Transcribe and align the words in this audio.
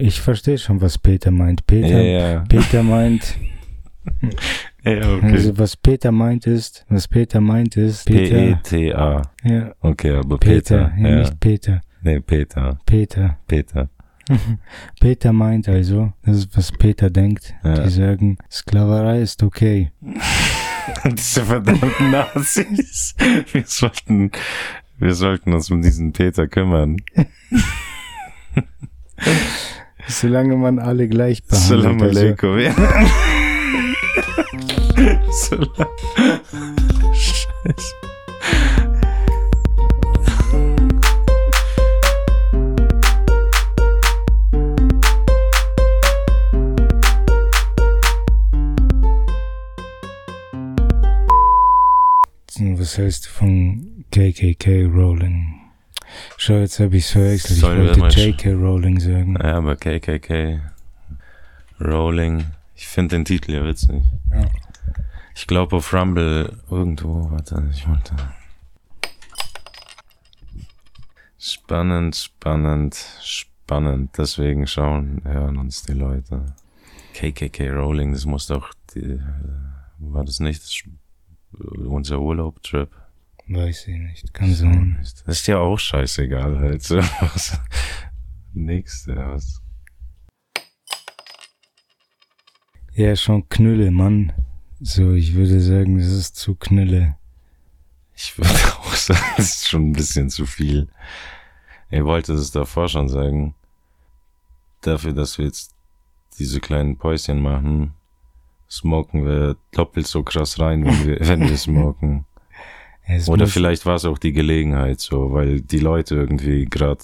ich 0.00 0.20
verstehe 0.20 0.58
schon, 0.58 0.80
was 0.80 0.98
Peter 0.98 1.30
meint. 1.30 1.66
Peter, 1.66 2.00
Ja. 2.02 2.40
Peter 2.48 2.82
meint, 2.82 3.36
Ja, 4.84 5.14
okay. 5.16 5.32
also 5.32 5.58
was 5.58 5.76
Peter 5.76 6.10
meint 6.10 6.46
ist, 6.46 6.84
was 6.88 7.06
Peter 7.06 7.40
meint 7.40 7.76
ist, 7.76 8.06
Peter, 8.06 8.34
P-E-T-A. 8.34 9.22
ja, 9.44 9.74
Okay, 9.80 10.12
aber 10.16 10.38
Peter, 10.38 10.88
Peter. 10.88 10.92
ja, 10.98 11.08
ja. 11.08 11.18
nicht 11.20 11.38
Peter, 11.40 11.80
Nee, 12.02 12.20
Peter. 12.20 12.78
Peter. 12.86 13.36
Peter. 13.46 13.90
Peter 15.00 15.32
meint 15.32 15.68
also, 15.68 16.12
das 16.24 16.36
ist, 16.38 16.56
was 16.56 16.72
Peter 16.72 17.10
denkt. 17.10 17.52
Ja. 17.62 17.74
Die 17.84 17.90
sagen, 17.90 18.38
Sklaverei 18.50 19.20
ist 19.20 19.42
okay. 19.42 19.90
Diese 21.04 21.44
verdammten 21.44 22.10
Nazis. 22.10 23.14
Wir 23.52 23.64
sollten, 23.66 24.30
wir 24.98 25.14
sollten 25.14 25.52
uns 25.52 25.70
um 25.70 25.82
diesen 25.82 26.12
Peter 26.12 26.48
kümmern. 26.48 26.96
Solange 30.06 30.56
man 30.56 30.78
alle 30.78 31.08
gleich 31.08 31.42
Salam 31.48 31.98
behandelt. 31.98 32.42
Also, 32.42 32.52
alaikum. 32.52 32.58
Ja. 32.58 32.74
Salam. 35.30 35.86
Scheiße. 37.14 38.00
was 52.80 52.96
hältst 52.96 53.26
du 53.26 53.30
von 53.30 54.04
KKK 54.10 54.86
Rowling? 54.86 55.59
Schau, 56.36 56.54
jetzt 56.54 56.80
habe 56.80 56.96
ich's 56.96 57.10
verwechselt. 57.10 57.52
Ich 57.52 57.60
Sollen 57.60 58.00
wollte 58.00 58.20
JK 58.20 58.46
Rowling 58.54 59.00
sagen. 59.00 59.36
Ja, 59.40 59.56
aber 59.58 59.76
KKK, 59.76 60.60
Rolling, 61.80 62.46
ich 62.74 62.86
finde 62.86 63.16
den 63.16 63.24
Titel 63.24 63.52
ja 63.52 63.64
witzig. 63.64 64.02
Ja. 64.30 64.46
Ich 65.34 65.46
glaube 65.46 65.76
auf 65.76 65.92
Rumble 65.92 66.58
irgendwo, 66.70 67.30
warte, 67.30 67.62
ich 67.72 67.88
wollte. 67.88 68.14
Spannend, 71.38 72.16
spannend, 72.16 72.96
spannend. 73.22 74.10
Deswegen 74.18 74.66
schauen, 74.66 75.22
hören 75.24 75.56
uns 75.56 75.82
die 75.84 75.94
Leute. 75.94 76.54
KKK 77.14 77.70
Rolling, 77.70 78.12
das 78.12 78.26
muss 78.26 78.46
doch, 78.46 78.74
die, 78.94 79.18
war 79.98 80.24
das 80.24 80.40
nicht 80.40 80.62
das, 80.62 80.82
unser 81.86 82.20
Urlaubtrip? 82.20 82.90
Weiß 83.52 83.88
ich 83.88 83.98
nicht. 83.98 84.32
Kann 84.32 84.54
sein. 84.54 84.96
Das 85.00 85.40
ist 85.40 85.46
ja 85.48 85.58
auch 85.58 85.76
scheißegal 85.76 86.60
halt. 86.60 86.84
So. 86.84 87.00
Nächste, 88.52 89.16
was? 89.16 89.60
Ja, 92.94 93.16
schon 93.16 93.48
Knülle, 93.48 93.90
Mann. 93.90 94.32
So, 94.78 95.14
ich 95.14 95.34
würde 95.34 95.60
sagen, 95.60 95.98
das 95.98 96.06
ist 96.06 96.36
zu 96.36 96.54
Knülle. 96.54 97.16
Ich 98.14 98.38
würde 98.38 98.50
auch 98.78 98.94
sagen, 98.94 99.34
das 99.36 99.46
ist 99.46 99.68
schon 99.68 99.90
ein 99.90 99.94
bisschen 99.94 100.30
zu 100.30 100.46
viel. 100.46 100.88
Ihr 101.90 102.04
wolltet 102.04 102.36
es 102.36 102.52
davor 102.52 102.88
schon 102.88 103.08
sagen. 103.08 103.56
Dafür, 104.80 105.12
dass 105.12 105.38
wir 105.38 105.46
jetzt 105.46 105.74
diese 106.38 106.60
kleinen 106.60 106.98
Päuschen 106.98 107.42
machen, 107.42 107.94
smoken 108.70 109.26
wir 109.26 109.56
doppelt 109.72 110.06
so 110.06 110.22
krass 110.22 110.60
rein, 110.60 110.84
wenn 110.84 111.04
wir, 111.04 111.18
wenn 111.28 111.40
wir 111.40 111.56
smoken. 111.56 112.26
Es 113.12 113.28
Oder 113.28 113.46
vielleicht 113.46 113.86
war 113.86 113.96
es 113.96 114.04
auch 114.04 114.18
die 114.18 114.32
Gelegenheit 114.32 115.00
so, 115.00 115.32
weil 115.32 115.60
die 115.60 115.78
Leute 115.80 116.14
irgendwie 116.14 116.64
gerade 116.66 117.02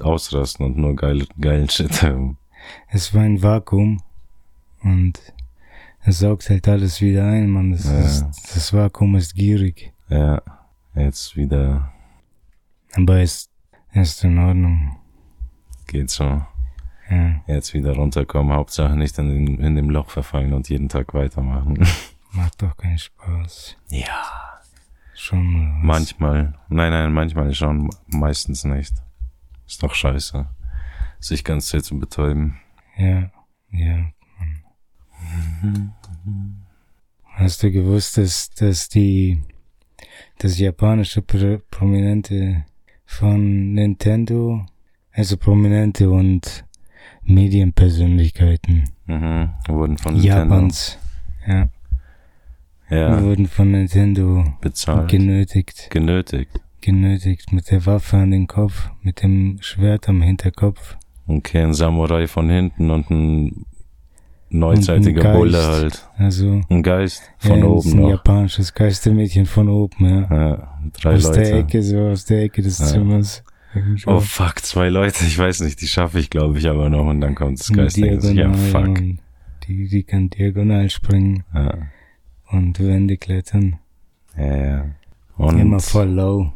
ausrasten 0.00 0.66
und 0.66 0.76
nur 0.76 0.96
geil, 0.96 1.26
geilen 1.40 1.68
Shit 1.68 2.02
haben. 2.02 2.38
Es 2.88 3.14
war 3.14 3.22
ein 3.22 3.42
Vakuum 3.42 4.02
und 4.82 5.20
es 6.04 6.18
saugt 6.18 6.50
halt 6.50 6.66
alles 6.66 7.00
wieder 7.00 7.26
ein, 7.26 7.48
Mann. 7.50 7.72
Das, 7.72 7.84
Ja. 7.84 8.00
ist, 8.00 8.24
das 8.54 8.72
Vakuum 8.72 9.14
ist 9.16 9.34
gierig. 9.34 9.92
Ja, 10.08 10.42
jetzt 10.94 11.36
wieder 11.36 11.92
Aber 12.94 13.18
es 13.20 13.48
ist 13.92 14.24
in 14.24 14.38
Ordnung. 14.38 14.96
geht 15.86 16.10
so. 16.10 16.42
Ja, 17.10 17.40
Jetzt 17.46 17.74
wieder 17.74 17.94
runterkommen. 17.94 18.54
Hauptsache 18.54 18.96
nicht 18.96 19.18
in, 19.18 19.58
in 19.60 19.76
dem 19.76 19.90
Loch 19.90 20.08
verfallen 20.10 20.52
und 20.54 20.68
jeden 20.70 20.88
Tag 20.88 21.12
weitermachen. 21.14 21.86
macht 22.32 22.60
doch 22.62 22.76
keinen 22.76 22.98
Spaß. 22.98 23.76
Ja. 23.90 24.43
Schon 25.24 25.78
was. 25.78 25.82
Manchmal. 25.82 26.52
Nein, 26.68 26.92
nein, 26.92 27.10
manchmal 27.10 27.54
schon. 27.54 27.88
Meistens 28.08 28.64
nicht. 28.64 28.92
Ist 29.66 29.82
doch 29.82 29.94
scheiße. 29.94 30.46
Sich 31.18 31.42
ganz 31.44 31.68
Zeit 31.68 31.82
zu 31.86 31.98
betäuben. 31.98 32.58
Ja, 32.98 33.30
ja. 33.70 34.12
Hast 37.36 37.62
du 37.62 37.72
gewusst, 37.72 38.18
dass, 38.18 38.50
dass 38.50 38.90
die, 38.90 39.42
das 40.40 40.58
japanische 40.58 41.22
Pro 41.22 41.58
Prominente 41.70 42.66
von 43.06 43.72
Nintendo, 43.72 44.66
also 45.10 45.38
Prominente 45.38 46.10
und 46.10 46.66
Medienpersönlichkeiten 47.22 48.90
Mhm. 49.06 49.50
Wurden 49.68 49.96
von 49.96 50.14
Nintendo. 50.14 50.38
Japans, 50.38 50.98
ja, 51.46 51.68
Ja. 52.90 53.22
wurden 53.22 53.46
von 53.46 53.70
Nintendo 53.70 54.44
Bezahlt. 54.60 55.10
genötigt, 55.10 55.88
Genötigt. 55.90 56.50
genötigt 56.80 57.52
mit 57.52 57.70
der 57.70 57.86
Waffe 57.86 58.18
an 58.18 58.30
den 58.30 58.46
Kopf, 58.46 58.90
mit 59.02 59.22
dem 59.22 59.58
Schwert 59.60 60.08
am 60.08 60.20
Hinterkopf. 60.22 60.96
Okay, 61.26 61.62
ein 61.62 61.72
Samurai 61.74 62.26
von 62.26 62.50
hinten 62.50 62.90
und 62.90 63.10
ein 63.10 63.64
neuzeitiger 64.50 65.22
Geist. 65.22 65.38
Bulle 65.38 65.62
halt. 65.66 66.08
Also 66.18 66.60
Ein 66.68 66.82
Geist 66.82 67.22
von 67.38 67.58
ja, 67.58 67.64
oben 67.64 67.90
ein 67.92 68.00
noch. 68.00 68.10
japanisches 68.10 68.74
Geistermädchen 68.74 69.46
von 69.46 69.68
oben, 69.68 70.04
ja. 70.06 70.20
Ja, 70.30 70.78
drei 71.00 71.14
aus 71.14 71.30
der 71.32 71.42
Leute. 71.44 71.58
Ecke, 71.58 71.82
so 71.82 71.98
aus 72.08 72.24
der 72.26 72.42
Ecke 72.42 72.62
des 72.62 72.78
Ja. 72.78 72.86
Zimmers. 72.86 73.42
Oh 74.06 74.20
fuck, 74.20 74.60
zwei 74.60 74.88
Leute, 74.88 75.24
ich 75.24 75.36
weiß 75.36 75.60
nicht, 75.62 75.80
die 75.80 75.88
schaffe 75.88 76.20
ich 76.20 76.30
glaube 76.30 76.58
ich 76.58 76.68
aber 76.68 76.88
noch 76.90 77.06
und 77.06 77.20
dann 77.20 77.34
kommt 77.34 77.58
das 77.58 77.72
Geist. 77.72 77.96
Ja, 77.96 78.52
fuck. 78.52 79.00
Die, 79.66 79.88
die 79.88 80.02
kann 80.04 80.28
diagonal 80.30 80.90
springen 80.90 81.42
Ja, 81.54 81.78
und 82.54 82.78
Wände 82.80 83.16
klettern. 83.16 83.78
ja, 84.36 84.56
ja. 84.56 84.84
Und 85.36 85.58
Immer 85.58 85.80
voll 85.80 86.08
low. 86.10 86.52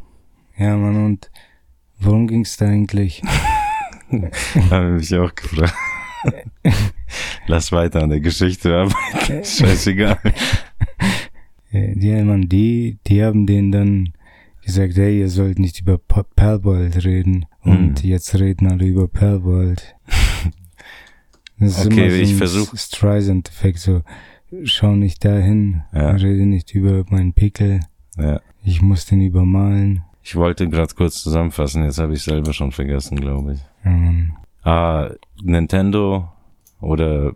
Ja, 0.57 0.75
Mann, 0.77 1.05
und 1.05 1.29
worum 1.99 2.27
ging's 2.27 2.55
da 2.57 2.67
eigentlich? 2.67 3.21
Habe 4.71 4.91
mich 4.93 5.13
auch 5.15 5.33
gefragt. 5.35 5.73
Lass 7.47 7.71
weiter 7.71 8.03
an 8.03 8.09
der 8.09 8.19
Geschichte 8.21 8.73
arbeiten. 8.75 8.95
Scheißegal. 9.43 10.17
Äh, 11.71 11.97
Ja, 11.99 12.23
Mann, 12.23 12.47
die, 12.49 12.97
die 13.07 13.23
haben 13.23 13.45
denen 13.45 13.71
dann 13.71 14.13
gesagt, 14.63 14.95
hey, 14.97 15.19
ihr 15.19 15.29
sollt 15.29 15.59
nicht 15.59 15.79
über 15.81 15.97
Palbold 15.97 17.03
reden. 17.05 17.45
Und 17.61 17.99
Hm. 18.01 18.09
jetzt 18.09 18.33
reden 18.39 18.67
alle 18.71 18.85
über 18.85 19.07
ist 21.59 21.85
Okay, 21.85 22.09
so 22.09 22.15
ich 22.15 22.31
ein 22.31 22.37
versuch- 22.37 22.77
Streisand-Effekt, 22.77 23.79
so, 23.79 24.01
schau 24.63 24.95
nicht 24.95 25.23
dahin, 25.25 25.83
Ja. 25.93 26.11
rede 26.11 26.45
nicht 26.45 26.73
über 26.73 27.03
meinen 27.09 27.33
Pickel, 27.33 27.79
Ja. 28.17 28.39
ich 28.63 28.81
muss 28.81 29.05
den 29.05 29.21
übermalen. 29.21 30.03
Ich 30.23 30.35
wollte 30.35 30.67
gerade 30.69 30.93
kurz 30.95 31.23
zusammenfassen, 31.23 31.83
jetzt 31.83 31.99
habe 31.99 32.13
ich 32.13 32.21
selber 32.23 32.53
schon 32.53 32.71
vergessen, 32.71 33.19
glaube 33.19 33.53
ich. 33.53 33.59
Mann. 33.83 34.33
Ah, 34.63 35.09
Nintendo 35.41 36.29
oder 36.81 37.33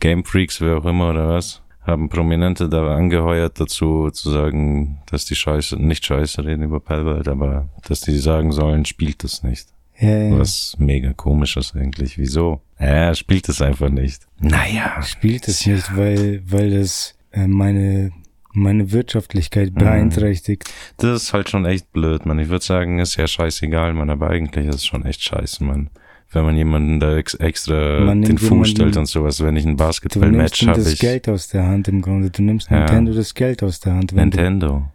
Game 0.00 0.24
Freaks, 0.24 0.60
wer 0.60 0.78
auch 0.78 0.84
immer 0.86 1.10
oder 1.10 1.28
was, 1.28 1.62
haben 1.82 2.08
Prominente 2.08 2.68
da 2.68 2.94
angeheuert 2.94 3.60
dazu 3.60 4.10
zu 4.10 4.30
sagen, 4.30 4.98
dass 5.06 5.24
die 5.26 5.34
Scheiße, 5.34 5.76
nicht 5.76 6.04
Scheiße 6.06 6.44
reden 6.44 6.62
über 6.62 6.80
Palworld, 6.80 7.28
aber 7.28 7.68
dass 7.86 8.00
die 8.00 8.16
sagen 8.18 8.52
sollen, 8.52 8.84
spielt 8.84 9.22
das 9.24 9.42
nicht. 9.42 9.68
Ja, 10.02 10.18
ja. 10.18 10.38
Was 10.38 10.74
mega 10.78 11.12
komisch 11.12 11.56
ist 11.56 11.76
eigentlich. 11.76 12.18
Wieso? 12.18 12.60
Er 12.76 13.14
spielt 13.14 13.48
es 13.48 13.62
einfach 13.62 13.88
nicht. 13.88 14.26
Naja. 14.40 15.00
spielt 15.02 15.46
es 15.48 15.64
nicht, 15.66 15.96
weil, 15.96 16.42
weil 16.44 16.70
das 16.70 17.14
äh, 17.30 17.46
meine, 17.46 18.10
meine 18.52 18.90
Wirtschaftlichkeit 18.92 19.70
Mhm. 19.70 19.78
beeinträchtigt. 19.78 20.64
Das 20.96 21.22
ist 21.22 21.32
halt 21.32 21.48
schon 21.48 21.64
echt 21.66 21.92
blöd, 21.92 22.26
man. 22.26 22.38
Ich 22.40 22.48
würde 22.48 22.64
sagen, 22.64 22.98
ist 22.98 23.16
ja 23.16 23.26
scheißegal, 23.28 23.94
man, 23.94 24.10
aber 24.10 24.30
eigentlich 24.30 24.66
ist 24.66 24.74
es 24.76 24.84
schon 24.86 25.04
echt 25.04 25.22
scheiße, 25.22 25.62
man. 25.62 25.90
Wenn 26.34 26.44
man 26.44 26.56
jemanden 26.56 26.98
da 26.98 27.16
ex 27.18 27.34
extra 27.34 28.00
Man 28.00 28.22
den 28.22 28.38
Fuß 28.38 28.70
stellt 28.70 28.96
und 28.96 29.04
sowas, 29.06 29.42
wenn 29.42 29.54
ich 29.54 29.64
ein 29.66 29.76
Du 29.76 29.84
nimmst 29.84 30.00
Basketball-Match 30.02 30.66
habe, 30.66 30.78
das 30.82 30.92
ich. 30.94 30.98
Geld 30.98 31.28
aus 31.28 31.48
der 31.48 31.66
Hand 31.66 31.88
im 31.88 32.00
Grunde. 32.00 32.30
Du 32.30 32.42
nimmst 32.42 32.70
Ja. 32.70 32.78
Nintendo 32.78 33.12
das 33.12 33.34
Geld 33.34 33.62
aus 33.62 33.80
der 33.80 33.92
Hand. 33.94 34.14
wenn 34.16 34.30
du- 34.30 34.38
Nintendo. 34.38 34.88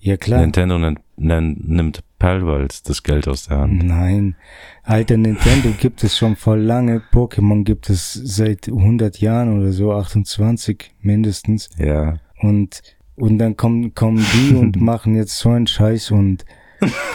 Ja, 0.00 0.16
klar. 0.16 0.40
Nintendo 0.40 0.78
nimmt 1.16 2.02
Palworld 2.18 2.88
das 2.88 3.02
Geld 3.02 3.28
aus 3.28 3.46
der 3.46 3.58
Hand. 3.58 3.82
Nein. 3.84 4.36
Alter, 4.82 5.16
Nintendo 5.16 5.70
gibt 5.80 6.02
es 6.04 6.16
schon 6.16 6.36
voll 6.36 6.60
lange. 6.60 7.02
Pokémon 7.12 7.64
gibt 7.64 7.90
es 7.90 8.12
seit 8.12 8.68
100 8.68 9.20
Jahren 9.20 9.58
oder 9.58 9.72
so, 9.72 9.92
28 9.92 10.94
mindestens. 11.00 11.70
Ja. 11.78 12.18
Und, 12.40 12.82
und 13.16 13.38
dann 13.38 13.56
kommen, 13.56 13.94
kommen 13.94 14.24
die 14.34 14.54
und 14.56 14.80
machen 14.80 15.14
jetzt 15.14 15.36
so 15.38 15.50
einen 15.50 15.66
Scheiß 15.66 16.10
und 16.10 16.44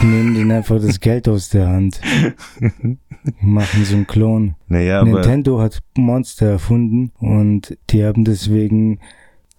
nehmen 0.01 0.35
denen 0.35 0.51
einfach 0.51 0.81
das 0.81 0.99
Geld 0.99 1.27
aus 1.27 1.49
der 1.49 1.67
Hand. 1.67 2.01
Machen 3.39 3.85
so 3.85 3.95
einen 3.95 4.07
Klon. 4.07 4.55
Naja, 4.67 4.99
aber 4.99 5.11
Nintendo 5.11 5.61
hat 5.61 5.79
Monster 5.95 6.47
erfunden 6.47 7.13
und 7.19 7.77
die 7.89 8.03
haben 8.03 8.25
deswegen 8.25 8.99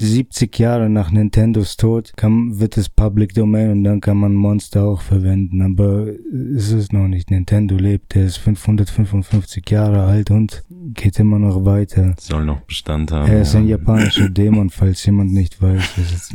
70 0.00 0.58
Jahre 0.58 0.91
nach 0.91 1.11
Nintendos 1.12 1.76
Tod 1.76 2.12
kam, 2.17 2.58
wird 2.58 2.76
es 2.76 2.88
Public 2.88 3.32
Domain 3.35 3.70
und 3.70 3.85
dann 3.85 4.00
kann 4.00 4.17
man 4.17 4.35
Monster 4.35 4.82
auch 4.85 5.00
verwenden. 5.00 5.62
Aber 5.62 6.08
es 6.56 6.73
ist 6.73 6.93
noch 6.93 7.06
nicht. 7.06 7.31
Nintendo 7.31 7.76
lebt, 7.76 8.14
der 8.14 8.25
ist 8.25 8.38
555 8.38 9.69
Jahre 9.70 10.02
alt 10.05 10.31
und 10.32 10.64
geht 10.94 11.19
immer 11.20 11.38
noch 11.38 11.64
weiter. 11.64 12.14
soll 12.19 12.44
noch 12.44 12.61
Bestand 12.62 13.12
haben. 13.12 13.31
Er 13.31 13.43
ist 13.43 13.55
ein 13.55 13.69
ja. 13.69 13.76
japanischer 13.76 14.29
Dämon, 14.31 14.70
falls 14.70 15.05
jemand 15.06 15.32
nicht 15.32 15.62
weiß. 15.62 16.35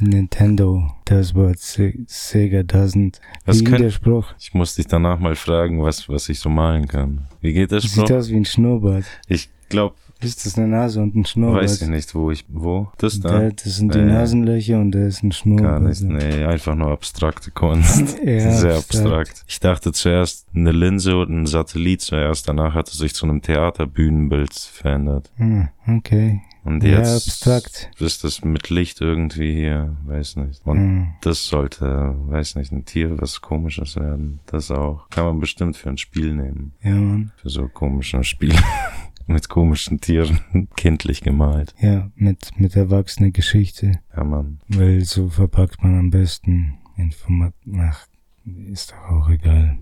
Nintendo 0.00 0.92
does 1.06 1.34
what 1.34 1.58
Se 1.58 1.94
Sega 2.06 2.60
doesn't. 2.60 3.18
Was 3.46 3.60
Wie 3.60 3.64
könnt- 3.64 3.80
der 3.80 3.90
Spruch? 3.90 4.26
Ich 4.38 4.52
muss 4.52 4.74
dich 4.74 4.86
danach 4.86 5.18
mal 5.18 5.34
fragen, 5.34 5.82
was, 5.82 6.08
was 6.08 6.28
ich 6.28 6.38
so 6.38 6.50
malen 6.50 6.86
kann. 6.86 7.22
Wie 7.40 7.52
geht 7.54 7.70
der 7.70 7.80
Sieht 7.80 7.92
Spruch? 7.92 8.10
aus 8.10 8.28
wie 8.28 8.36
ein 8.36 8.44
Schnurrbart. 8.44 9.04
Ich 9.26 9.48
glaube, 9.70 9.94
Ist 10.20 10.46
das 10.46 10.56
eine 10.56 10.66
Nase 10.68 11.00
und 11.02 11.14
ein 11.14 11.24
Schnurrbart? 11.26 11.64
weiß 11.64 11.82
ich 11.82 11.88
nicht, 11.88 12.14
wo 12.14 12.30
ich, 12.30 12.44
wo? 12.48 12.88
Das 12.98 13.20
da? 13.20 13.38
Da, 13.40 13.50
das 13.50 13.76
sind 13.76 13.94
die 13.94 13.98
Nasenlöcher 14.00 14.80
und 14.80 14.92
da 14.92 15.06
ist 15.06 15.22
ein 15.22 15.30
Schnurrbart. 15.32 15.80
Gar 15.82 15.88
nicht, 15.88 16.00
nee, 16.02 16.44
einfach 16.44 16.74
nur 16.74 16.90
abstrakte 16.90 17.50
Kunst. 17.50 18.16
Ja, 18.24 18.50
Sehr 18.52 18.76
abstrakt. 18.76 19.04
abstrakt. 19.06 19.44
Ich 19.46 19.60
dachte 19.60 19.92
zuerst 19.92 20.46
eine 20.54 20.72
Linse 20.72 21.18
und 21.18 21.30
ein 21.30 21.46
Satellit 21.46 22.00
zuerst, 22.00 22.48
danach 22.48 22.74
hat 22.74 22.88
es 22.88 22.98
sich 22.98 23.14
zu 23.14 23.26
einem 23.26 23.42
Theaterbühnenbild 23.42 24.54
verändert. 24.54 25.30
Hm, 25.36 25.68
okay. 25.86 26.40
Und 26.64 26.82
Ja, 26.82 26.98
jetzt 26.98 27.28
abstrakt. 27.28 27.90
ist 28.00 28.24
das 28.24 28.42
mit 28.42 28.70
Licht 28.70 29.00
irgendwie 29.00 29.54
hier, 29.54 29.96
weiß 30.06 30.36
nicht. 30.36 30.62
Und 30.66 30.78
Hm. 30.78 31.06
das 31.20 31.46
sollte, 31.46 32.16
weiß 32.26 32.56
nicht, 32.56 32.72
ein 32.72 32.84
Tier, 32.86 33.20
was 33.20 33.40
komisches 33.42 33.96
werden. 33.96 34.40
Das 34.46 34.70
auch. 34.72 35.08
Kann 35.10 35.26
man 35.26 35.40
bestimmt 35.40 35.76
für 35.76 35.90
ein 35.90 35.98
Spiel 35.98 36.32
nehmen. 36.34 36.72
Ja, 36.82 36.90
Mann. 36.94 37.32
Für 37.36 37.50
so 37.50 37.68
komische 37.68 38.24
Spiele. 38.24 38.56
mit 39.26 39.48
komischen 39.48 40.00
Tieren. 40.00 40.40
Kindlich 40.76 41.22
gemalt. 41.22 41.74
Ja, 41.80 42.10
mit, 42.14 42.58
mit 42.58 42.76
erwachsener 42.76 43.30
Geschichte. 43.30 44.00
Ja, 44.16 44.24
Mann. 44.24 44.60
Weil 44.68 45.04
so 45.04 45.28
verpackt 45.28 45.82
man 45.82 45.98
am 45.98 46.10
besten 46.10 46.78
Informat... 46.96 47.54
Ach, 47.78 48.06
ist 48.70 48.92
doch 48.92 49.10
auch 49.10 49.28
egal. 49.28 49.78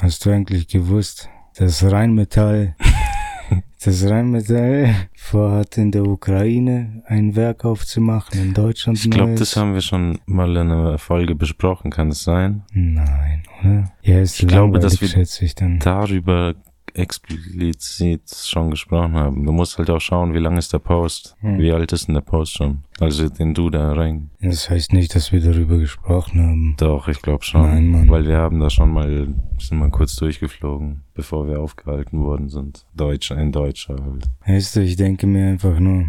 Hast 0.00 0.26
du 0.26 0.30
eigentlich 0.30 0.68
gewusst, 0.68 1.30
dass 1.56 1.82
Rheinmetall, 1.82 2.76
dass 3.84 4.04
Rheinmetall 4.04 5.08
vorhat, 5.14 5.78
in 5.78 5.92
der 5.92 6.04
Ukraine 6.04 7.02
ein 7.06 7.36
Werk 7.36 7.64
aufzumachen, 7.64 8.38
in 8.38 8.54
Deutschland 8.54 8.98
Ich 8.98 9.10
glaube, 9.10 9.34
das 9.36 9.56
haben 9.56 9.74
wir 9.74 9.80
schon 9.80 10.18
mal 10.26 10.50
in 10.50 10.70
einer 10.70 10.98
Folge 10.98 11.34
besprochen, 11.34 11.90
kann 11.90 12.08
es 12.08 12.22
sein? 12.22 12.64
Nein, 12.72 13.44
oder? 13.60 13.92
Ja, 14.02 14.20
ist 14.20 14.40
Ich 14.40 14.48
glaube, 14.48 14.78
dass 14.80 15.00
wir 15.00 15.08
schätze 15.08 15.44
ich 15.44 15.54
dann. 15.54 15.78
Darüber 15.78 16.54
explizit 16.94 18.22
schon 18.34 18.70
gesprochen 18.70 19.14
haben. 19.14 19.44
Du 19.44 19.52
musst 19.52 19.78
halt 19.78 19.90
auch 19.90 20.00
schauen, 20.00 20.32
wie 20.32 20.38
lang 20.38 20.56
ist 20.56 20.72
der 20.72 20.78
Post? 20.78 21.36
Hm. 21.40 21.58
Wie 21.58 21.72
alt 21.72 21.92
ist 21.92 22.06
denn 22.06 22.14
der 22.14 22.22
Post 22.22 22.54
schon? 22.54 22.84
Also 23.00 23.28
den 23.28 23.52
du 23.52 23.68
da 23.68 23.92
rein. 23.92 24.30
Das 24.40 24.70
heißt 24.70 24.92
nicht, 24.92 25.14
dass 25.14 25.32
wir 25.32 25.40
darüber 25.40 25.78
gesprochen 25.78 26.40
haben. 26.40 26.74
Doch, 26.78 27.08
ich 27.08 27.20
glaube 27.20 27.44
schon. 27.44 27.62
Nein, 27.62 27.88
Mann. 27.88 28.10
Weil 28.10 28.26
wir 28.26 28.38
haben 28.38 28.60
da 28.60 28.70
schon 28.70 28.92
mal, 28.92 29.34
sind 29.58 29.78
mal 29.78 29.90
kurz 29.90 30.16
durchgeflogen, 30.16 31.02
bevor 31.14 31.48
wir 31.48 31.60
aufgehalten 31.60 32.20
worden 32.20 32.48
sind. 32.48 32.86
Deutsch, 32.94 33.30
in 33.32 33.50
Deutscher 33.50 33.96
halt. 34.00 34.30
Weißt 34.46 34.76
du, 34.76 34.80
ich 34.80 34.96
denke 34.96 35.26
mir 35.26 35.48
einfach 35.48 35.78
nur, 35.80 36.06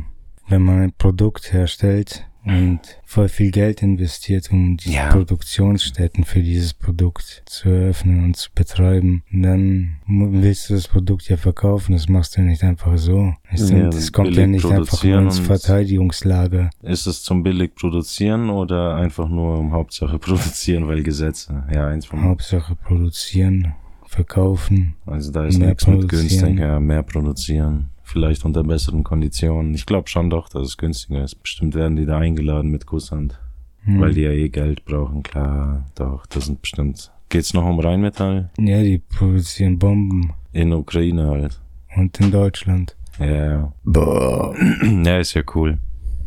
wenn 0.47 0.61
man 0.61 0.81
ein 0.81 0.93
Produkt 0.97 1.51
herstellt 1.51 2.27
und 2.45 2.79
voll 3.03 3.27
viel 3.27 3.51
Geld 3.51 3.81
investiert, 3.81 4.51
um 4.51 4.77
die 4.77 4.91
Ja. 4.93 5.09
Produktionsstätten 5.09 6.23
für 6.25 6.41
dieses 6.41 6.73
Produkt 6.73 7.43
zu 7.45 7.69
eröffnen 7.69 8.23
und 8.23 8.37
zu 8.37 8.49
betreiben, 8.53 9.23
dann 9.31 9.95
mu- 10.05 10.29
willst 10.31 10.69
du 10.69 10.75
das 10.75 10.87
Produkt 10.87 11.27
ja 11.27 11.37
verkaufen, 11.37 11.93
das 11.93 12.07
machst 12.07 12.37
du 12.37 12.41
nicht 12.41 12.63
einfach 12.63 12.97
so. 12.97 13.33
Du, 13.55 13.63
Ja, 13.75 13.89
das 13.89 14.11
kommt 14.11 14.35
ja 14.35 14.45
nicht 14.47 14.65
einfach 14.65 15.03
ins 15.03 15.39
und- 15.39 15.45
Verteidigungslager. 15.45 16.69
Ist 16.83 17.07
es 17.07 17.23
zum 17.23 17.43
billig 17.43 17.75
produzieren 17.75 18.49
oder 18.49 18.95
einfach 18.95 19.27
nur 19.29 19.57
um 19.59 19.71
Hauptsache 19.73 20.19
produzieren, 20.19 20.87
weil 20.87 21.03
Gesetze? 21.03 21.63
Ja, 21.73 21.87
eins 21.87 22.05
vom 22.05 22.23
Hauptsache 22.23 22.75
produzieren, 22.75 23.73
verkaufen. 24.05 24.95
Also 25.05 25.31
da 25.31 25.45
ist 25.45 25.57
nichts 25.57 25.87
mit 25.87 26.07
günstiger, 26.07 26.79
mehr 26.79 27.03
produzieren. 27.03 27.89
Vielleicht 28.05 28.45
unter 28.45 28.63
besseren 28.63 29.03
Konditionen. 29.03 29.73
Ich 29.73 29.85
glaube 29.85 30.09
schon 30.09 30.29
doch, 30.29 30.47
dass 30.47 30.67
es 30.67 30.77
günstiger 30.77 31.23
ist. 31.23 31.41
Bestimmt 31.41 31.73
werden 31.73 31.95
die 31.95 32.05
da 32.05 32.19
eingeladen 32.19 32.69
mit 32.69 32.85
Kusshand. 32.85 33.39
Hm. 33.83 33.99
Weil 33.99 34.13
die 34.13 34.21
ja 34.21 34.31
eh 34.31 34.49
Geld 34.49 34.85
brauchen, 34.85 35.23
klar. 35.23 35.85
Doch, 35.95 36.25
das 36.27 36.45
sind 36.45 36.61
bestimmt. 36.61 37.11
Geht's 37.29 37.53
noch 37.53 37.65
um 37.65 37.79
Rheinmetall? 37.79 38.51
Ja, 38.59 38.81
die 38.81 38.99
produzieren 38.99 39.79
Bomben. 39.79 40.33
In 40.53 40.71
Ukraine 40.71 41.25
halt. 41.27 41.59
Und 41.95 42.19
in 42.19 42.31
Deutschland. 42.31 42.95
Ja, 43.19 43.25
ja. 43.25 43.73
Ja, 45.03 45.19
ist 45.19 45.33
ja 45.33 45.41
cool. 45.55 45.79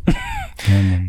Ja. 0.08 0.14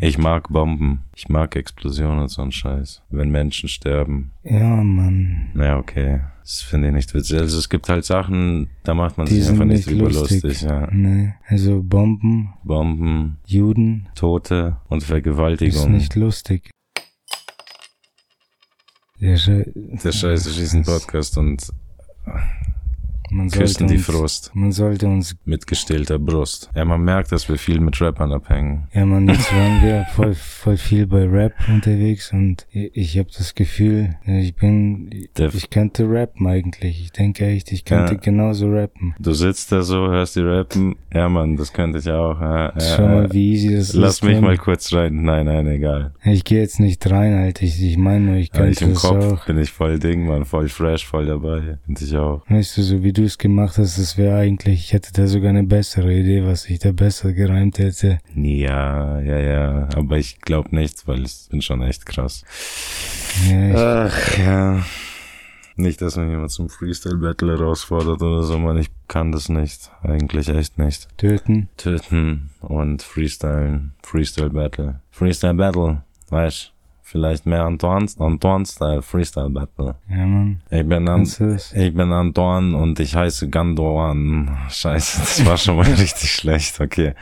Ich 0.00 0.16
mag 0.16 0.48
Bomben. 0.48 1.00
Ich 1.16 1.28
mag 1.28 1.56
Explosionen 1.56 2.20
und 2.20 2.28
so 2.28 2.40
ein 2.42 2.52
Scheiß. 2.52 3.02
Wenn 3.10 3.30
Menschen 3.30 3.68
sterben. 3.68 4.30
Ja, 4.44 4.76
Mann. 4.76 5.50
Na 5.54 5.76
okay. 5.78 6.20
Das 6.42 6.62
finde 6.62 6.88
ich 6.88 6.94
nicht 6.94 7.14
witzig. 7.14 7.38
Also 7.38 7.58
es 7.58 7.68
gibt 7.68 7.88
halt 7.88 8.04
Sachen, 8.04 8.70
da 8.84 8.94
macht 8.94 9.18
man 9.18 9.26
Die 9.26 9.34
sich 9.40 9.48
einfach 9.50 9.64
nicht 9.64 9.86
drüber 9.88 10.10
lustig. 10.10 10.42
lustig. 10.42 10.62
ja. 10.62 10.88
Nee. 10.92 11.34
Also 11.46 11.82
Bomben, 11.82 12.54
Bomben, 12.64 13.38
Juden, 13.46 14.08
Tote 14.14 14.76
und 14.88 14.98
ist 14.98 15.06
Vergewaltigung. 15.08 15.92
nicht 15.92 16.14
lustig. 16.14 16.70
Der 19.20 19.36
Sche 19.36 19.66
Der 19.74 20.12
Scheiße 20.12 20.50
schießen 20.52 20.84
Podcast 20.84 21.36
und 21.38 21.68
man 23.30 23.48
sollte 23.48 23.64
küssen 23.64 23.86
die 23.88 23.94
uns, 23.96 24.04
Frust 24.06 24.50
Man 24.54 24.72
sollte 24.72 25.06
uns, 25.06 25.36
mit 25.44 25.66
gestillter 25.66 26.18
Brust. 26.18 26.70
Ja, 26.74 26.84
man 26.84 27.02
merkt, 27.02 27.32
dass 27.32 27.48
wir 27.48 27.56
viel 27.58 27.80
mit 27.80 28.00
Rappern 28.00 28.32
abhängen. 28.32 28.88
ja 28.92 29.04
man, 29.06 29.28
jetzt 29.28 29.52
waren 29.54 29.82
wir 29.82 30.06
voll, 30.14 30.34
voll 30.34 30.76
viel 30.76 31.06
bei 31.06 31.24
Rap 31.26 31.54
unterwegs 31.68 32.32
und 32.32 32.66
ich, 32.70 32.90
ich 32.94 33.18
habe 33.18 33.28
das 33.36 33.54
Gefühl, 33.54 34.16
ich 34.26 34.54
bin, 34.54 35.10
Der- 35.36 35.54
ich 35.54 35.70
könnte 35.70 36.04
rappen 36.10 36.46
eigentlich. 36.46 37.02
Ich 37.02 37.12
denke 37.12 37.46
echt, 37.46 37.72
ich 37.72 37.84
könnte 37.84 38.14
Ja. 38.14 38.18
genauso 38.20 38.70
rappen. 38.70 39.14
Du 39.18 39.32
sitzt 39.32 39.72
da 39.72 39.82
so, 39.82 40.08
hörst 40.08 40.36
die 40.36 40.40
rappen. 40.40 40.96
Ja, 41.12 41.28
Mann, 41.28 41.56
das 41.56 41.72
könnte 41.72 41.98
ich 41.98 42.10
auch. 42.10 42.40
Ja, 42.40 42.72
ja, 42.78 42.80
Schau 42.96 43.06
mal, 43.08 43.32
wie 43.32 43.52
easy 43.52 43.74
das 43.74 43.90
ist. 43.90 43.94
Lass 43.94 44.22
mich 44.22 44.40
mal 44.40 44.56
kurz 44.56 44.92
rein. 44.92 45.22
Nein, 45.22 45.46
nein, 45.46 45.66
egal. 45.66 46.12
Ich 46.24 46.44
gehe 46.44 46.60
jetzt 46.60 46.80
nicht 46.80 47.08
rein, 47.10 47.34
Alter. 47.34 47.62
Ich, 47.64 47.82
ich 47.82 47.96
meine 47.96 48.24
nur, 48.24 48.34
ich 48.36 48.50
Ja, 48.54 48.64
ich 48.66 48.78
könnte 48.78 48.84
im 48.84 48.92
es 48.92 49.02
Kopf 49.02 49.24
auch. 49.24 49.46
bin 49.46 49.58
ich 49.58 49.70
voll 49.70 49.98
Ding, 49.98 50.26
Mann, 50.26 50.44
voll 50.44 50.68
fresh, 50.68 51.06
voll 51.06 51.26
dabei. 51.26 51.78
Finde 51.86 52.04
ich 52.04 52.16
auch. 52.16 52.42
Weißt 52.48 52.76
du, 52.76 52.82
so 52.82 53.02
wie 53.02 53.12
du 53.12 53.19
es 53.24 53.38
gemacht 53.38 53.78
hast, 53.78 53.98
das 53.98 54.16
wäre 54.16 54.36
eigentlich, 54.38 54.80
ich 54.80 54.92
hätte 54.92 55.12
da 55.12 55.26
sogar 55.26 55.50
eine 55.50 55.64
bessere 55.64 56.12
Idee, 56.12 56.44
was 56.44 56.66
ich 56.66 56.78
da 56.78 56.92
besser 56.92 57.32
gereimt 57.32 57.78
hätte. 57.78 58.18
Ja, 58.34 59.20
ja, 59.20 59.38
ja. 59.38 59.88
Aber 59.94 60.18
ich 60.18 60.40
glaube 60.40 60.74
nicht, 60.74 61.06
weil 61.06 61.24
ich 61.24 61.48
bin 61.50 61.62
schon 61.62 61.82
echt 61.82 62.06
krass. 62.06 62.44
Ja, 63.48 64.06
Ach, 64.06 64.38
ja. 64.38 64.84
Nicht, 65.76 66.02
dass 66.02 66.16
mich 66.16 66.28
jemand 66.28 66.50
zum 66.50 66.68
Freestyle-Battle 66.68 67.56
herausfordert 67.56 68.20
oder 68.20 68.42
so, 68.42 68.58
man. 68.58 68.76
Ich 68.76 68.90
kann 69.08 69.32
das 69.32 69.48
nicht. 69.48 69.90
Eigentlich 70.02 70.48
echt 70.48 70.78
nicht. 70.78 71.08
töten. 71.16 71.68
Töten 71.78 72.50
und 72.60 73.02
Freestylen. 73.02 73.92
Freestyle-Battle. 74.02 75.00
Freestyle-Battle. 75.10 76.02
Weißt 76.28 76.72
Vielleicht 77.10 77.44
mehr 77.44 77.64
Antoine, 77.64 78.06
Antoine-Style. 78.20 79.02
Freestyle-Battle. 79.02 79.96
Ja, 80.08 80.26
Mann. 80.26 80.60
Ich 80.70 80.86
bin, 80.86 81.08
an, 81.08 81.22
ich 81.24 81.92
bin 81.94 82.12
Antoine 82.12 82.76
und 82.76 83.00
ich 83.00 83.16
heiße 83.16 83.48
Gandoan. 83.48 84.56
Scheiße, 84.68 85.18
das 85.18 85.44
war 85.44 85.56
schon 85.56 85.74
mal 85.74 85.86
richtig 85.86 86.30
schlecht. 86.30 86.80
Okay. 86.80 87.14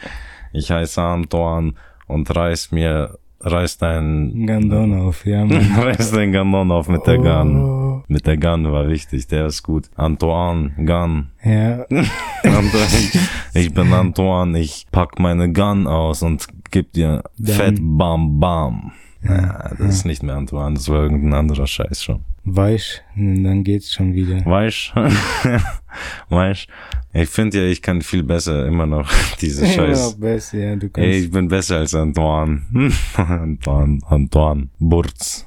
Ich 0.52 0.71
heiße 0.71 1.00
Antoine 1.00 1.73
und 2.07 2.37
reiß 2.37 2.71
mir, 2.73 3.16
reiß 3.40 3.78
dein, 3.78 4.47
Gandon 4.47 4.92
auf, 5.00 5.25
ja, 5.25 5.47
Mann. 5.47 5.73
reiß 5.78 6.11
dein 6.11 6.33
Gandon 6.33 6.71
auf 6.71 6.88
mit 6.90 7.07
der 7.07 7.16
Gun. 7.16 7.57
Oh. 7.64 8.02
Mit 8.09 8.26
der 8.26 8.37
Gun 8.37 8.71
war 8.71 8.88
wichtig, 8.88 9.26
der 9.28 9.47
ist 9.47 9.62
gut. 9.62 9.88
Antoine, 9.97 10.71
Gun. 10.85 11.28
Ja, 11.42 11.80
Antoine, 12.42 13.11
ich 13.54 13.73
bin 13.73 13.90
Antoine, 13.95 14.59
ich 14.61 14.87
pack 14.92 15.18
meine 15.18 15.50
Gun 15.50 15.87
aus 15.87 16.23
und 16.23 16.47
gib 16.71 16.92
dir 16.92 17.23
Dann- 17.38 17.54
Fett 17.57 17.78
Bam 17.80 18.38
Bam. 18.38 18.92
Ja, 19.22 19.75
das 19.76 19.96
ist 19.96 20.04
nicht 20.04 20.22
mehr 20.22 20.37
Antoine, 20.37 20.76
das 20.76 20.88
war 20.88 21.02
irgendein 21.02 21.34
anderer 21.34 21.66
Scheiß 21.66 22.02
schon. 22.04 22.25
weich, 22.44 23.02
dann 23.16 23.64
geht's 23.64 23.92
schon 23.92 24.14
wieder. 24.14 24.44
Weißt 24.44 24.92
Weißt 26.28 26.68
Ich 27.12 27.28
finde 27.28 27.58
ja, 27.58 27.64
ich 27.64 27.82
kann 27.82 28.00
viel 28.02 28.22
besser 28.22 28.66
immer 28.66 28.87
noch 28.87 29.10
diese 29.40 29.66
Scheiß. 29.66 30.12
Ja, 30.12 30.18
besser, 30.18 30.58
ja, 30.58 30.76
du 30.76 30.88
kannst. 30.88 31.08
Ey, 31.08 31.18
ich 31.25 31.30
bin 31.30 31.48
besser 31.48 31.78
als 31.78 31.94
Antoine. 31.94 32.62
Antoine, 33.16 33.98
Antoine, 34.06 34.68
Burz. 34.78 35.46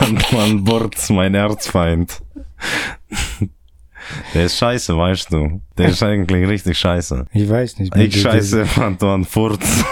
Antoine 0.00 0.60
Burz, 0.60 1.08
mein 1.10 1.34
Erzfeind. 1.34 2.20
Der 4.34 4.46
ist 4.46 4.58
scheiße, 4.58 4.96
weißt 4.96 5.32
du. 5.32 5.60
Der 5.78 5.88
ist 5.88 6.02
eigentlich 6.02 6.46
richtig 6.48 6.78
scheiße. 6.78 7.26
Ich 7.32 7.48
weiß 7.48 7.78
nicht. 7.78 7.96
Ich 7.96 8.20
scheiße 8.20 8.66
Antoine 8.76 9.24
Furz. 9.24 9.84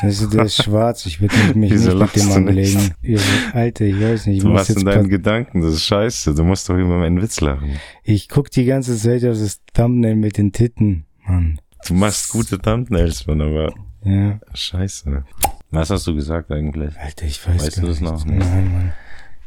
Das 0.00 0.20
ist, 0.20 0.32
der 0.34 0.44
ist 0.44 0.62
schwarz, 0.62 1.06
ich 1.06 1.20
würde 1.20 1.34
mich 1.54 1.70
Wieso 1.72 1.96
nicht 1.96 2.16
mit 2.16 2.24
dem 2.24 2.32
anlegen. 2.32 2.94
Ja, 3.02 3.18
Alter, 3.54 3.84
ich 3.86 3.98
weiß 4.00 4.26
nicht. 4.26 4.36
Ich, 4.38 4.42
Du 4.42 4.50
machst 4.50 4.70
in 4.70 4.84
deinen 4.84 5.08
Gedanken, 5.08 5.62
das 5.62 5.74
ist 5.74 5.84
scheiße. 5.84 6.34
Du 6.34 6.44
musst 6.44 6.68
doch 6.68 6.74
über 6.76 6.98
meinen 6.98 7.20
Witz 7.22 7.40
lachen. 7.40 7.78
ich 8.02 8.28
guck 8.28 8.50
die 8.50 8.66
ganze 8.66 8.96
Zeit 8.98 9.24
auf 9.24 9.38
das 9.38 9.62
Thumbnail 9.72 10.16
mit 10.16 10.36
den 10.36 10.52
Titten, 10.52 11.06
Mann. 11.26 11.60
Du 11.86 11.94
machst 11.94 12.30
gute 12.30 12.58
Thumbnails, 12.58 13.26
Mann, 13.26 13.40
aber 13.40 13.72
Ja. 14.04 14.38
scheiße. 14.52 15.24
Was 15.70 15.90
hast 15.90 16.06
du 16.06 16.14
gesagt 16.14 16.50
eigentlich? 16.52 16.94
Alter, 16.98 17.24
ich 17.26 17.46
weiß 17.46 17.62
Weißt 17.66 17.76
du 17.78 17.86
das 17.86 18.00
nicht. 18.00 18.10
noch 18.12 18.24
nicht? 18.24 18.38
Nein, 18.38 18.72
Mann. 18.72 18.92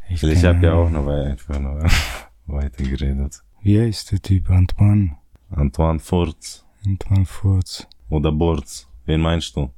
Ich, 0.09 0.23
Ich 0.23 0.43
habe 0.45 0.65
ja 0.65 0.73
auch 0.73 0.89
noch 0.89 1.07
einfach 1.07 1.59
nur 1.59 1.83
weiter 2.47 2.83
geredet. 2.83 3.41
Wie 3.61 3.79
heißt 3.79 4.11
der 4.11 4.21
Typ? 4.21 4.49
Antoine. 4.49 5.11
Antoine 5.51 5.99
Furz 5.99 6.65
Antoine 6.85 7.25
Furz. 7.25 7.87
oder 8.09 8.31
Burz. 8.31 8.87
Wen 9.05 9.21
meinst 9.21 9.55
du? 9.55 9.69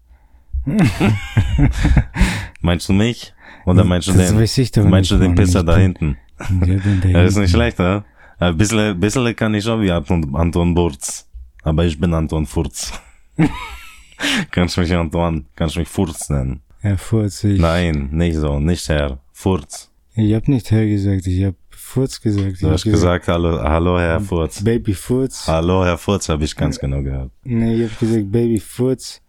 meinst 2.62 2.90
du 2.90 2.94
mich? 2.94 3.34
Oder 3.66 3.84
meinst 3.84 4.08
du 4.08 4.14
das 4.14 4.30
den? 4.30 4.40
weiß 4.40 4.58
ich 4.60 4.72
doch 4.72 4.84
Meinst 4.86 5.12
du 5.12 5.18
den. 5.18 5.36
Pisser 5.36 5.64
da 5.64 5.78
hinten? 5.78 6.18
Ja, 6.40 6.76
den 6.76 7.02
da 7.02 7.10
Ja, 7.10 7.24
ist 7.24 7.38
nicht 7.38 7.52
schlecht, 7.52 7.80
ja? 7.80 8.04
Ein 8.40 8.58
bisschen, 8.58 9.00
bisschen 9.00 9.36
kann 9.36 9.54
ich 9.54 9.64
schon 9.64 9.82
wie 9.82 9.92
Anton, 9.92 10.36
Anton 10.36 10.74
Burz. 10.74 11.28
Aber 11.64 11.86
ich 11.86 12.00
bin 12.00 12.14
Anton 12.14 12.46
Furz. 12.48 12.92
kannst 14.52 14.78
mich 14.78 14.94
Antoine, 14.94 15.46
kannst 15.56 15.78
mich 15.78 15.88
Furz 15.88 16.30
nennen. 16.30 16.62
Ja, 16.82 16.98
Furz. 16.98 17.44
Ich, 17.44 17.60
Nein, 17.60 18.10
nicht 18.12 18.38
so, 18.38 18.60
nicht 18.60 18.88
Herr. 18.90 19.20
Furz. 19.32 19.92
ich 20.16 20.34
hab 20.34 20.48
nicht 20.48 20.72
Herr 20.72 20.88
gesagt, 20.88 21.28
ich 21.28 21.44
hab 21.44 21.56
Furz 21.70 22.20
gesagt. 22.20 22.62
Du 22.62 22.72
hast 22.72 22.84
gesagt, 22.84 23.28
hallo, 23.28 23.62
hallo 23.62 24.00
Herr 24.00 24.20
Furz. 24.20 24.64
Baby 24.64 24.94
Furz. 24.96 25.48
Hallo 25.48 25.86
Herr 25.86 25.98
Furz, 25.98 26.28
habe 26.30 26.44
ich 26.44 26.56
ganz 26.56 26.80
genau 26.80 27.04
gehört. 27.04 27.32
Nee, 27.44 27.84
ich 27.84 27.92
hab 27.92 28.00
gesagt 28.00 28.32
Baby 28.32 28.60
Furz. 28.60 29.22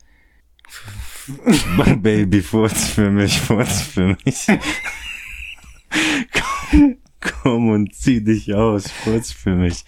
Baby 2.03 2.43
Furz 2.43 2.89
für 2.89 3.11
mich, 3.11 3.41
Furz 3.41 3.83
für 3.83 4.17
mich. 4.25 4.47
komm, 6.33 6.97
komm 7.21 7.69
und 7.71 7.95
zieh 7.95 8.23
dich 8.23 8.55
aus, 8.55 8.91
Furz 8.91 9.33
für 9.33 9.55
mich. 9.55 9.85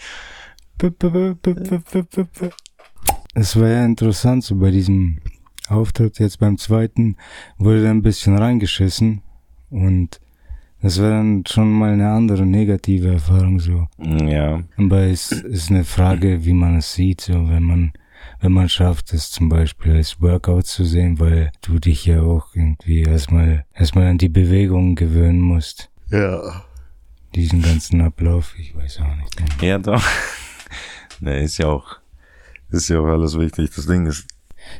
Es 3.34 3.58
war 3.58 3.68
ja 3.68 3.84
interessant, 3.84 4.44
so 4.44 4.56
bei 4.56 4.70
diesem 4.70 5.18
Auftritt 5.68 6.18
jetzt 6.18 6.38
beim 6.38 6.58
zweiten 6.58 7.16
wurde 7.58 7.82
dann 7.82 7.98
ein 7.98 8.02
bisschen 8.02 8.36
reingeschissen 8.36 9.22
und 9.70 10.20
das 10.82 11.00
war 11.00 11.10
dann 11.10 11.44
schon 11.46 11.72
mal 11.72 11.94
eine 11.94 12.10
andere 12.10 12.44
negative 12.44 13.14
Erfahrung 13.14 13.58
so. 13.58 13.86
Ja, 13.98 14.62
Aber 14.76 15.00
es 15.04 15.32
ist 15.32 15.70
eine 15.70 15.84
Frage, 15.84 16.44
wie 16.44 16.52
man 16.52 16.76
es 16.76 16.92
sieht, 16.92 17.22
so 17.22 17.48
wenn 17.48 17.62
man 17.62 17.92
wenn 18.44 18.52
man 18.52 18.68
schafft, 18.68 19.14
es 19.14 19.30
zum 19.30 19.48
Beispiel 19.48 19.96
als 19.96 20.20
Workout 20.20 20.66
zu 20.66 20.84
sehen, 20.84 21.18
weil 21.18 21.50
du 21.62 21.78
dich 21.78 22.04
ja 22.04 22.20
auch 22.20 22.54
irgendwie 22.54 23.00
erstmal 23.00 23.64
erstmal 23.72 24.06
an 24.06 24.18
die 24.18 24.28
Bewegungen 24.28 24.96
gewöhnen 24.96 25.40
musst, 25.40 25.90
ja. 26.10 26.62
diesen 27.34 27.62
ganzen 27.62 28.02
Ablauf. 28.02 28.54
Ich 28.58 28.76
weiß 28.76 29.00
auch 29.00 29.16
nicht. 29.16 29.62
Ja, 29.62 29.78
doch. 29.78 30.04
ne, 31.20 31.40
ist 31.42 31.56
ja 31.56 31.68
auch, 31.68 31.96
ist 32.68 32.88
ja 32.90 33.00
auch 33.00 33.06
alles 33.06 33.38
wichtig. 33.38 33.70
Das 33.74 33.86
Ding 33.86 34.04
ist, 34.04 34.26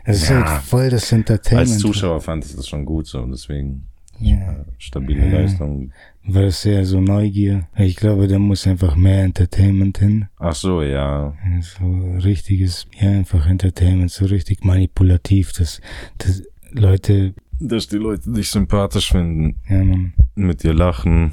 Es 0.04 0.23
ist 0.25 0.28
Ja. 0.28 0.44
halt 0.56 0.62
voll 0.64 0.90
das 0.90 1.11
Entertainment. 1.11 1.71
als 1.71 1.78
Zuschauer 1.78 2.21
fand 2.21 2.44
ich 2.44 2.54
das 2.54 2.68
schon 2.68 2.85
gut 2.85 3.06
so, 3.06 3.25
deswegen 3.25 3.87
Ja. 4.21 4.64
stabile 4.76 5.26
Ja. 5.26 5.40
Leistung. 5.40 5.90
War 6.26 6.42
das 6.42 6.64
eher 6.64 6.86
so 6.86 7.00
Neugier? 7.00 7.68
Ich 7.76 7.96
glaube, 7.96 8.26
da 8.28 8.38
muss 8.38 8.66
einfach 8.66 8.96
mehr 8.96 9.24
Entertainment 9.24 9.98
hin. 9.98 10.26
Ach 10.38 10.54
so, 10.54 10.80
ja. 10.80 11.34
So 11.60 11.84
richtiges, 12.24 12.86
ja, 12.98 13.10
einfach 13.10 13.46
Entertainment, 13.46 14.10
so 14.10 14.24
richtig 14.24 14.64
manipulativ, 14.64 15.52
dass, 15.52 15.82
dass 16.16 16.42
Leute, 16.70 17.34
Dass 17.60 17.88
die 17.88 17.98
Leute 17.98 18.30
dich 18.30 18.48
sympathisch 18.48 19.10
finden, 19.12 19.60
ja, 19.68 19.84
man, 19.84 20.14
mit 20.34 20.62
dir 20.62 20.72
lachen 20.72 21.32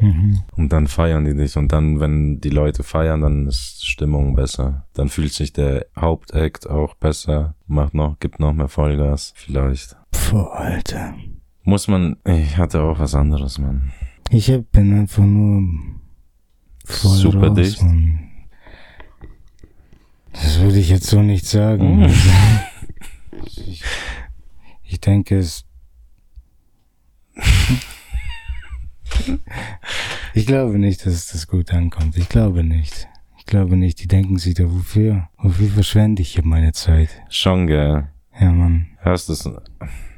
mhm. 0.00 0.40
und 0.56 0.72
dann 0.72 0.88
feiern 0.88 1.24
die 1.24 1.34
dich 1.34 1.56
und 1.56 1.70
dann, 1.70 2.00
wenn 2.00 2.40
die 2.40 2.50
Leute 2.50 2.82
feiern, 2.82 3.20
dann 3.20 3.46
ist 3.46 3.86
Stimmung 3.86 4.34
besser. 4.34 4.86
Dann 4.94 5.08
fühlt 5.08 5.32
sich 5.32 5.52
der 5.52 5.86
Hauptakt 5.96 6.68
auch 6.68 6.94
besser, 6.96 7.54
macht 7.66 7.94
noch, 7.94 8.18
gibt 8.18 8.40
noch 8.40 8.52
mehr 8.52 8.68
Vollgas, 8.68 9.32
vielleicht. 9.36 9.96
Puh, 10.10 10.42
Alter. 10.42 11.14
Muss 11.62 11.88
man, 11.88 12.16
ich 12.26 12.58
hatte 12.58 12.82
auch 12.82 12.98
was 12.98 13.14
anderes, 13.14 13.58
Mann. 13.58 13.92
Ich 14.30 14.52
bin 14.72 14.98
einfach 14.98 15.24
nur 15.24 15.68
voll 16.84 17.16
Super 17.16 17.48
raus, 17.48 17.56
dicht. 17.56 17.82
Mann. 17.82 18.20
Das 20.32 20.58
würde 20.60 20.78
ich 20.78 20.88
jetzt 20.88 21.06
so 21.06 21.22
nicht 21.22 21.46
sagen. 21.46 22.00
Mhm. 22.00 22.14
ich, 23.46 23.82
ich 24.82 25.00
denke, 25.00 25.38
es. 25.38 25.64
ich 30.34 30.46
glaube 30.46 30.78
nicht, 30.78 31.06
dass 31.06 31.28
das 31.28 31.46
gut 31.46 31.72
ankommt. 31.72 32.16
Ich 32.16 32.28
glaube 32.28 32.64
nicht. 32.64 33.08
Ich 33.38 33.46
glaube 33.46 33.76
nicht. 33.76 34.00
Die 34.00 34.08
denken 34.08 34.38
sich 34.38 34.54
da, 34.54 34.64
wofür? 34.64 35.28
Wofür 35.38 35.68
verschwende 35.68 36.22
ich 36.22 36.32
hier 36.32 36.44
meine 36.44 36.72
Zeit? 36.72 37.10
Schon, 37.28 37.66
gell. 37.66 38.08
Ja, 38.40 38.50
Mann. 38.50 38.88
Hörst 38.98 39.30
es? 39.30 39.48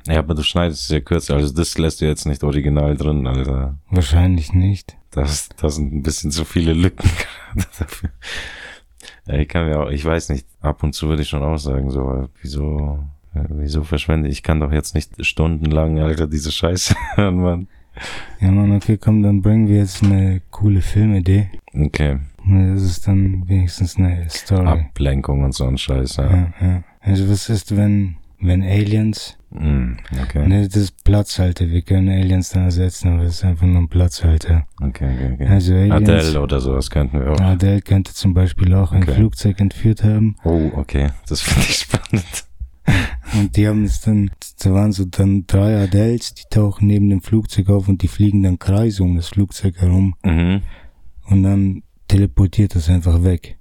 Ja, 0.06 0.18
aber 0.18 0.34
du 0.34 0.42
schneidest 0.42 0.84
es 0.84 0.88
ja 0.88 1.00
kürzer. 1.00 1.34
Also 1.34 1.52
das 1.52 1.76
lässt 1.78 2.00
du 2.00 2.06
jetzt 2.06 2.26
nicht 2.26 2.44
original 2.44 2.96
drin, 2.96 3.26
Alter. 3.26 3.78
Wahrscheinlich 3.90 4.52
nicht. 4.52 4.96
Das, 5.10 5.48
das 5.56 5.76
sind 5.76 5.92
ein 5.92 6.02
bisschen 6.02 6.30
zu 6.30 6.44
viele 6.44 6.72
Lücken 6.72 7.08
gerade 7.54 7.68
dafür. 7.78 8.10
Ja, 9.26 9.34
ich 9.34 9.48
kann 9.48 9.66
mir 9.66 9.80
auch, 9.80 9.90
ich 9.90 10.04
weiß 10.04 10.28
nicht, 10.28 10.46
ab 10.60 10.82
und 10.82 10.94
zu 10.94 11.08
würde 11.08 11.22
ich 11.22 11.28
schon 11.28 11.42
auch 11.42 11.58
sagen, 11.58 11.90
so, 11.90 12.28
wieso, 12.42 13.00
wieso 13.32 13.82
verschwende 13.82 14.28
ich? 14.28 14.38
Ich 14.38 14.42
kann 14.42 14.60
doch 14.60 14.72
jetzt 14.72 14.94
nicht 14.94 15.24
stundenlang, 15.24 15.98
Alter, 15.98 16.26
diese 16.26 16.52
Scheiße 16.52 16.94
hören, 17.14 17.36
Mann. 17.40 17.68
Ja, 18.40 18.50
Mann, 18.50 18.76
okay, 18.76 18.98
komm, 18.98 19.22
dann 19.22 19.42
bringen 19.42 19.68
wir 19.68 19.78
jetzt 19.78 20.02
eine 20.02 20.42
coole 20.50 20.82
Filmidee. 20.82 21.48
Okay. 21.74 22.18
Das 22.48 22.82
ist 22.82 23.08
dann 23.08 23.48
wenigstens 23.48 23.96
eine 23.96 24.28
Story. 24.28 24.66
Ablenkung 24.66 25.42
und 25.42 25.52
so 25.52 25.66
ein 25.66 25.78
Scheiß, 25.78 26.16
ja. 26.16 26.30
Ja, 26.30 26.52
ja. 26.60 26.84
Also 27.00 27.28
was 27.28 27.48
ist, 27.48 27.76
wenn, 27.76 28.16
wenn 28.40 28.62
Aliens, 28.62 29.36
Mm, 29.50 29.92
okay. 30.22 30.46
ne, 30.46 30.66
das 30.66 30.76
ist 30.76 31.02
Platzhalter, 31.04 31.68
wir 31.70 31.80
können 31.80 32.10
Aliens 32.10 32.50
dann 32.50 32.64
ersetzen, 32.64 33.08
aber 33.14 33.24
das 33.24 33.36
ist 33.36 33.44
einfach 33.44 33.66
nur 33.66 33.78
ein 33.80 33.88
Platzhalter. 33.88 34.66
Okay, 34.82 35.08
okay, 35.14 35.30
okay. 35.34 35.46
Also 35.46 35.72
Aliens, 35.74 35.92
Adele 36.10 36.40
oder 36.42 36.60
sowas 36.60 36.90
könnten 36.90 37.20
wir 37.20 37.32
auch. 37.32 37.40
Adele 37.40 37.80
könnte 37.80 38.12
zum 38.12 38.34
Beispiel 38.34 38.74
auch 38.74 38.92
ein 38.92 39.02
Okay. 39.04 39.14
Flugzeug 39.14 39.58
entführt 39.60 40.04
haben 40.04 40.36
Oh, 40.44 40.70
okay. 40.74 41.08
Das 41.28 41.40
finde 41.40 41.66
ich 41.70 41.76
spannend. 41.78 42.44
und 43.32 43.56
die 43.56 43.66
haben 43.66 43.84
es 43.84 44.00
dann, 44.02 44.30
da 44.62 44.72
waren 44.74 44.92
so 44.92 45.06
dann 45.06 45.46
drei 45.46 45.82
Adeles, 45.82 46.34
die 46.34 46.44
tauchen 46.50 46.86
neben 46.86 47.08
dem 47.08 47.22
Flugzeug 47.22 47.70
auf 47.70 47.88
und 47.88 48.02
die 48.02 48.08
fliegen 48.08 48.42
dann 48.42 48.58
Kreise 48.58 49.02
um 49.04 49.16
das 49.16 49.28
Flugzeug 49.28 49.78
herum 49.80 50.16
Mhm. 50.24 50.60
und 51.28 51.42
dann 51.44 51.82
teleportiert 52.08 52.74
das 52.74 52.90
einfach 52.90 53.22
weg. 53.24 53.56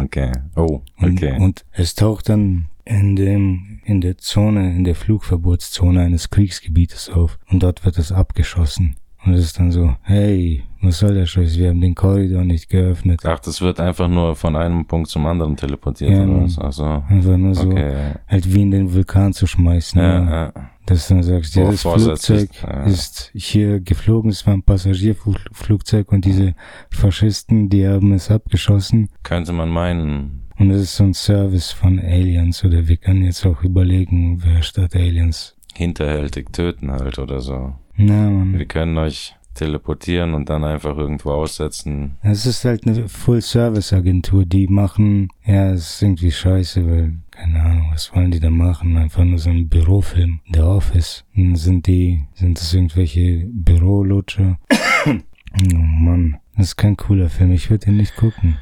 Okay. 0.00 0.32
Oh, 0.56 0.80
Und, 0.98 1.12
okay. 1.22 1.36
und 1.38 1.64
es 1.72 1.94
taucht 1.94 2.28
dann 2.30 2.66
in 2.86 3.16
dem, 3.16 3.80
in 3.84 4.00
der 4.00 4.16
Zone, 4.16 4.74
in 4.74 4.84
der 4.84 4.94
Flugverbotszone 4.94 6.00
eines 6.00 6.30
Kriegsgebietes 6.30 7.10
auf. 7.10 7.38
Und 7.50 7.62
dort 7.62 7.84
wird 7.84 7.98
es 7.98 8.12
abgeschossen. 8.12 8.96
Und 9.24 9.34
es 9.34 9.44
ist 9.44 9.58
dann 9.58 9.72
so, 9.72 9.96
hey, 10.02 10.62
was 10.82 10.98
soll 10.98 11.14
der 11.14 11.26
Scheiß? 11.26 11.58
Wir 11.58 11.70
haben 11.70 11.80
den 11.80 11.94
Korridor 11.94 12.44
nicht 12.44 12.68
geöffnet. 12.68 13.20
Ach, 13.24 13.38
das 13.40 13.60
wird 13.60 13.80
einfach 13.80 14.08
nur 14.08 14.36
von 14.36 14.56
einem 14.56 14.84
Punkt 14.86 15.08
zum 15.08 15.26
anderen 15.26 15.56
teleportiert 15.56 16.10
Ja, 16.10 16.18
oder 16.18 16.26
Mann. 16.26 16.44
was? 16.44 16.58
Also, 16.58 16.84
Einfach 17.08 17.36
nur 17.36 17.54
so, 17.54 17.68
okay. 17.70 17.94
halt 18.28 18.52
wie 18.52 18.62
in 18.62 18.70
den 18.70 18.92
Vulkan 18.92 19.32
zu 19.32 19.46
schmeißen. 19.46 20.00
Ja, 20.00 20.30
ja. 20.46 20.52
Dass 20.86 21.08
du 21.08 21.14
dann 21.14 21.22
sagst, 21.24 21.56
ja, 21.56 21.64
Oh, 21.64 21.70
das 21.72 21.82
Flugzeug 21.82 22.48
ja. 22.62 22.84
ist 22.84 23.32
hier 23.34 23.80
geflogen, 23.80 24.30
es 24.30 24.46
war 24.46 24.54
ein 24.54 24.62
Passagierflugzeug 24.62 26.12
und 26.12 26.24
diese 26.24 26.54
Faschisten, 26.90 27.68
die 27.68 27.86
haben 27.86 28.12
es 28.12 28.30
abgeschossen. 28.30 29.08
Könnte 29.22 29.52
man 29.52 29.68
meinen. 29.68 30.42
Und 30.58 30.68
das 30.70 30.80
ist 30.80 30.96
so 30.96 31.04
ein 31.04 31.12
Service 31.14 31.70
von 31.72 31.98
Aliens 31.98 32.64
oder 32.64 32.88
wir 32.88 32.96
können 32.96 33.24
jetzt 33.24 33.44
auch 33.44 33.62
überlegen, 33.62 34.40
wer 34.44 34.62
statt 34.62 34.94
Aliens. 34.94 35.54
hinterhältig 35.74 36.52
töten 36.52 36.90
halt 36.90 37.18
oder 37.18 37.40
so. 37.40 37.74
Na, 37.96 38.30
man. 38.30 38.58
Wir 38.58 38.64
können 38.66 38.96
euch 38.96 39.34
teleportieren 39.56 40.34
und 40.34 40.48
dann 40.48 40.64
einfach 40.64 40.96
irgendwo 40.96 41.32
aussetzen. 41.32 42.16
Es 42.22 42.46
ist 42.46 42.64
halt 42.64 42.86
eine 42.86 43.08
Full-Service-Agentur, 43.08 44.44
die 44.44 44.68
machen, 44.68 45.28
ja, 45.44 45.72
es 45.72 45.94
ist 45.94 46.02
irgendwie 46.02 46.30
scheiße, 46.30 46.86
weil, 46.86 47.18
keine 47.30 47.60
Ahnung, 47.62 47.88
was 47.92 48.14
wollen 48.14 48.30
die 48.30 48.40
da 48.40 48.50
machen? 48.50 48.96
Einfach 48.96 49.24
nur 49.24 49.38
so 49.38 49.50
ein 49.50 49.68
Bürofilm, 49.68 50.40
The 50.52 50.60
Office. 50.60 51.24
Und 51.34 51.56
sind 51.56 51.86
die, 51.86 52.24
sind 52.34 52.60
das 52.60 52.72
irgendwelche 52.72 53.46
Bürolutscher? 53.50 54.58
oh 55.06 55.78
Mann, 55.78 56.38
das 56.56 56.68
ist 56.68 56.76
kein 56.76 56.96
cooler 56.96 57.28
Film, 57.28 57.52
ich 57.52 57.70
würde 57.70 57.90
ihn 57.90 57.96
nicht 57.96 58.16
gucken. 58.16 58.58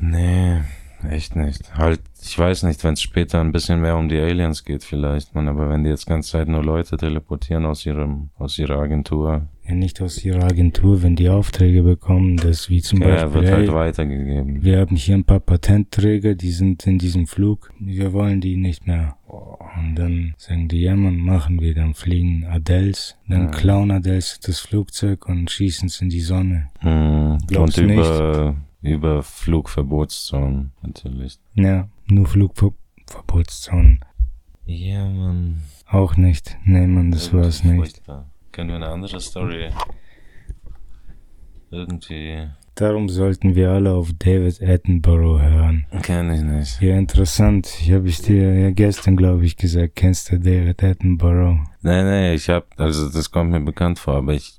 Nee, 0.00 0.62
echt 1.10 1.36
nicht. 1.36 1.74
Halt, 1.76 2.00
ich 2.22 2.38
weiß 2.38 2.62
nicht, 2.64 2.82
wenn 2.84 2.94
es 2.94 3.02
später 3.02 3.40
ein 3.40 3.52
bisschen 3.52 3.80
mehr 3.80 3.96
um 3.96 4.08
die 4.08 4.18
Aliens 4.18 4.64
geht 4.64 4.84
vielleicht, 4.84 5.34
man, 5.34 5.48
aber 5.48 5.68
wenn 5.70 5.84
die 5.84 5.90
jetzt 5.90 6.06
ganze 6.06 6.30
Zeit 6.32 6.48
nur 6.48 6.62
Leute 6.64 6.96
teleportieren 6.96 7.64
aus 7.66 7.84
ihrem, 7.86 8.30
aus 8.38 8.58
ihrer 8.58 8.78
Agentur, 8.78 9.48
Ja, 9.66 9.74
nicht 9.74 10.00
aus 10.00 10.24
ihrer 10.24 10.44
Agentur, 10.44 11.02
wenn 11.02 11.16
die 11.16 11.28
Aufträge 11.28 11.82
bekommen, 11.82 12.36
das 12.36 12.68
wie 12.68 12.80
zum 12.82 13.00
ja, 13.02 13.08
Beispiel, 13.08 13.34
wird 13.42 13.52
halt 13.52 13.68
hey, 13.68 13.74
weitergegeben. 13.74 14.62
wir 14.62 14.78
haben 14.80 14.96
hier 14.96 15.14
ein 15.16 15.24
paar 15.24 15.40
Patentträger, 15.40 16.34
die 16.34 16.50
sind 16.50 16.86
in 16.86 16.98
diesem 16.98 17.26
Flug, 17.26 17.72
wir 17.78 18.12
wollen 18.12 18.40
die 18.40 18.56
nicht 18.56 18.86
mehr. 18.86 19.16
Und 19.26 19.94
dann 19.94 20.34
sagen 20.36 20.68
die, 20.68 20.82
ja 20.82 20.94
man, 20.94 21.16
machen 21.16 21.60
wir, 21.60 21.74
dann 21.74 21.94
fliegen 21.94 22.44
Adels, 22.44 23.16
dann 23.28 23.44
Ja. 23.44 23.50
klauen 23.50 23.90
Adels 23.90 24.38
das 24.40 24.60
Flugzeug 24.60 25.26
und 25.28 25.50
schießen 25.50 25.88
es 25.88 26.00
in 26.02 26.10
die 26.10 26.20
Sonne. 26.20 26.68
Hm, 26.80 27.32
und 27.32 27.46
Glaubst 27.48 27.78
über, 27.78 28.56
über 28.82 29.22
Flugverbotszonen, 29.22 30.72
natürlich. 30.82 31.38
Ja, 31.54 31.88
nur 32.06 32.26
Flugverbotszonen. 32.26 34.00
Ja, 34.66 35.08
Mann. 35.08 35.62
Auch 35.88 36.16
nicht. 36.16 36.56
Nee, 36.64 36.86
man, 36.86 37.10
das 37.10 37.32
war's 37.32 37.64
nicht. 37.64 37.76
Furchtbar. 37.76 38.30
Können 38.52 38.68
wir 38.68 38.76
eine 38.76 38.88
andere 38.88 39.20
Story 39.20 39.70
irgendwie... 41.72 42.48
Darum 42.74 43.10
sollten 43.10 43.54
wir 43.54 43.70
alle 43.70 43.92
auf 43.92 44.12
David 44.18 44.62
Attenborough 44.62 45.42
hören. 45.42 45.84
Kenn 46.02 46.32
ich 46.32 46.40
nicht. 46.40 46.80
Ja, 46.80 46.96
interessant. 46.96 47.68
Ich 47.82 47.92
habe 47.92 48.08
ich 48.08 48.22
dir 48.22 48.54
ja 48.54 48.70
gestern, 48.70 49.14
glaube 49.14 49.44
ich, 49.44 49.58
gesagt, 49.58 49.94
kennst 49.94 50.32
du 50.32 50.38
David 50.40 50.82
Attenborough? 50.82 51.58
Nee, 51.82 52.02
nee, 52.02 52.32
ich 52.34 52.48
hab, 52.48 52.68
also 52.80 53.10
das 53.10 53.30
kommt 53.30 53.50
mir 53.50 53.60
bekannt 53.60 53.98
vor, 53.98 54.14
aber 54.16 54.32
ich, 54.32 54.58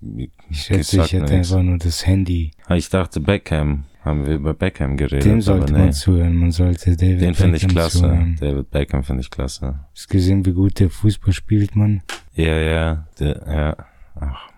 Ich 0.51 0.61
schätze, 0.61 1.01
ich 1.01 1.11
hätte 1.13 1.33
nichts. 1.33 1.51
einfach 1.51 1.63
nur 1.63 1.79
das 1.79 2.05
Handy. 2.05 2.51
Ah, 2.67 2.75
ich 2.75 2.87
dachte 2.89 3.19
Beckham. 3.19 3.85
Haben 4.03 4.25
wir 4.25 4.35
über 4.35 4.53
Beckham 4.53 4.97
geredet, 4.97 5.25
aber 5.25 5.41
sollte 5.41 5.73
nee. 5.73 5.79
man 5.79 5.93
zuhören. 5.93 6.35
Man 6.35 6.51
sollte 6.51 6.95
David 6.97 7.21
Den 7.21 7.33
finde 7.35 7.57
ich 7.57 7.67
klasse. 7.67 7.99
zuhören. 7.99 8.37
David 8.39 8.69
Beckham 8.69 9.03
finde 9.03 9.21
ich 9.21 9.29
klasse. 9.29 9.79
Hast 9.93 10.09
gesehen, 10.09 10.45
wie 10.45 10.51
gut 10.51 10.79
der 10.79 10.89
Fußball 10.89 11.31
spielt, 11.33 11.75
man? 11.75 12.01
Ja, 12.33 12.57
ja, 12.57 13.07
der, 13.19 13.43
ja. 13.47 13.77
Ach, 14.19 14.49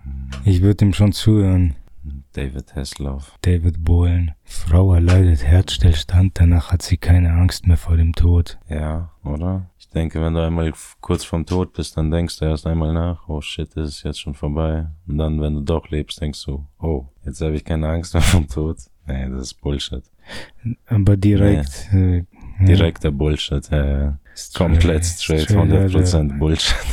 Ich 0.45 0.61
würde 0.61 0.85
ihm 0.85 0.93
schon 0.93 1.11
zuhören. 1.11 1.75
David 2.33 2.75
Hasselhoff. 2.75 3.37
David 3.41 3.83
Bohlen. 3.83 4.31
Frau 4.43 4.93
erleidet 4.93 5.43
Herzstillstand, 5.43 6.39
danach 6.39 6.71
hat 6.71 6.81
sie 6.81 6.97
keine 6.97 7.31
Angst 7.33 7.65
mehr 7.65 7.77
vor 7.77 7.97
dem 7.97 8.13
Tod. 8.13 8.57
Ja, 8.69 9.11
oder? 9.23 9.69
Ich 9.79 9.89
denke, 9.89 10.21
wenn 10.21 10.33
du 10.33 10.41
einmal 10.45 10.73
kurz 10.99 11.23
vorm 11.23 11.45
Tod 11.45 11.73
bist, 11.73 11.97
dann 11.97 12.11
denkst 12.11 12.37
du 12.39 12.45
erst 12.45 12.67
einmal 12.67 12.93
nach, 12.93 13.27
oh 13.29 13.41
shit, 13.41 13.69
ist 13.75 13.89
es 13.89 14.03
jetzt 14.03 14.19
schon 14.19 14.33
vorbei. 14.35 14.87
Und 15.07 15.17
dann, 15.17 15.39
wenn 15.39 15.53
du 15.53 15.61
doch 15.61 15.89
lebst, 15.89 16.19
denkst 16.19 16.43
du, 16.45 16.65
oh, 16.79 17.05
jetzt 17.23 17.41
habe 17.41 17.55
ich 17.55 17.63
keine 17.63 17.87
Angst 17.89 18.13
mehr 18.13 18.23
vom 18.23 18.47
Tod. 18.47 18.77
Nee, 19.07 19.29
das 19.29 19.41
ist 19.41 19.62
Bullshit. 19.62 20.03
Aber 20.88 21.17
direkt. 21.17 21.89
Äh, 21.93 22.17
ja, 22.59 22.65
Direkter 22.65 23.12
Bullshit, 23.12 23.69
ja, 23.69 23.85
ja. 23.85 24.19
Komplett 24.53 25.05
straight, 25.05 25.50
100% 25.50 26.38
Bullshit. 26.38 26.75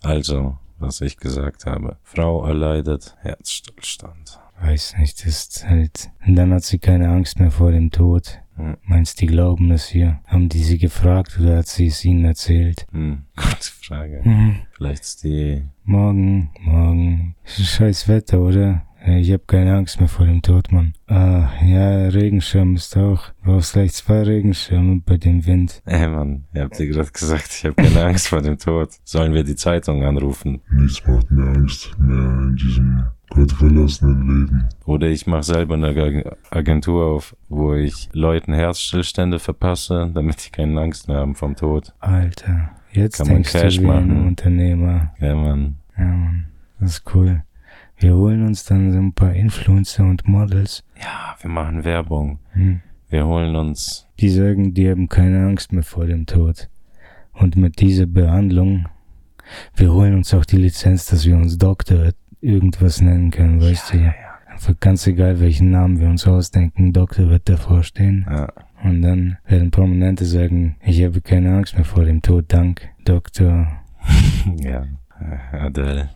Also, 0.00 0.56
was 0.78 1.00
ich 1.00 1.16
gesagt 1.16 1.66
habe. 1.66 1.96
Frau 2.04 2.46
erleidet 2.46 3.16
Herzstillstand. 3.20 4.38
Weiß 4.60 4.96
nicht, 4.98 5.26
ist 5.26 5.68
halt. 5.68 6.10
Und 6.24 6.36
dann 6.36 6.52
hat 6.52 6.62
sie 6.62 6.78
keine 6.78 7.08
Angst 7.08 7.40
mehr 7.40 7.50
vor 7.50 7.72
dem 7.72 7.90
Tod. 7.90 8.40
Hm. 8.56 8.76
Meinst 8.84 9.20
du, 9.20 9.26
die 9.26 9.32
glauben 9.32 9.70
es 9.70 9.86
hier? 9.86 10.20
Haben 10.26 10.48
die 10.48 10.62
sie 10.62 10.78
gefragt 10.78 11.38
oder 11.40 11.58
hat 11.58 11.66
sie 11.66 11.88
es 11.88 12.04
ihnen 12.04 12.24
erzählt? 12.24 12.86
Hm, 12.92 13.22
gute 13.36 13.56
Frage. 13.60 14.20
Mhm. 14.24 14.56
Vielleicht 14.72 15.02
ist 15.02 15.24
die, 15.24 15.64
Morgen, 15.84 16.50
morgen. 16.60 17.34
Scheiß 17.44 18.08
Wetter, 18.08 18.40
oder? 18.40 18.82
Ich 19.06 19.32
hab 19.32 19.46
keine 19.46 19.74
Angst 19.76 20.00
mehr 20.00 20.08
vor 20.08 20.26
dem 20.26 20.42
Tod, 20.42 20.72
Mann. 20.72 20.92
Ah, 21.06 21.48
ja, 21.64 22.08
Regenschirm 22.08 22.74
ist 22.74 22.96
auch. 22.96 23.28
Du 23.44 23.52
brauchst 23.52 23.72
gleich 23.74 23.92
zwei 23.92 24.22
Regenschirme 24.22 25.02
bei 25.06 25.16
dem 25.16 25.46
Wind. 25.46 25.82
ey 25.86 26.08
Mann, 26.08 26.44
ihr 26.52 26.62
habt 26.62 26.78
dir 26.78 26.88
gerade 26.88 27.10
gesagt, 27.10 27.48
ich 27.50 27.64
habe 27.64 27.74
keine 27.76 28.04
Angst 28.04 28.28
vor 28.28 28.42
dem 28.42 28.58
Tod. 28.58 28.90
Sollen 29.04 29.32
wir 29.34 29.44
die 29.44 29.54
Zeitung 29.56 30.04
anrufen? 30.04 30.60
Nichts 30.70 31.06
macht 31.06 31.30
mir 31.30 31.46
Angst 31.48 31.96
mehr 31.98 32.18
in 32.18 32.56
diesem 32.56 33.04
gottverlassenen 33.30 34.20
Leben. 34.46 34.68
Oder 34.84 35.06
ich 35.08 35.26
mache 35.26 35.42
selber 35.44 35.74
eine 35.74 35.88
Ag- 35.88 36.36
Agentur 36.50 37.06
auf, 37.06 37.36
wo 37.48 37.74
ich 37.74 38.08
Leuten 38.12 38.52
Herzstillstände 38.52 39.38
verpasse, 39.38 40.10
damit 40.12 40.44
die 40.44 40.50
keine 40.50 40.78
Angst 40.80 41.08
mehr 41.08 41.18
haben 41.18 41.34
vom 41.34 41.54
Tod. 41.56 41.94
Alter, 42.00 42.70
jetzt 42.92 43.18
Kann 43.18 43.28
man 43.28 43.36
denkst 43.36 43.52
Cash 43.52 43.76
du 43.76 43.82
wie 43.84 43.86
ein 43.90 44.08
machen. 44.08 44.26
Unternehmer. 44.26 45.12
Ja, 45.20 45.34
Mann. 45.34 45.76
Ja, 45.96 46.04
Mann, 46.04 46.46
das 46.80 46.90
ist 46.98 47.14
cool. 47.14 47.42
Wir 47.98 48.14
holen 48.14 48.46
uns 48.46 48.64
dann 48.64 48.92
so 48.92 48.98
ein 48.98 49.12
paar 49.12 49.34
Influencer 49.34 50.04
und 50.04 50.28
Models. 50.28 50.84
Ja, 51.00 51.34
wir 51.40 51.50
machen 51.50 51.84
Werbung. 51.84 52.38
Hm. 52.52 52.80
Wir 53.08 53.26
holen 53.26 53.56
uns. 53.56 54.06
Die 54.20 54.28
sagen, 54.28 54.72
die 54.74 54.88
haben 54.88 55.08
keine 55.08 55.44
Angst 55.46 55.72
mehr 55.72 55.82
vor 55.82 56.06
dem 56.06 56.26
Tod. 56.26 56.68
Und 57.32 57.56
mit 57.56 57.80
dieser 57.80 58.06
Behandlung, 58.06 58.86
wir 59.74 59.92
holen 59.92 60.14
uns 60.14 60.32
auch 60.32 60.44
die 60.44 60.58
Lizenz, 60.58 61.06
dass 61.06 61.26
wir 61.26 61.36
uns 61.36 61.58
Doktor 61.58 62.10
irgendwas 62.40 63.00
nennen 63.00 63.30
können, 63.30 63.60
weißt 63.60 63.94
du? 63.94 64.14
Einfach 64.48 64.78
ganz 64.78 65.06
egal, 65.06 65.40
welchen 65.40 65.70
Namen 65.70 65.98
wir 65.98 66.08
uns 66.08 66.26
ausdenken, 66.26 66.92
Doktor 66.92 67.28
wird 67.28 67.48
davor 67.48 67.82
stehen. 67.82 68.26
Ja. 68.28 68.52
Und 68.82 69.02
dann 69.02 69.38
werden 69.46 69.70
Prominente 69.70 70.24
sagen, 70.24 70.76
ich 70.82 71.02
habe 71.02 71.20
keine 71.20 71.56
Angst 71.56 71.74
mehr 71.74 71.84
vor 71.84 72.04
dem 72.04 72.22
Tod, 72.22 72.44
dank 72.48 72.88
Doktor, 73.04 73.68
ja. 74.60 74.84
Adele. 75.52 76.10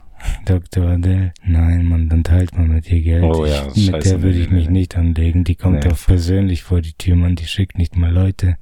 Dr. 0.44 0.86
Adele. 0.88 1.32
Nein, 1.44 1.84
Mann, 1.86 2.08
dann 2.08 2.24
teilt 2.24 2.56
man 2.56 2.68
mit 2.68 2.90
ihr 2.90 3.02
Geld. 3.02 3.24
Oh 3.24 3.44
ja, 3.46 3.68
ich, 3.74 3.90
mit 3.90 4.04
der 4.04 4.22
würde 4.22 4.38
ich 4.38 4.50
mich 4.50 4.68
nicht 4.68 4.96
anlegen. 4.96 5.44
Die 5.44 5.54
kommt 5.56 5.84
Nee. 5.84 5.90
auch 5.90 5.98
persönlich 6.06 6.62
vor 6.62 6.80
die 6.80 6.92
Tür, 6.94 7.16
Mann. 7.16 7.36
Die 7.36 7.46
schickt 7.46 7.78
nicht 7.78 7.96
mal 7.96 8.12
Leute. 8.12 8.56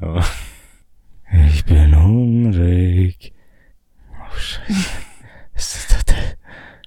Ja. 0.00 0.24
Ich 1.48 1.64
bin 1.64 1.96
hungrig. 1.98 3.32
Oh, 4.10 4.36
Scheiße. 4.38 4.74
Ist 5.54 5.74
das 5.90 6.00
Adele? 6.00 6.36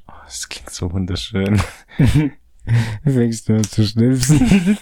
Oh, 0.08 0.12
das 0.26 0.48
klingt 0.50 0.70
so 0.70 0.92
wunderschön. 0.92 1.60
Fängst 3.04 3.50
du 3.50 3.56
an 3.56 3.64
zu 3.64 3.84
schnipsen? 3.86 4.78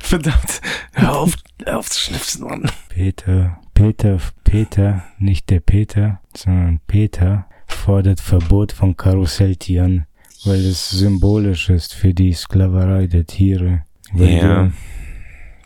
Verdammt. 0.00 0.60
Hör 0.94 1.16
auf, 1.16 1.34
hör 1.64 1.78
auf 1.78 1.88
zu 1.90 2.00
schnipsen, 2.00 2.44
Mann. 2.48 2.68
Peter, 2.88 3.60
Peter, 3.74 4.18
Peter, 4.46 5.02
nicht 5.18 5.50
der 5.50 5.60
Peter, 5.60 6.20
sondern 6.36 6.80
Peter 6.86 7.46
fordert 7.66 8.20
Verbot 8.20 8.70
von 8.72 8.96
Karusselltieren, 8.96 10.06
weil 10.44 10.60
es 10.64 10.90
symbolisch 10.90 11.68
ist 11.68 11.94
für 11.94 12.14
die 12.14 12.32
Sklaverei 12.32 13.06
der 13.08 13.26
Tiere. 13.26 13.82
Weil 14.12 14.28
Ja. 14.28 14.70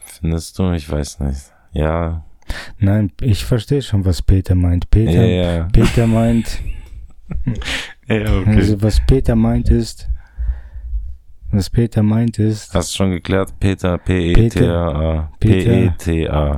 Findest 0.04 0.58
du? 0.58 0.72
Ich 0.72 0.90
weiß 0.90 1.20
nicht. 1.20 1.52
Ja. 1.72 2.24
Nein, 2.78 3.12
ich 3.20 3.44
verstehe 3.44 3.82
schon, 3.82 4.04
was 4.04 4.22
Peter 4.22 4.54
meint. 4.54 4.90
Peter, 4.90 5.24
Ja, 5.24 5.52
ja. 5.56 5.64
Peter 5.72 6.06
meint, 6.06 6.60
Ja, 8.08 8.38
okay. 8.40 8.56
also 8.56 8.82
was 8.82 9.00
Peter 9.06 9.36
meint 9.36 9.68
ist, 9.70 10.08
was 11.52 11.68
Peter 11.70 12.02
meint 12.02 12.38
ist, 12.38 12.74
Hast 12.74 12.92
du 12.92 12.96
schon 12.96 13.10
geklärt? 13.10 13.52
Peter. 13.60 13.98
Peter. 13.98 15.30
P-E-T-A. 15.38 16.56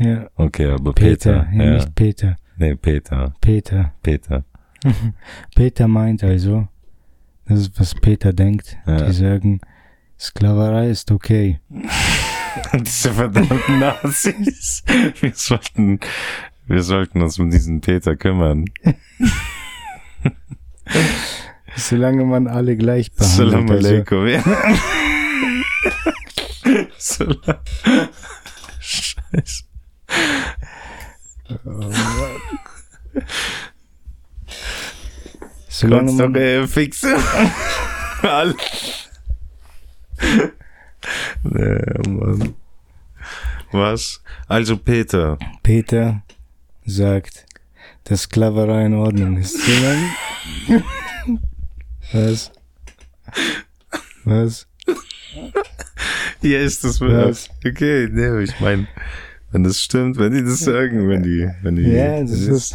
Ja, 0.00 0.28
Okay, 0.36 0.66
aber 0.70 0.92
Peter, 0.92 1.44
Peter. 1.44 1.64
ja, 1.64 1.74
nicht 1.74 1.94
Peter, 1.94 2.36
Nee, 2.56 2.74
Peter. 2.74 3.32
Peter. 3.40 3.92
Peter. 4.02 4.44
Peter 5.54 5.88
meint 5.88 6.22
also, 6.24 6.68
das 7.46 7.60
ist, 7.60 7.80
was 7.80 7.94
Peter 7.94 8.32
denkt. 8.32 8.76
Ja. 8.86 9.06
Die 9.06 9.12
sagen, 9.12 9.60
Sklaverei 10.18 10.90
ist 10.90 11.10
okay. 11.10 11.60
Diese 12.74 13.12
verdammten 13.12 13.78
Nazis. 13.78 14.82
Wir 15.20 15.32
sollten, 15.34 16.00
wir 16.66 16.82
sollten 16.82 17.22
uns 17.22 17.38
um 17.38 17.50
diesen 17.50 17.80
Peter 17.80 18.16
kümmern. 18.16 18.64
Solange 21.76 22.24
man 22.24 22.46
alle 22.48 22.76
gleich 22.76 23.10
Salam 23.14 23.66
behandelt. 23.66 24.10
Also, 24.10 24.20
alaikum. 24.20 24.26
Ja. 24.26 24.42
Salam. 26.98 27.58
Scheiße. 28.80 29.64
Solange 35.68 36.12
man, 36.12 36.18
Konstruiere 36.18 36.68
fixe. 36.68 37.16
Alle. 38.22 38.54
Nee, 41.42 42.08
Mann. 42.08 42.54
Was? 43.72 44.20
Also 44.48 44.76
Peter. 44.76 45.38
Peter 45.62 46.22
sagt, 46.84 47.46
dass 48.04 48.22
Sklaverei 48.22 48.86
in 48.86 48.94
Ordnung 48.94 49.36
ist. 49.38 49.56
Solange, 49.58 50.10
was? 52.12 52.52
Was? 54.24 54.66
Hier 56.40 56.60
ist 56.60 56.84
das 56.84 57.00
Was? 57.00 57.48
Okay, 57.66 58.08
nee, 58.10 58.42
ich 58.42 58.58
meine, 58.60 58.88
wenn 59.52 59.64
das 59.64 59.80
stimmt, 59.82 60.18
wenn 60.18 60.32
die 60.32 60.42
das 60.42 60.60
sagen, 60.60 61.08
wenn 61.08 61.22
die, 61.22 61.48
wenn 61.62 61.76
die. 61.76 61.82
Ja, 61.82 62.20
das 62.20 62.30
ist. 62.32 62.74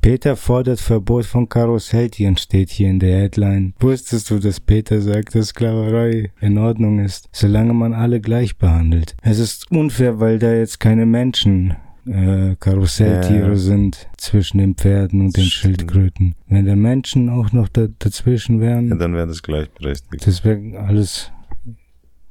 Peter 0.00 0.36
fordert 0.36 0.80
Verbot 0.80 1.24
von 1.24 1.48
Karusselltieren, 1.48 2.36
steht 2.36 2.68
hier 2.68 2.90
in 2.90 2.98
der 2.98 3.20
Headline. 3.22 3.72
Wusstest 3.80 4.28
du, 4.30 4.38
dass 4.38 4.60
Peter 4.60 5.00
sagt, 5.00 5.34
dass 5.34 5.48
Sklaverei 5.48 6.30
in 6.42 6.58
Ordnung 6.58 6.98
ist, 6.98 7.30
solange 7.32 7.72
man 7.72 7.94
alle 7.94 8.20
gleich 8.20 8.58
behandelt? 8.58 9.16
Es 9.22 9.38
ist 9.38 9.70
unfair, 9.70 10.20
weil 10.20 10.38
da 10.38 10.52
jetzt 10.52 10.78
keine 10.78 11.06
Menschen 11.06 11.74
äh, 12.06 12.54
Karusselltiere 12.60 13.48
Ja. 13.48 13.56
sind 13.56 14.06
zwischen 14.18 14.58
den 14.58 14.74
Pferden 14.74 15.22
und 15.22 15.38
den 15.38 15.44
Stimmt. 15.44 15.78
Schildkröten. 15.78 16.34
Wenn 16.48 16.66
da 16.66 16.76
Menschen 16.76 17.30
auch 17.30 17.52
noch 17.52 17.68
da, 17.70 17.86
dazwischen 17.98 18.60
wären, 18.60 18.88
Ja, 18.90 18.96
dann 18.96 19.14
wäre 19.14 19.26
das 19.26 19.42
gleichberechtigt. 19.42 20.26
das 20.26 20.44
wäre 20.44 20.80
alles 20.80 21.30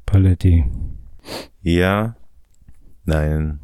Paletti. 0.06 0.63
Ja. 1.63 2.16
Nein. 3.06 3.60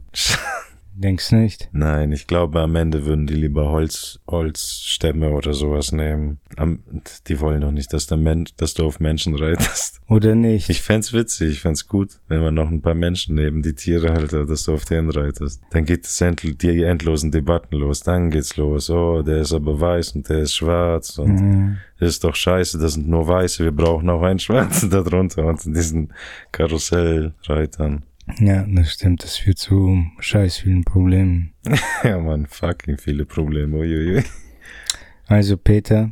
Denkst 0.95 1.31
nicht? 1.31 1.69
Nein, 1.71 2.11
ich 2.11 2.27
glaube, 2.27 2.59
am 2.59 2.75
Ende 2.75 3.05
würden 3.05 3.25
die 3.25 3.33
lieber 3.35 3.69
Holz, 3.71 4.19
Holzstämme 4.27 5.29
oder 5.29 5.53
sowas 5.53 5.93
nehmen. 5.93 6.41
Am, 6.57 6.83
die 7.27 7.39
wollen 7.39 7.61
doch 7.61 7.71
nicht, 7.71 7.93
dass, 7.93 8.07
der 8.07 8.17
Mensch, 8.17 8.53
dass 8.57 8.73
du 8.73 8.85
auf 8.85 8.99
Menschen 8.99 9.33
reitest. 9.35 10.01
Oder 10.09 10.35
nicht? 10.35 10.69
Ich 10.69 10.81
fänd's 10.81 11.13
witzig, 11.13 11.51
ich 11.51 11.61
fänd's 11.61 11.87
gut, 11.87 12.19
wenn 12.27 12.41
man 12.41 12.53
noch 12.53 12.67
ein 12.67 12.81
paar 12.81 12.95
Menschen 12.95 13.35
neben 13.35 13.61
die 13.61 13.75
Tiere 13.75 14.11
halt, 14.11 14.33
dass 14.33 14.63
du 14.63 14.73
auf 14.73 14.83
denen 14.83 15.09
reitest. 15.09 15.61
Dann 15.71 15.85
geht 15.85 16.03
es 16.05 16.19
endl 16.19 16.55
die 16.55 16.83
endlosen 16.83 17.31
Debatten 17.31 17.77
los. 17.77 18.01
Dann 18.01 18.29
geht's 18.29 18.57
los. 18.57 18.89
Oh, 18.89 19.21
der 19.21 19.37
ist 19.37 19.53
aber 19.53 19.79
weiß 19.79 20.15
und 20.17 20.27
der 20.27 20.39
ist 20.39 20.55
schwarz 20.55 21.17
und 21.17 21.35
Mhm. 21.39 21.77
das 21.99 22.09
ist 22.09 22.23
doch 22.25 22.35
scheiße, 22.35 22.77
das 22.77 22.95
sind 22.95 23.07
nur 23.07 23.25
Weiße, 23.25 23.63
wir 23.63 23.71
brauchen 23.71 24.09
auch 24.09 24.23
einen 24.23 24.39
Schwarzen 24.39 24.89
da 24.89 25.01
drunter 25.01 25.45
und 25.45 25.63
diesen 25.63 26.11
Karussellreitern. 26.51 28.03
Ja, 28.39 28.65
das 28.67 28.93
stimmt. 28.93 29.23
Das 29.23 29.37
führt 29.37 29.57
zu 29.57 30.05
scheiß 30.19 30.57
vielen 30.57 30.83
Problemen. 30.83 31.53
Ja, 32.03 32.17
man, 32.19 32.45
fucking 32.45 32.97
viele 32.97 33.25
Probleme. 33.25 33.77
Uiuiui. 33.77 34.23
Also 35.27 35.57
Peter, 35.57 36.11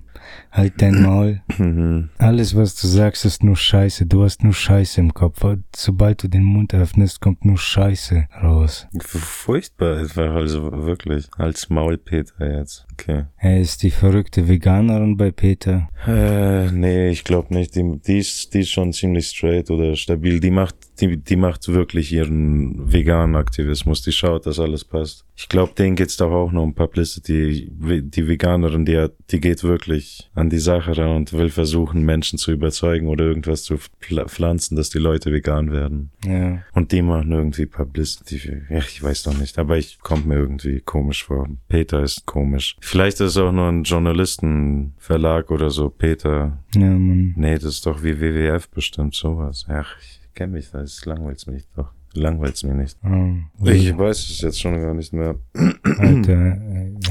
halt 0.52 0.82
dein 0.82 1.02
Maul. 1.04 1.42
Mhm. 1.58 2.10
Alles, 2.18 2.56
was 2.56 2.76
du 2.76 2.88
sagst, 2.88 3.26
ist 3.26 3.44
nur 3.44 3.56
Scheiße. 3.56 4.06
Du 4.06 4.24
hast 4.24 4.44
nur 4.44 4.54
Scheiße 4.54 5.00
im 5.00 5.14
Kopf. 5.14 5.46
Sobald 5.76 6.24
du 6.24 6.28
den 6.28 6.44
Mund 6.44 6.74
öffnest, 6.74 7.22
kommt 7.22 7.46
nur 7.46 7.58
Scheiße 7.58 8.28
raus. 8.42 8.88
Furchtbar 9.00 9.98
einfach, 9.98 10.34
also 10.34 10.72
wirklich. 10.86 11.28
Als 11.38 11.70
Maulpeter 11.70 12.60
jetzt. 12.60 12.86
Okay. 12.94 13.26
Er 13.38 13.60
ist 13.60 13.84
die 13.84 13.92
verrückte 13.92 14.48
Veganerin 14.48 15.18
bei 15.18 15.32
Peter. 15.32 15.90
Äh, 16.08 16.72
nee, 16.72 17.10
ich 17.10 17.24
glaube 17.24 17.54
nicht. 17.54 17.76
Die, 17.76 18.00
die, 18.06 18.20
ist, 18.20 18.54
die 18.54 18.62
ist 18.62 18.72
schon 18.72 18.94
ziemlich 18.94 19.28
straight 19.28 19.70
oder 19.70 19.96
stabil. 19.96 20.40
Die 20.40 20.52
macht, 20.52 20.76
die, 21.00 21.18
die 21.18 21.36
macht 21.36 21.68
wirklich 21.68 22.12
ihren 22.12 22.92
veganen 22.92 23.36
Aktivismus. 23.36 24.02
Die 24.02 24.12
schaut, 24.12 24.46
dass 24.46 24.60
alles 24.60 24.84
passt. 24.84 25.26
Ich 25.36 25.50
glaube, 25.50 25.74
denen 25.78 25.96
geht's 25.96 26.18
doch 26.18 26.32
auch 26.32 26.52
nur 26.52 26.64
um 26.64 26.74
Publicity. 26.74 27.72
Die 27.72 28.28
Veganerin, 28.28 28.86
die 28.86 28.98
hat, 28.98 29.14
die 29.30 29.40
geht 29.40 29.64
wirklich 29.64 30.07
an 30.36 30.50
die 30.50 30.60
Sache 30.60 30.98
ran 30.98 31.16
und 31.16 31.34
will 31.34 31.50
versuchen, 31.50 32.04
Menschen 32.04 32.38
zu 32.40 32.52
überzeugen 32.52 33.08
oder 33.08 33.26
irgendwas 33.26 33.64
zu 33.64 33.76
pfl- 33.76 34.28
pflanzen, 34.28 34.76
dass 34.76 34.90
die 34.90 34.98
Leute 35.00 35.32
vegan 35.32 35.72
werden. 35.72 36.12
Ja. 36.26 36.60
Und 36.74 36.92
die 36.92 37.02
machen 37.02 37.32
irgendwie 37.32 37.66
Publicity. 37.66 38.64
Ja, 38.70 38.80
ich 38.80 39.02
weiß 39.02 39.24
doch 39.24 39.38
nicht, 39.38 39.58
aber 39.60 39.78
ich 39.78 40.00
kommt 40.00 40.26
mir 40.26 40.36
irgendwie 40.36 40.80
komisch 40.82 41.24
vor. 41.26 41.48
Peter 41.70 42.02
ist 42.04 42.26
komisch. 42.26 42.76
Vielleicht 42.82 43.20
ist 43.22 43.32
es 43.32 43.38
auch 43.38 43.52
nur 43.52 43.68
ein 43.70 43.84
Journalistenverlag 43.84 45.52
oder 45.52 45.70
so. 45.70 45.90
Peter. 45.90 46.58
Ja, 46.76 46.82
Mann. 46.90 47.34
Nee, 47.36 47.56
das 47.56 47.66
ist 47.66 47.86
doch 47.86 48.04
wie 48.04 48.20
WWF 48.20 48.70
bestimmt 48.70 49.16
sowas. 49.16 49.66
Ach, 49.70 49.96
ich 50.02 50.20
kenne 50.34 50.54
mich, 50.54 50.70
das 50.72 51.06
langweilt's 51.06 51.48
mich 51.48 51.64
doch. 51.76 51.92
Langweilt's 52.14 52.64
mir 52.64 52.74
nicht. 52.74 52.98
Oh, 53.04 53.66
Ich 53.68 53.96
weiß 53.96 54.18
es 54.30 54.42
jetzt 54.42 54.60
schon 54.60 54.82
gar 54.82 54.94
nicht 54.96 55.14
mehr. 55.14 55.36
Alter. 55.84 56.58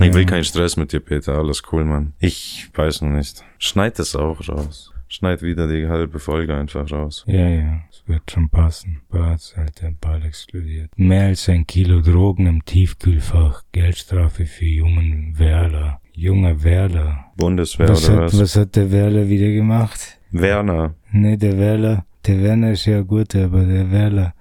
Ich 0.01 0.15
will 0.15 0.27
keinen 0.27 0.45
Stress 0.45 0.77
mit 0.77 0.93
dir, 0.93 1.01
Peter. 1.01 1.39
Alles 1.39 1.63
cool, 1.73 1.85
Mann. 1.85 2.13
Ich 2.19 2.69
weiß 2.75 3.03
noch 3.03 3.11
nicht. 3.11 3.45
Schneid 3.59 3.99
es 3.99 4.15
auch 4.15 4.49
raus. 4.49 4.93
Schneid 5.09 5.43
wieder 5.43 5.69
die 5.69 5.87
halbe 5.87 6.19
Folge 6.19 6.55
einfach 6.55 6.91
raus. 6.91 7.25
Ja, 7.29 7.49
ja, 7.49 7.81
es 7.91 8.03
wird 8.07 8.29
schon 8.31 8.49
passen. 8.49 9.01
Barts, 9.09 9.55
Alter, 9.57 9.93
bald 10.01 10.25
explodiert. 10.25 10.91
Mehr 10.97 11.27
als 11.27 11.49
ein 11.49 11.67
Kilo 11.67 12.01
Drogen 12.01 12.47
im 12.47 12.65
Tiefkühlfach. 12.65 13.63
Geldstrafe 13.73 14.47
für 14.47 14.65
jungen 14.65 15.39
Werler. 15.39 16.01
Junger 16.13 16.63
Werler. 16.65 17.27
Bundeswehr 17.37 17.89
Was 17.89 18.09
oder 18.09 18.23
hat, 18.23 18.33
was? 18.33 18.41
was 18.41 18.57
hat 18.57 18.75
der 18.75 18.91
Werler 18.91 19.29
wieder 19.29 19.51
gemacht? 19.51 20.19
Werner. 20.33 20.95
Ne, 21.13 21.39
der 21.39 21.57
Werler. 21.57 22.05
Der 22.27 22.43
Werner 22.43 22.73
ist 22.73 22.87
ja 22.87 23.03
gut, 23.03 23.37
aber 23.37 23.65
der 23.65 23.91
Werler. 23.91 24.35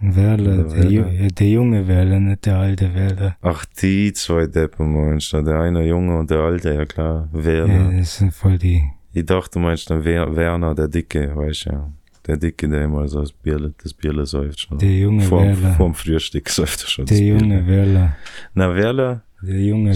Werle. 0.00 0.64
Der 0.64 0.80
der, 0.82 0.90
ja, 0.90 1.28
der 1.28 1.48
junge 1.48 1.86
Werler, 1.88 2.20
nicht 2.20 2.46
der 2.46 2.56
alte 2.58 2.94
Werler. 2.94 3.36
Ach, 3.42 3.64
die 3.80 4.12
zwei 4.12 4.46
Deppen 4.46 4.92
meinst 4.92 5.32
du. 5.32 5.42
Der 5.42 5.60
eine 5.60 5.86
Junge 5.86 6.18
und 6.18 6.30
der 6.30 6.38
alte, 6.40 6.72
ja 6.74 6.84
klar. 6.84 7.28
Ja, 7.32 7.44
Werner. 7.44 7.98
das 7.98 8.16
sind 8.18 8.32
voll 8.32 8.58
die. 8.58 8.82
Ich 9.12 9.26
dachte, 9.26 9.50
du 9.54 9.58
meinst 9.60 9.90
den 9.90 10.04
Wer 10.04 10.34
Werner, 10.36 10.74
der 10.74 10.88
Dicke, 10.88 11.34
weißt 11.34 11.66
du 11.66 11.70
ja. 11.70 11.92
Der 12.26 12.36
Dicke, 12.36 12.68
der 12.68 12.84
immer 12.84 13.08
so 13.08 13.20
das 13.20 13.32
Bierle, 13.32 13.72
das 13.82 13.94
Bierle 13.94 14.26
säuft 14.26 14.60
schon. 14.60 14.78
Der 14.78 14.90
junge 14.98 15.22
vorm, 15.22 15.46
Werler. 15.46 15.74
vorm 15.74 15.94
Frühstück 15.94 16.48
säuft 16.50 16.82
er 16.82 16.88
schon 16.88 17.06
Der 17.06 17.18
junge. 17.18 17.66
Werler. 17.66 18.16
Na, 18.54 18.74
Werler, 18.74 19.22
Der 19.40 19.60
junge. 19.60 19.94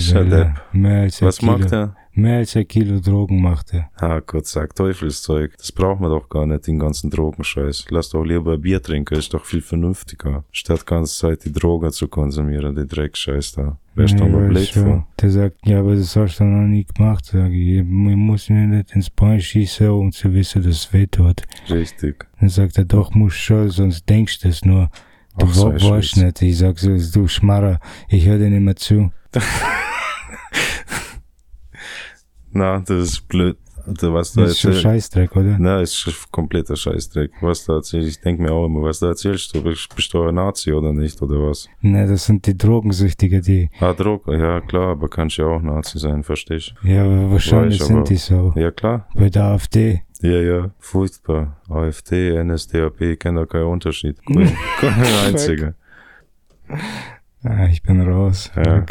Mehr 0.73 1.03
als 1.03 1.21
ein 1.21 1.27
was 1.27 1.39
Kilo. 1.39 1.53
macht 1.53 1.73
er? 1.73 1.97
Mehr 2.15 2.39
als 2.39 2.55
ein 2.57 2.69
Kilo 2.69 3.01
Drogen 3.01 3.41
macht 3.41 3.73
er. 3.73 3.91
Ah, 3.97 4.21
Gott 4.21 4.47
sag 4.47 4.75
Teufelszeug. 4.77 5.55
Das 5.57 5.73
braucht 5.73 6.01
man 6.01 6.11
doch 6.11 6.29
gar 6.29 6.47
nicht, 6.47 6.67
den 6.67 6.79
ganzen 6.79 7.11
Drogenscheiß. 7.11 7.87
Lass 7.89 8.11
doch 8.11 8.23
lieber 8.23 8.59
Bier 8.59 8.83
trinken, 8.83 9.15
ist 9.15 9.33
doch 9.33 9.45
viel 9.45 9.63
vernünftiger. 9.63 10.45
Statt 10.53 10.87
ganze 10.87 11.19
Zeit 11.19 11.45
die 11.45 11.53
Drogen 11.53 11.91
zu 11.91 12.09
konsumieren, 12.09 12.77
die 12.77 12.87
Dreckscheiß 12.87 13.53
da. 13.53 13.79
Wärst 13.95 14.21
du 14.21 14.27
mal 14.27 14.49
blöd 14.49 14.69
vor. 14.69 15.07
Der 15.21 15.31
sagt, 15.31 15.67
ja, 15.67 15.81
aber 15.81 15.97
das 15.97 16.15
hast 16.15 16.39
du 16.39 16.45
noch 16.45 16.67
nie 16.67 16.85
gemacht, 16.85 17.25
sage 17.25 17.55
ich. 17.55 17.79
Ich 17.79 17.85
muss 17.85 18.51
mir 18.51 18.67
nicht 18.67 18.95
ins 18.95 19.11
Bein 19.11 19.41
schießen, 19.41 19.89
um 19.89 20.13
zu 20.13 20.33
wissen, 20.35 20.63
dass 20.63 20.77
es 20.77 20.93
weh 20.93 21.07
tut. 21.07 21.43
Richtig. 21.71 22.27
Dann 22.39 22.49
sagt 22.51 22.77
er, 22.77 22.85
doch, 22.85 23.15
muss 23.15 23.35
schon, 23.35 23.71
sonst 23.71 24.09
denkst 24.09 24.41
du 24.41 24.49
es 24.49 24.65
nur. 24.65 24.91
Du 25.39 25.47
Ach, 25.47 25.57
weißt 25.57 26.19
nicht. 26.19 26.43
Ich 26.43 26.59
sag 26.59 26.79
so, 26.79 26.91
du 26.91 27.27
Schmarrer, 27.27 27.81
ich 28.09 28.27
höre 28.27 28.39
dir 28.39 28.51
nicht 28.51 28.61
mehr 28.61 28.77
zu. 28.77 29.11
Na, 32.53 32.81
das 32.81 32.91
ist 33.09 33.29
blöd. 33.29 33.57
Alter, 33.85 34.15
was 34.15 34.33
da 34.33 34.43
Das 34.43 34.53
ist 34.53 34.61
schon. 34.61 34.75
Scheißdreck, 34.75 35.35
oder? 35.35 35.57
Na, 35.59 35.81
ist 35.81 35.97
schon 35.97 36.15
kompletter 36.31 36.77
Scheißdreck. 36.77 37.33
Was 37.41 37.65
da 37.65 37.75
erzählst, 37.77 38.09
ich 38.11 38.21
denk 38.21 38.39
mir 38.39 38.53
auch 38.53 38.67
immer, 38.67 38.83
was 38.83 39.01
da 39.01 39.09
erzählst 39.09 39.53
du? 39.57 39.63
Bist, 39.63 39.93
bist 39.97 40.15
du 40.15 40.23
ein 40.23 40.37
Nazi 40.37 40.73
oder 40.73 40.93
nicht, 40.93 41.21
oder 41.21 41.49
was? 41.49 41.69
Ne, 41.81 42.07
das 42.07 42.27
sind 42.27 42.47
die 42.47 42.57
Drogensüchtigen, 42.57 43.43
die, 43.43 43.71
Ah, 43.81 43.93
Drogen, 43.93 44.39
ja 44.39 44.61
klar, 44.61 44.91
aber 44.91 45.09
kannst 45.09 45.39
ja 45.39 45.47
auch 45.47 45.61
Nazi 45.61 45.99
sein, 45.99 46.23
verstehst 46.23 46.75
ja, 46.85 47.05
wahrscheinlich 47.29 47.81
Weiß, 47.81 47.91
aber- 47.91 48.07
sind 48.07 48.11
die 48.11 48.17
so. 48.19 48.53
du? 48.55 48.61
Ja 48.61 48.71
klar. 48.71 49.09
Bei 49.17 49.29
der 49.31 49.45
AfD. 49.47 50.03
Ja, 50.21 50.41
ja, 50.41 50.71
furchtbar. 50.79 51.57
AfD, 51.69 52.41
NSDAP, 52.45 53.17
kennt 53.19 53.37
da 53.37 53.47
keinen 53.47 53.65
Unterschied. 53.65 54.17
Kein 54.79 55.05
einziger. 55.27 55.75
Ah, 57.45 57.67
ich 57.67 57.83
bin 57.83 58.01
raus. 58.01 58.51
Ja. 58.57 58.85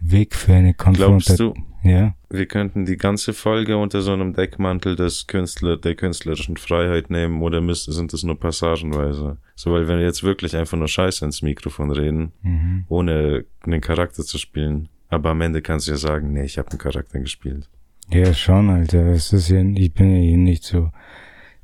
Weg 0.00 0.34
für 0.34 0.52
eine 0.54 0.74
Glaubst 0.74 0.98
Konfrontation. 1.28 1.54
du, 1.82 1.88
Ja? 1.88 2.14
wir 2.30 2.46
könnten 2.46 2.84
die 2.84 2.96
ganze 2.96 3.32
Folge 3.32 3.76
unter 3.78 4.00
so 4.02 4.12
einem 4.12 4.32
Deckmantel 4.34 4.96
des 4.96 5.26
Künstler, 5.26 5.76
der 5.76 5.94
künstlerischen 5.94 6.56
Freiheit 6.56 7.10
nehmen 7.10 7.42
oder 7.42 7.60
müsste, 7.60 7.92
sind 7.92 8.12
es 8.12 8.22
nur 8.22 8.38
passagenweise? 8.38 9.38
So, 9.54 9.72
weil 9.72 9.88
wenn 9.88 9.98
wir 9.98 10.04
jetzt 10.06 10.22
wirklich 10.22 10.56
einfach 10.56 10.76
nur 10.76 10.88
Scheiße 10.88 11.24
ins 11.24 11.42
Mikrofon 11.42 11.90
reden, 11.90 12.32
Mhm. 12.42 12.84
ohne 12.88 13.44
einen 13.62 13.80
Charakter 13.80 14.24
zu 14.24 14.38
spielen, 14.38 14.88
aber 15.08 15.30
am 15.30 15.40
Ende 15.40 15.62
kannst 15.62 15.86
du 15.86 15.92
ja 15.92 15.96
sagen, 15.96 16.32
nee, 16.32 16.44
ich 16.44 16.58
habe 16.58 16.70
einen 16.70 16.78
Charakter 16.80 17.20
gespielt. 17.20 17.68
Ja, 18.10 18.34
schon, 18.34 18.68
Alter. 18.68 19.06
Es 19.06 19.32
ist 19.32 19.48
ja, 19.48 19.62
ich 19.62 19.94
bin 19.94 20.10
ja 20.14 20.20
hier 20.20 20.36
nicht 20.36 20.64
so 20.64 20.90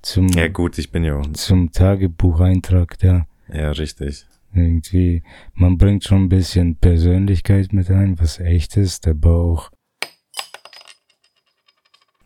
zum, 0.02 0.28
Ja 0.28 0.48
gut, 0.48 0.78
ich 0.78 0.90
bin 0.90 1.04
ja 1.04 1.16
auch, 1.16 1.32
zum 1.32 1.72
Tagebucheintrag 1.72 2.98
da. 2.98 3.26
ja 3.52 3.70
richtig. 3.72 4.26
Irgendwie, 4.52 5.22
man 5.54 5.78
bringt 5.78 6.04
schon 6.04 6.24
ein 6.24 6.28
bisschen 6.28 6.76
Persönlichkeit 6.76 7.72
mit 7.72 7.88
ein, 7.90 8.18
was 8.18 8.40
echt 8.40 8.76
ist, 8.76 9.06
aber 9.06 9.36
auch 9.36 9.70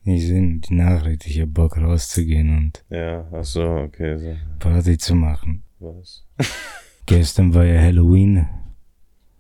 ich 0.07 0.27
sehe 0.27 0.59
die 0.59 0.75
Nachricht, 0.75 1.27
ich 1.27 1.41
hab 1.41 1.55
Bock 1.55 1.79
rauszugehen 1.79 2.55
und 2.55 2.85
Ja, 2.91 3.27
ach 3.33 3.45
so, 3.45 3.63
okay, 3.65 4.19
so. 4.19 4.37
Party 4.59 4.99
zu 4.99 5.15
machen. 5.15 5.65
Was? 5.79 6.27
Gestern 7.07 7.55
war 7.55 7.65
ja 7.65 7.81
Halloween. 7.81 8.47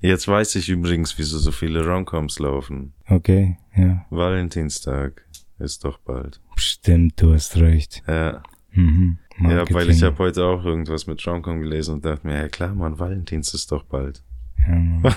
Jetzt 0.01 0.27
weiß 0.27 0.55
ich 0.55 0.69
übrigens, 0.69 1.17
wieso 1.19 1.37
so 1.37 1.51
viele 1.51 1.85
Romcoms 1.85 2.39
laufen. 2.39 2.93
Okay, 3.07 3.57
ja. 3.75 4.05
Valentinstag 4.09 5.23
ist 5.59 5.83
doch 5.85 5.99
bald. 5.99 6.41
Stimmt, 6.55 7.21
du 7.21 7.33
hast 7.33 7.55
recht. 7.57 8.03
Ja, 8.07 8.41
Mhm. 8.71 9.17
ja 9.39 9.63
weil 9.71 9.89
ich 9.89 10.03
habe 10.03 10.17
heute 10.19 10.43
auch 10.45 10.63
irgendwas 10.65 11.07
mit 11.07 11.25
Romcom 11.25 11.61
gelesen 11.61 11.95
und 11.95 12.05
dachte 12.05 12.25
mir, 12.27 12.35
ja 12.37 12.47
klar, 12.49 12.73
Mann, 12.75 12.99
Valentins 12.99 13.53
ist 13.53 13.71
doch 13.71 13.83
bald. 13.83 14.21
Ja, 14.67 14.75
Mann. 14.75 15.13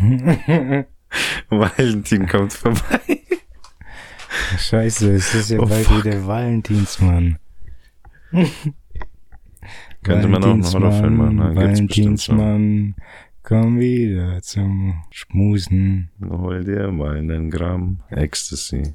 Valentin 1.50 2.26
kommt 2.26 2.52
vorbei. 2.52 3.00
Scheiße, 4.58 5.10
es 5.12 5.34
ist 5.34 5.50
ja 5.50 5.58
Oh, 5.58 5.66
bald 5.66 5.86
fuck. 5.86 6.04
wieder 6.04 6.26
Valentinsmann. 6.26 7.38
Könnte 10.02 10.28
man 10.28 10.44
auch 10.44 10.50
einen 10.52 10.64
Horrorfilm 10.64 11.16
machen, 11.16 11.38
schon. 11.38 11.56
Valentinsmann, 11.56 12.94
komm 13.42 13.78
wieder 13.80 14.40
zum 14.42 15.02
Schmusen. 15.10 16.10
Hol 16.22 16.64
dir 16.64 16.90
mal 16.92 17.16
einen 17.16 17.50
Gramm 17.50 18.00
Ecstasy. 18.10 18.94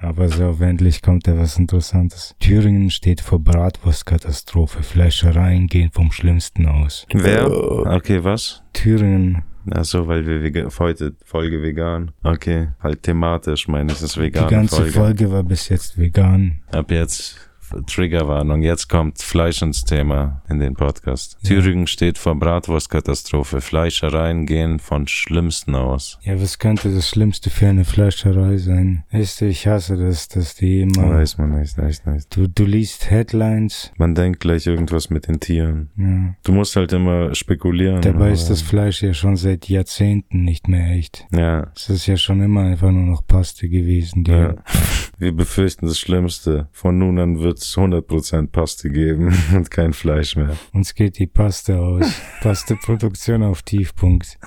Aber 0.00 0.28
so, 0.28 0.56
endlich 0.60 1.02
kommt 1.02 1.26
da 1.26 1.38
was 1.38 1.58
Interessantes. 1.58 2.34
Thüringen 2.40 2.90
steht 2.90 3.20
vor 3.20 3.38
Bratwurstkatastrophe. 3.38 4.82
Fleischereien 4.82 5.66
gehen 5.66 5.90
vom 5.92 6.10
Schlimmsten 6.10 6.66
aus. 6.66 7.06
Wer? 7.12 7.50
Okay, 7.50 8.24
was? 8.24 8.62
Thüringen 8.72 9.42
Ach 9.70 9.84
so, 9.84 10.06
weil 10.06 10.26
wir 10.26 10.68
heute 10.78 11.14
Folge 11.24 11.62
vegan. 11.62 12.12
Okay, 12.22 12.68
halt 12.80 13.02
thematisch 13.02 13.68
meine 13.68 13.92
ich, 13.92 13.98
das 13.98 14.14
Die 14.14 14.20
vegane 14.20 14.48
ganze 14.48 14.76
Folge. 14.76 14.92
Folge 14.92 15.30
war 15.30 15.42
bis 15.42 15.68
jetzt 15.68 15.98
vegan. 15.98 16.60
Ab 16.72 16.90
jetzt 16.90 17.49
Triggerwarnung. 17.86 18.62
Jetzt 18.62 18.88
kommt 18.88 19.20
Fleisch 19.20 19.62
ins 19.62 19.84
Thema 19.84 20.42
in 20.48 20.58
den 20.58 20.74
Podcast. 20.74 21.36
Ja. 21.42 21.48
Thüringen 21.50 21.86
steht 21.86 22.18
vor 22.18 22.34
Bratwurstkatastrophe. 22.34 23.60
Fleischereien 23.60 24.46
gehen 24.46 24.78
von 24.78 25.06
Schlimmsten 25.06 25.74
aus. 25.74 26.18
Ja, 26.22 26.40
was 26.40 26.58
könnte 26.58 26.92
das 26.94 27.08
Schlimmste 27.08 27.50
für 27.50 27.68
eine 27.68 27.84
Fleischerei 27.84 28.56
sein? 28.58 29.04
Weißt 29.10 29.40
du, 29.40 29.46
ich 29.46 29.66
hasse 29.66 29.96
das, 29.96 30.28
dass 30.28 30.54
die 30.54 30.82
immer... 30.82 31.10
Weiß 31.10 31.38
man 31.38 31.58
nicht, 31.58 31.76
weiß 31.76 32.06
nicht. 32.06 32.34
Du, 32.36 32.48
du 32.48 32.64
liest 32.64 33.10
Headlines. 33.10 33.92
Man 33.96 34.14
denkt 34.14 34.40
gleich 34.40 34.66
irgendwas 34.66 35.10
mit 35.10 35.28
den 35.28 35.40
Tieren. 35.40 35.90
Ja. 35.96 36.34
Du 36.42 36.52
musst 36.52 36.76
halt 36.76 36.92
immer 36.92 37.34
spekulieren. 37.34 38.00
Dabei 38.02 38.30
ist 38.30 38.48
das 38.48 38.62
Fleisch 38.62 39.02
ja 39.02 39.14
schon 39.14 39.36
seit 39.36 39.68
Jahrzehnten 39.68 40.44
nicht 40.44 40.68
mehr 40.68 40.90
echt. 40.90 41.26
Ja, 41.32 41.70
Es 41.74 41.90
ist 41.90 42.06
ja 42.06 42.16
schon 42.16 42.42
immer 42.42 42.62
einfach 42.62 42.90
nur 42.90 43.04
noch 43.04 43.26
Paste 43.26 43.68
gewesen. 43.68 44.24
Ja. 44.26 44.54
Wir 45.18 45.32
befürchten 45.32 45.86
das 45.86 45.98
Schlimmste. 45.98 46.68
Von 46.72 46.98
nun 46.98 47.18
an 47.18 47.38
wird's 47.60 47.76
100% 47.76 48.48
Paste 48.48 48.90
geben 48.90 49.36
und 49.54 49.70
kein 49.70 49.92
Fleisch 49.92 50.36
mehr. 50.36 50.56
Uns 50.72 50.94
geht 50.94 51.18
die 51.18 51.26
Paste 51.26 51.78
aus. 51.78 52.06
Pasteproduktion 52.40 53.42
auf 53.42 53.62
Tiefpunkt. 53.62 54.38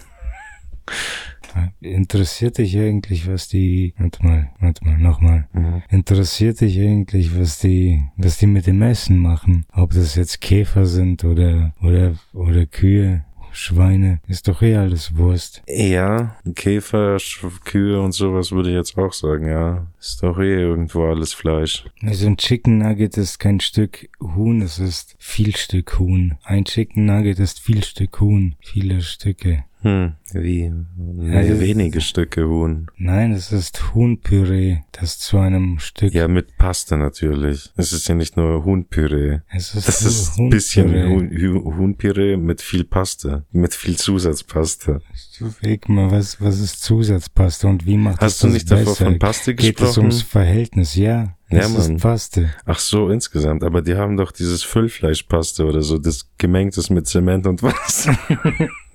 Interessiert 1.81 2.57
dich 2.57 2.75
eigentlich, 2.77 3.27
was 3.27 3.47
die, 3.47 3.93
warte 3.97 4.25
mal, 4.25 4.49
warte 4.59 4.83
mal, 4.85 4.97
nochmal. 4.97 5.47
Mhm. 5.53 5.83
Interessiert 5.89 6.61
dich 6.61 6.79
eigentlich, 6.79 7.37
was 7.39 7.59
die, 7.59 8.03
was 8.17 8.39
die 8.39 8.47
mit 8.47 8.65
dem 8.65 8.81
Essen 8.81 9.17
machen? 9.17 9.65
Ob 9.71 9.93
das 9.93 10.15
jetzt 10.15 10.41
Käfer 10.41 10.87
sind 10.87 11.23
oder, 11.23 11.75
oder, 11.79 12.15
oder 12.33 12.65
Kühe, 12.65 13.23
Schweine, 13.53 14.19
ist 14.27 14.47
doch 14.47 14.61
eh 14.61 14.75
alles 14.75 15.15
Wurst. 15.15 15.61
Ja, 15.67 16.35
Käfer, 16.55 17.15
Sch- 17.17 17.45
Kühe 17.63 18.01
und 18.01 18.11
sowas 18.13 18.51
würde 18.51 18.69
ich 18.69 18.75
jetzt 18.75 18.97
auch 18.97 19.13
sagen, 19.13 19.47
ja. 19.47 19.87
Ist 19.99 20.21
doch 20.23 20.37
eh 20.39 20.59
irgendwo 20.59 21.05
alles 21.05 21.33
Fleisch. 21.33 21.85
Also 22.01 22.27
ein 22.27 22.37
Chicken 22.37 22.79
Nugget 22.79 23.17
ist 23.17 23.39
kein 23.39 23.59
Stück 23.59 24.09
Huhn, 24.19 24.61
es 24.61 24.79
ist 24.79 25.15
viel 25.19 25.55
Stück 25.55 25.99
Huhn. 25.99 26.35
Ein 26.43 26.65
Chicken 26.65 27.05
Nugget 27.05 27.39
ist 27.39 27.59
viel 27.59 27.83
Stück 27.83 28.19
Huhn, 28.19 28.55
viele 28.59 29.01
Stücke. 29.01 29.63
Hm, 29.83 30.13
wie? 30.31 30.71
Nee, 30.97 31.35
Also- 31.35 31.59
wenige 31.59 31.99
Stücke 31.99 32.47
Huhn. 32.47 32.87
Nein, 32.97 33.33
es 33.33 33.51
ist 33.51 33.93
Huhnpüree, 33.93 34.77
das 34.93 35.19
zu 35.19 35.37
einem 35.39 35.77
Stück. 35.79 36.13
Ja, 36.13 36.29
mit 36.29 36.55
Paste 36.57 36.95
natürlich. 36.95 37.69
Es 37.75 37.91
ist 37.91 38.07
ja 38.07 38.15
nicht 38.15 38.37
nur 38.37 38.63
Huhnpüree. 38.63 39.39
es 39.51 39.75
ist, 39.75 39.87
Das 39.89 40.01
ist 40.03 40.39
ein 40.39 40.49
bisschen 40.49 40.87
Huhnpüree. 41.09 41.49
Huhn, 41.49 41.63
Hu- 41.65 41.75
Huhnpüree 41.77 42.37
mit 42.37 42.61
viel 42.61 42.85
Paste. 42.85 43.43
Mit 43.51 43.73
viel 43.75 43.97
Zusatzpaste. 43.97 45.01
Überleg 45.39 45.89
mal, 45.89 46.09
was, 46.11 46.39
was 46.39 46.61
ist 46.61 46.81
Zusatzpaste 46.81 47.67
und 47.67 47.85
wie 47.85 47.97
macht 47.97 48.21
Hast 48.21 48.35
es 48.35 48.39
du 48.39 48.47
das 48.47 48.53
nicht 48.53 48.71
davor 48.71 48.85
besser? 48.85 49.05
von 49.05 49.19
Paste 49.19 49.53
Geht 49.53 49.75
es 49.75 49.87
gesprochen? 49.87 49.99
ums 49.99 50.21
Verhältnis? 50.21 50.95
Ja, 50.95 51.35
Ja, 51.49 51.59
es 51.59 51.73
ist. 51.89 51.97
Paste. 52.01 52.51
Ach 52.65 52.79
so, 52.79 53.09
insgesamt. 53.09 53.63
Aber 53.63 53.81
die 53.81 53.95
haben 53.95 54.15
doch 54.15 54.31
dieses 54.31 54.63
Füllfleischpaste 54.63 55.65
oder 55.65 55.81
so, 55.81 55.97
das 55.97 56.29
gemengt 56.37 56.77
ist 56.77 56.89
mit 56.89 57.05
Zement 57.07 57.45
und 57.47 57.61
Wasser. 57.61 58.17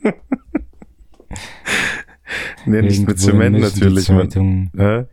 nee, 2.66 2.82
nicht 2.82 3.06
mit 3.06 3.18
Zement 3.18 3.58
natürlich, 3.58 4.08
Hä? 4.08 5.04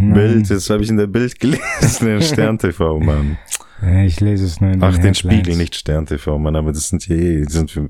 Nein. 0.00 0.14
Bild, 0.14 0.50
das 0.50 0.70
habe 0.70 0.82
ich 0.84 0.90
in 0.90 0.96
der 0.96 1.08
Bild 1.08 1.40
gelesen, 1.40 2.08
in 2.08 2.22
Stern 2.22 2.56
TV, 2.58 3.00
Mann. 3.00 3.36
Ja, 3.82 4.02
ich 4.02 4.20
lese 4.20 4.44
es 4.44 4.60
nur 4.60 4.70
in 4.70 4.82
Ach, 4.82 4.92
den 4.94 5.02
den 5.02 5.14
Headlines. 5.14 5.18
Spiegel, 5.40 5.56
nicht 5.56 5.74
Stern 5.74 6.06
TV, 6.06 6.38
Mann, 6.38 6.54
aber 6.54 6.70
das 6.72 6.88
sind 6.88 7.02
hier 7.02 7.16
eh, 7.16 7.40
die 7.44 7.52
sind 7.52 7.70
für 7.70 7.88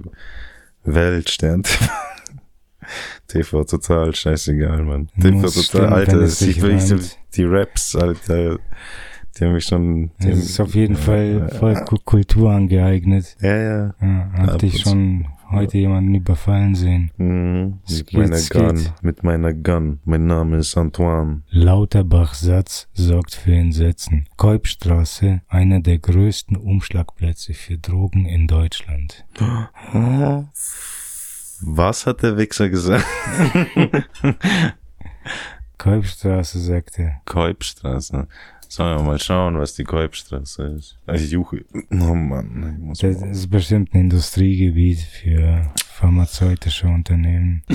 Welt, 0.84 1.28
Stern 1.28 1.62
TV. 1.64 1.84
TV 3.26 3.64
total 3.64 4.14
scheißegal, 4.14 4.82
Mann. 4.84 5.08
TV 5.20 5.36
Muss 5.36 5.54
total, 5.54 5.64
stimmen, 5.64 5.92
Alter, 5.92 6.20
es 6.22 6.40
ich 6.40 6.62
reimt. 6.62 7.18
die 7.36 7.44
Raps, 7.44 7.94
Alter, 7.94 8.58
die 9.38 9.44
haben 9.44 9.52
mich 9.52 9.64
schon, 9.66 10.10
Das 10.20 10.38
ist 10.38 10.60
auf 10.60 10.74
jeden 10.74 10.96
Fall 10.96 11.46
Ja, 11.50 11.58
voll 11.58 11.74
Ku- 11.84 11.98
Kultur 12.02 12.50
angeeignet. 12.52 13.36
Ja, 13.42 13.56
ja. 13.56 13.94
Ja, 14.00 14.30
hab 14.38 14.48
Ab 14.54 14.58
dich 14.60 14.80
schon 14.80 15.26
heute 15.50 15.78
jemanden 15.78 16.14
überfallen 16.14 16.74
sehen. 16.74 17.10
Mhm. 17.16 17.80
Mit 17.88 18.12
meiner 18.12 18.40
Gun. 18.40 18.88
Mit 19.02 19.22
meiner 19.22 19.54
Gun. 19.54 20.00
Mein 20.04 20.26
Name 20.26 20.56
ist 20.58 20.76
Antoine. 20.76 21.42
Lauterbach-Satz 21.50 22.88
sorgt 22.94 23.34
für 23.34 23.54
Entsetzen. 23.54 24.26
Kolbstraße, 24.36 25.42
einer 25.48 25.80
der 25.80 25.98
größten 25.98 26.56
Umschlagplätze 26.56 27.54
für 27.54 27.78
Drogen 27.78 28.26
in 28.26 28.46
Deutschland. 28.46 29.24
Was 31.60 32.06
hat 32.06 32.22
der 32.22 32.36
Wichser 32.36 32.68
gesagt? 32.68 33.06
Kolbstraße, 35.78 36.58
sagt 36.58 36.98
er. 36.98 37.20
Kolbstraße. 37.24 38.26
Sollen 38.68 38.98
wir 38.98 39.04
mal 39.04 39.18
schauen, 39.18 39.58
was 39.58 39.74
die 39.74 39.84
Kolbstraße 39.84 40.62
ist. 40.78 40.98
Ich 41.12 41.30
juche. 41.30 41.64
Oh 41.90 42.14
Mann, 42.14 42.74
ich 42.76 42.84
muss 42.84 42.98
Das 42.98 43.18
mal. 43.20 43.30
ist 43.30 43.48
bestimmt 43.50 43.94
ein 43.94 44.00
Industriegebiet 44.02 45.00
für 45.00 45.72
pharmazeutische 45.86 46.86
Unternehmen. 46.86 47.62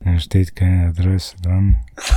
Da 0.00 0.18
steht 0.20 0.54
keine 0.54 0.88
Adresse 0.88 1.36
dran. 1.42 1.78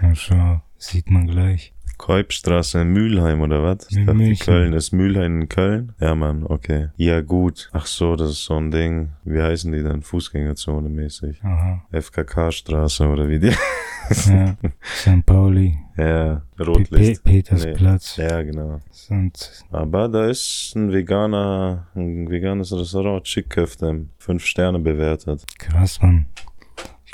Na 0.00 0.14
schau, 0.14 0.62
sieht 0.78 1.10
man 1.10 1.26
gleich. 1.26 1.74
Kolbstraße 1.98 2.80
in 2.80 2.88
Mülheim 2.92 3.40
oder 3.40 3.62
was? 3.62 3.86
Ich 3.90 3.96
dachte, 3.96 4.14
München. 4.14 4.44
Köln 4.44 4.72
ist 4.72 4.92
Mülheim 4.92 5.42
in 5.42 5.48
Köln? 5.48 5.92
Ja, 6.00 6.14
Mann, 6.14 6.44
okay. 6.44 6.88
Ja, 6.96 7.20
gut. 7.20 7.70
Ach 7.72 7.86
so, 7.86 8.16
das 8.16 8.30
ist 8.30 8.44
so 8.44 8.56
ein 8.56 8.70
Ding. 8.70 9.10
Wie 9.24 9.40
heißen 9.40 9.70
die 9.72 9.82
denn? 9.82 10.02
Fußgängerzone 10.02 10.88
mäßig. 10.88 11.42
Aha, 11.44 11.82
FKK-Straße 11.92 13.06
oder 13.06 13.28
wie 13.28 13.38
die? 13.38 13.52
ja. 14.26 14.56
St. 14.82 15.24
Pauli, 15.24 15.78
ja, 15.96 16.42
Rotlicht. 16.58 17.24
Nee. 17.24 17.32
Petersplatz. 17.32 18.16
Ja, 18.16 18.42
genau. 18.42 18.80
Und 19.10 19.64
Aber 19.70 20.08
da 20.08 20.26
ist 20.28 20.72
ein 20.74 20.92
veganer, 20.92 21.86
ein 21.94 22.28
veganes 22.30 22.72
Restaurant, 22.72 23.24
Chick-Köfte, 23.24 24.06
fünf 24.18 24.44
Sterne 24.44 24.78
bewertet. 24.78 25.44
krass, 25.58 26.00
Mann. 26.02 26.26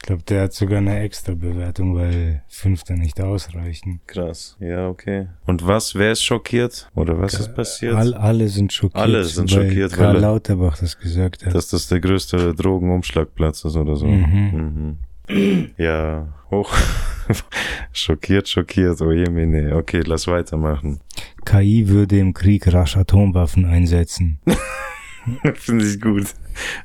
Ich 0.09 0.11
glaube, 0.11 0.23
der 0.23 0.45
hat 0.45 0.55
sogar 0.55 0.79
eine 0.79 1.01
extra 1.01 1.35
Bewertung, 1.35 1.95
weil 1.95 2.43
fünf 2.49 2.83
da 2.83 2.95
nicht 2.95 3.21
ausreichen. 3.21 4.01
Krass. 4.07 4.57
Ja, 4.59 4.89
okay. 4.89 5.27
Und 5.45 5.67
was, 5.67 5.95
wer 5.97 6.13
ist 6.13 6.25
schockiert? 6.25 6.91
Oder 6.95 7.21
was 7.21 7.35
ist 7.35 7.55
passiert? 7.55 7.95
All, 7.95 8.15
alle 8.15 8.49
sind 8.49 8.73
schockiert. 8.73 9.03
Alle 9.03 9.23
sind 9.25 9.55
weil 9.55 9.67
schockiert, 9.69 9.93
Karl 9.93 10.07
weil 10.09 10.15
er- 10.17 10.21
Lauterbach 10.23 10.79
das 10.79 10.99
gesagt 10.99 11.45
hat. 11.45 11.55
Dass 11.55 11.69
das 11.69 11.89
der 11.89 12.01
größte 12.01 12.55
Drogenumschlagplatz 12.55 13.67
ist 13.67 13.77
oder 13.77 13.97
so. 13.97 14.07
Mhm. 14.07 14.97
Mhm. 15.29 15.69
Ja, 15.77 16.29
hoch. 16.51 16.75
schockiert, 17.93 18.49
schockiert. 18.49 19.03
Oh 19.03 19.13
je, 19.13 19.29
nee. 19.29 19.71
Okay, 19.73 20.01
lass 20.07 20.27
weitermachen. 20.27 21.01
KI 21.45 21.87
würde 21.89 22.19
im 22.19 22.33
Krieg 22.33 22.73
rasch 22.73 22.97
Atomwaffen 22.97 23.67
einsetzen. 23.67 24.39
Finde 25.55 25.85
ich 25.87 26.01
gut. 26.01 26.27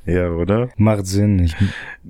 Ja, 0.06 0.29
oder? 0.32 0.69
Macht 0.77 1.06
Sinn. 1.08 1.39
Ich, 1.39 1.56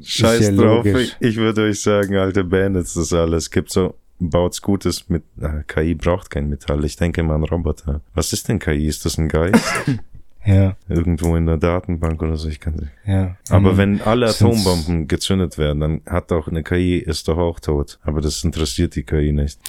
Scheiß 0.01 0.41
ja 0.49 0.51
drauf. 0.55 0.85
Ich, 0.85 1.15
ich 1.19 1.35
würde 1.37 1.63
euch 1.63 1.81
sagen, 1.81 2.15
alte 2.17 2.43
Bandits, 2.43 2.93
das 2.93 3.13
alles. 3.13 3.49
Gibt 3.51 3.71
so, 3.71 3.95
baut's 4.19 4.61
Gutes 4.61 5.09
mit, 5.09 5.23
ah, 5.41 5.63
KI 5.67 5.95
braucht 5.95 6.29
kein 6.29 6.49
Metall. 6.49 6.83
Ich 6.85 6.95
denke 6.95 7.23
mal 7.23 7.35
an 7.35 7.43
Roboter. 7.43 8.01
Was 8.13 8.33
ist 8.33 8.47
denn 8.49 8.59
KI? 8.59 8.87
Ist 8.87 9.05
das 9.05 9.17
ein 9.17 9.27
Geist? 9.29 9.63
ja, 10.45 10.75
Irgendwo 10.89 11.35
in 11.37 11.45
der 11.45 11.57
Datenbank 11.57 12.21
oder 12.21 12.35
so? 12.35 12.49
Ich 12.49 12.59
kann 12.59 12.75
nicht. 12.75 12.91
ja. 13.05 13.37
Aber 13.49 13.73
Mhm. 13.73 13.77
wenn 13.77 14.01
alle 14.01 14.27
Atombomben 14.27 15.07
gezündet 15.07 15.57
werden, 15.57 15.79
dann 15.79 16.01
hat 16.05 16.31
auch 16.33 16.47
eine 16.49 16.63
KI, 16.63 16.97
ist 16.97 17.27
doch 17.29 17.37
auch 17.37 17.59
tot. 17.61 17.99
Aber 18.03 18.19
das 18.21 18.43
interessiert 18.43 18.95
die 18.95 19.03
KI 19.03 19.31
nicht. 19.31 19.59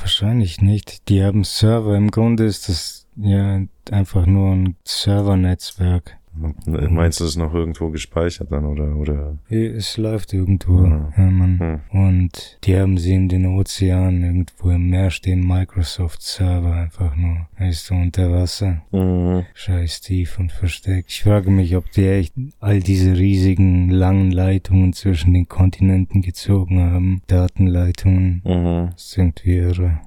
Wahrscheinlich 0.00 0.60
nicht. 0.60 1.08
Die 1.08 1.22
haben 1.22 1.44
Server. 1.44 1.96
Im 1.96 2.10
Grunde 2.10 2.44
ist 2.46 2.68
das 2.68 3.06
ja 3.18 3.60
einfach 3.90 4.26
nur 4.26 4.52
ein 4.54 4.76
Servernetzwerk. 4.84 6.18
Meinst 6.66 7.20
du, 7.20 7.24
es 7.24 7.30
ist 7.30 7.36
noch 7.36 7.52
irgendwo 7.52 7.90
gespeichert 7.90 8.52
dann 8.52 8.64
oder, 8.64 8.94
oder? 8.96 9.38
Es 9.48 9.96
läuft 9.96 10.32
irgendwo. 10.32 10.84
Ja. 10.84 11.12
Ja, 11.16 11.30
Mann. 11.30 11.58
Hm. 11.58 11.80
Und 12.06 12.58
die 12.64 12.78
haben 12.78 12.98
sie 12.98 13.14
in 13.14 13.28
den 13.28 13.46
Ozeanen, 13.46 14.22
irgendwo 14.22 14.70
im 14.70 14.88
Meer 14.90 15.10
stehen 15.10 15.46
Microsoft-Server 15.46 16.74
einfach 16.74 17.16
nur. 17.16 17.48
Weißt 17.58 17.90
du, 17.90 17.94
unter 17.94 18.32
Wasser. 18.32 18.82
Mhm. 18.92 19.46
Scheiß 19.54 20.00
tief 20.00 20.38
und 20.38 20.52
versteckt. 20.52 21.10
Ich 21.10 21.22
frage 21.22 21.50
mich, 21.50 21.74
ob 21.76 21.90
die 21.90 22.06
echt 22.06 22.34
all 22.60 22.80
diese 22.80 23.16
riesigen, 23.16 23.90
langen 23.90 24.30
Leitungen 24.30 24.92
zwischen 24.92 25.34
den 25.34 25.48
Kontinenten 25.48 26.22
gezogen 26.22 26.80
haben. 26.80 27.22
Datenleitungen. 27.26 28.42
Mhm. 28.44 28.90
Das 28.92 29.06
ist 29.06 29.18
irgendwie 29.18 29.56
irre. 29.56 30.00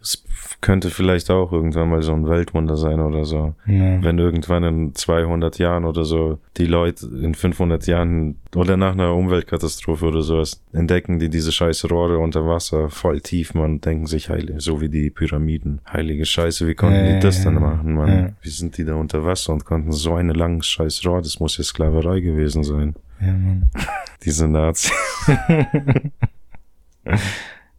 Es 0.00 0.24
könnte 0.60 0.90
vielleicht 0.90 1.30
auch 1.30 1.52
irgendwann 1.52 1.88
mal 1.88 2.02
so 2.02 2.12
ein 2.12 2.28
Weltwunder 2.28 2.76
sein 2.76 3.00
oder 3.00 3.24
so. 3.24 3.54
Ja. 3.66 4.02
Wenn 4.02 4.18
irgendwann 4.18 4.64
in 4.64 4.94
200 4.94 5.58
Jahren 5.58 5.84
oder 5.84 6.04
so 6.04 6.38
die 6.56 6.66
Leute 6.66 7.06
in 7.06 7.34
500 7.34 7.86
Jahren 7.86 8.38
oder 8.56 8.76
nach 8.76 8.92
einer 8.92 9.14
Umweltkatastrophe 9.14 10.06
oder 10.06 10.22
sowas 10.22 10.62
entdecken 10.72 11.18
die 11.18 11.28
diese 11.28 11.52
scheiß 11.52 11.90
Rohre 11.90 12.18
unter 12.18 12.46
Wasser 12.46 12.90
voll 12.90 13.20
tief, 13.20 13.54
man, 13.54 13.80
denken 13.80 14.06
sich 14.06 14.30
heilig, 14.30 14.56
so 14.58 14.80
wie 14.80 14.88
die 14.88 15.10
Pyramiden. 15.10 15.80
Heilige 15.90 16.24
Scheiße, 16.24 16.66
wie 16.66 16.74
konnten 16.74 17.06
Ja, 17.06 17.14
die 17.14 17.20
das 17.20 17.38
ja, 17.38 17.50
dann 17.50 17.60
machen, 17.62 17.94
Mann? 17.94 18.08
Ja. 18.08 18.32
Wie 18.42 18.50
sind 18.50 18.76
die 18.78 18.84
da 18.84 18.94
unter 18.94 19.24
Wasser 19.24 19.52
und 19.52 19.64
konnten 19.64 19.92
so 19.92 20.14
eine 20.14 20.32
lange 20.32 20.62
scheiß 20.62 21.04
Rohr, 21.06 21.22
das 21.22 21.38
muss 21.38 21.56
ja 21.58 21.64
Sklaverei 21.64 22.20
gewesen 22.20 22.64
sein. 22.64 22.94
ja, 23.20 23.32
Mann. 23.32 23.70
Diese 24.24 24.48
Nazis. 24.48 24.92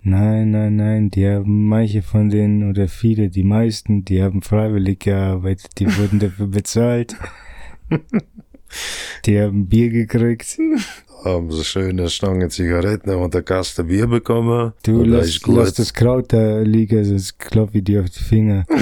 Nein, 0.01 0.51
nein, 0.51 0.77
nein, 0.77 1.09
die 1.11 1.27
haben 1.27 1.67
manche 1.67 2.01
von 2.01 2.29
denen 2.29 2.69
oder 2.69 2.87
viele, 2.87 3.29
die 3.29 3.43
meisten, 3.43 4.05
die 4.05 4.23
haben 4.23 4.41
freiwillig 4.41 4.99
gearbeitet, 4.99 5.71
die 5.77 5.87
wurden 5.97 6.19
dafür 6.19 6.47
bezahlt. 6.59 7.17
Die 9.25 9.39
haben 9.39 9.67
Bier 9.67 9.89
gekriegt. 9.89 10.57
Haben 11.25 11.51
sie 11.51 11.65
schöne 11.65 12.07
Stange 12.09 12.47
Zigaretten 12.47 13.09
und 13.15 13.33
der 13.33 13.41
Kaste 13.41 13.83
Bier 13.83 14.07
bekommen. 14.07 14.73
Du 14.83 15.03
lass, 15.03 15.45
lass 15.45 15.73
das 15.73 15.93
Kraut 15.93 16.31
da 16.31 16.59
liegen, 16.61 17.03
sonst 17.03 17.37
klopfe 17.39 17.79
ich 17.79 17.83
dir 17.83 18.01
auf 18.01 18.09
die 18.09 18.23
Finger. 18.23 18.65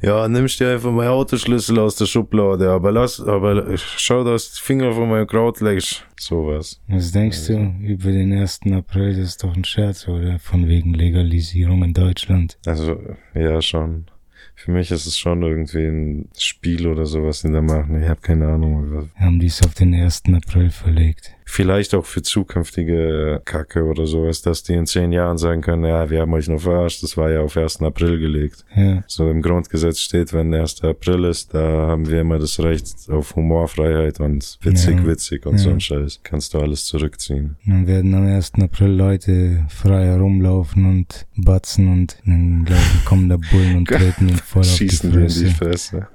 Ja, 0.00 0.28
nimmst 0.28 0.60
dir 0.60 0.72
einfach 0.72 0.92
meinen 0.92 1.08
Autoschlüssel 1.08 1.78
aus 1.80 1.96
der 1.96 2.06
Schublade, 2.06 2.70
aber 2.70 2.92
lass, 2.92 3.20
aber 3.20 3.76
schau, 3.76 4.22
dass 4.22 4.52
die 4.52 4.60
Finger 4.60 4.92
von 4.92 5.08
meinem 5.08 5.26
Kraut 5.26 5.60
legst. 5.60 6.06
Sowas. 6.16 6.80
Was 6.86 7.10
denkst 7.10 7.48
du 7.48 7.74
über 7.82 8.12
den 8.12 8.32
1. 8.32 8.60
April? 8.72 9.16
Das 9.16 9.30
ist 9.30 9.42
doch 9.42 9.54
ein 9.54 9.64
Scherz, 9.64 10.06
oder? 10.06 10.38
Von 10.38 10.68
wegen 10.68 10.94
Legalisierung 10.94 11.82
in 11.82 11.94
Deutschland. 11.94 12.58
Also, 12.64 13.00
ja, 13.34 13.60
schon. 13.60 14.06
Für 14.54 14.72
mich 14.72 14.90
ist 14.90 15.06
es 15.06 15.18
schon 15.18 15.42
irgendwie 15.42 15.86
ein 15.86 16.28
Spiel 16.36 16.86
oder 16.86 17.06
sowas, 17.06 17.42
die 17.42 17.52
da 17.52 17.62
machen. 17.62 18.00
Ich 18.02 18.08
habe 18.08 18.20
keine 18.20 18.48
Ahnung. 18.48 19.10
Haben 19.16 19.40
die 19.40 19.46
es 19.46 19.62
auf 19.64 19.74
den 19.74 19.94
1. 19.94 20.22
April 20.32 20.70
verlegt. 20.70 21.32
Vielleicht 21.50 21.94
auch 21.94 22.04
für 22.04 22.20
zukünftige 22.20 23.40
Kacke 23.46 23.84
oder 23.84 24.06
sowas, 24.06 24.42
dass 24.42 24.62
die 24.64 24.74
in 24.74 24.84
zehn 24.86 25.12
Jahren 25.12 25.38
sagen 25.38 25.62
können, 25.62 25.82
ja, 25.86 26.10
wir 26.10 26.20
haben 26.20 26.32
euch 26.34 26.46
nur 26.46 26.60
verarscht, 26.60 27.02
das 27.02 27.16
war 27.16 27.30
ja 27.30 27.40
auf 27.40 27.56
1. 27.56 27.80
April 27.80 28.18
gelegt. 28.18 28.66
Ja, 28.76 29.02
So 29.06 29.30
im 29.30 29.40
Grundgesetz 29.40 30.00
steht, 30.00 30.34
wenn 30.34 30.52
1. 30.52 30.84
April 30.84 31.24
ist, 31.24 31.54
da 31.54 31.60
haben 31.88 32.06
wir 32.10 32.20
immer 32.20 32.38
das 32.38 32.60
Recht 32.60 32.94
auf 33.08 33.34
Humorfreiheit 33.34 34.20
und 34.20 34.58
witzig, 34.60 34.98
Ja. 34.98 35.06
witzig 35.06 35.46
und 35.46 35.54
Ja. 35.54 35.58
so 35.58 35.70
ein 35.70 35.80
Scheiß. 35.80 36.20
Kannst 36.22 36.52
du 36.52 36.58
alles 36.60 36.84
zurückziehen. 36.84 37.56
dann 37.64 37.86
werden 37.86 38.14
am 38.14 38.26
1. 38.26 38.52
April 38.62 38.88
Leute 38.90 39.64
frei 39.70 40.04
herumlaufen 40.04 40.84
und 40.84 41.26
batzen 41.34 41.90
und 41.90 42.18
dann 42.26 42.66
kommen 43.06 43.30
da 43.30 43.38
Bullen 43.50 43.76
und 43.78 43.88
treten 43.88 44.28
ihn 44.28 44.36
voll 44.36 44.60
auf 44.60 44.68
die 44.68 44.90
Schießen 44.90 45.10
dir 45.12 45.20
in 45.20 45.26
die 45.28 45.32
Fresse. 45.46 45.54
Fresse. 45.54 46.08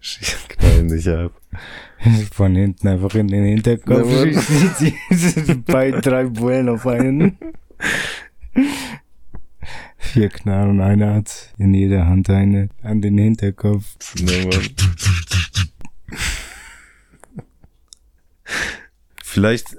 Schießen, 0.00 0.48
knallen 0.48 0.88
dich 0.88 1.08
ab. 1.08 1.32
Von 2.32 2.54
hinten 2.54 2.88
einfach 2.88 3.14
in 3.14 3.28
den 3.28 3.44
Hinterkopf 3.44 4.06
beiden, 5.66 6.00
drei 6.00 6.24
Bullen 6.24 6.68
auf 6.68 6.86
einen. 6.86 7.36
Vier 9.96 10.28
Knarren, 10.28 10.80
einer 10.80 11.14
hat 11.14 11.52
in 11.58 11.74
jeder 11.74 12.06
Hand 12.06 12.30
eine 12.30 12.68
an 12.82 13.00
den 13.00 13.18
Hinterkopf. 13.18 13.96
Vielleicht 19.22 19.76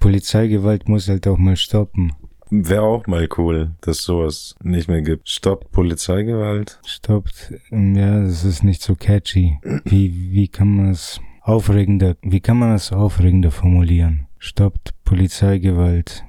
Polizeigewalt 0.00 0.88
muss 0.88 1.08
halt 1.08 1.26
auch 1.26 1.38
mal 1.38 1.56
stoppen. 1.56 2.12
Wäre 2.50 2.82
auch 2.82 3.06
mal 3.06 3.28
cool, 3.38 3.72
dass 3.80 4.02
sowas 4.02 4.54
nicht 4.62 4.88
mehr 4.88 5.02
gibt. 5.02 5.28
Stopp 5.28 5.70
Polizeigewalt. 5.72 6.78
Stoppt, 6.86 7.52
ähm, 7.70 7.94
ja, 7.96 8.20
das 8.20 8.44
ist 8.44 8.62
nicht 8.64 8.82
so 8.82 8.94
catchy. 8.94 9.58
Wie, 9.84 10.32
wie 10.32 10.48
kann 10.48 10.76
man 10.76 10.90
es 10.90 11.20
aufregender, 11.42 12.16
wie 12.22 12.40
kann 12.40 12.58
man 12.58 12.72
es 12.74 12.92
aufregender 12.92 13.50
formulieren? 13.50 14.26
Stoppt 14.38 14.94
Polizeigewalt. 15.04 16.24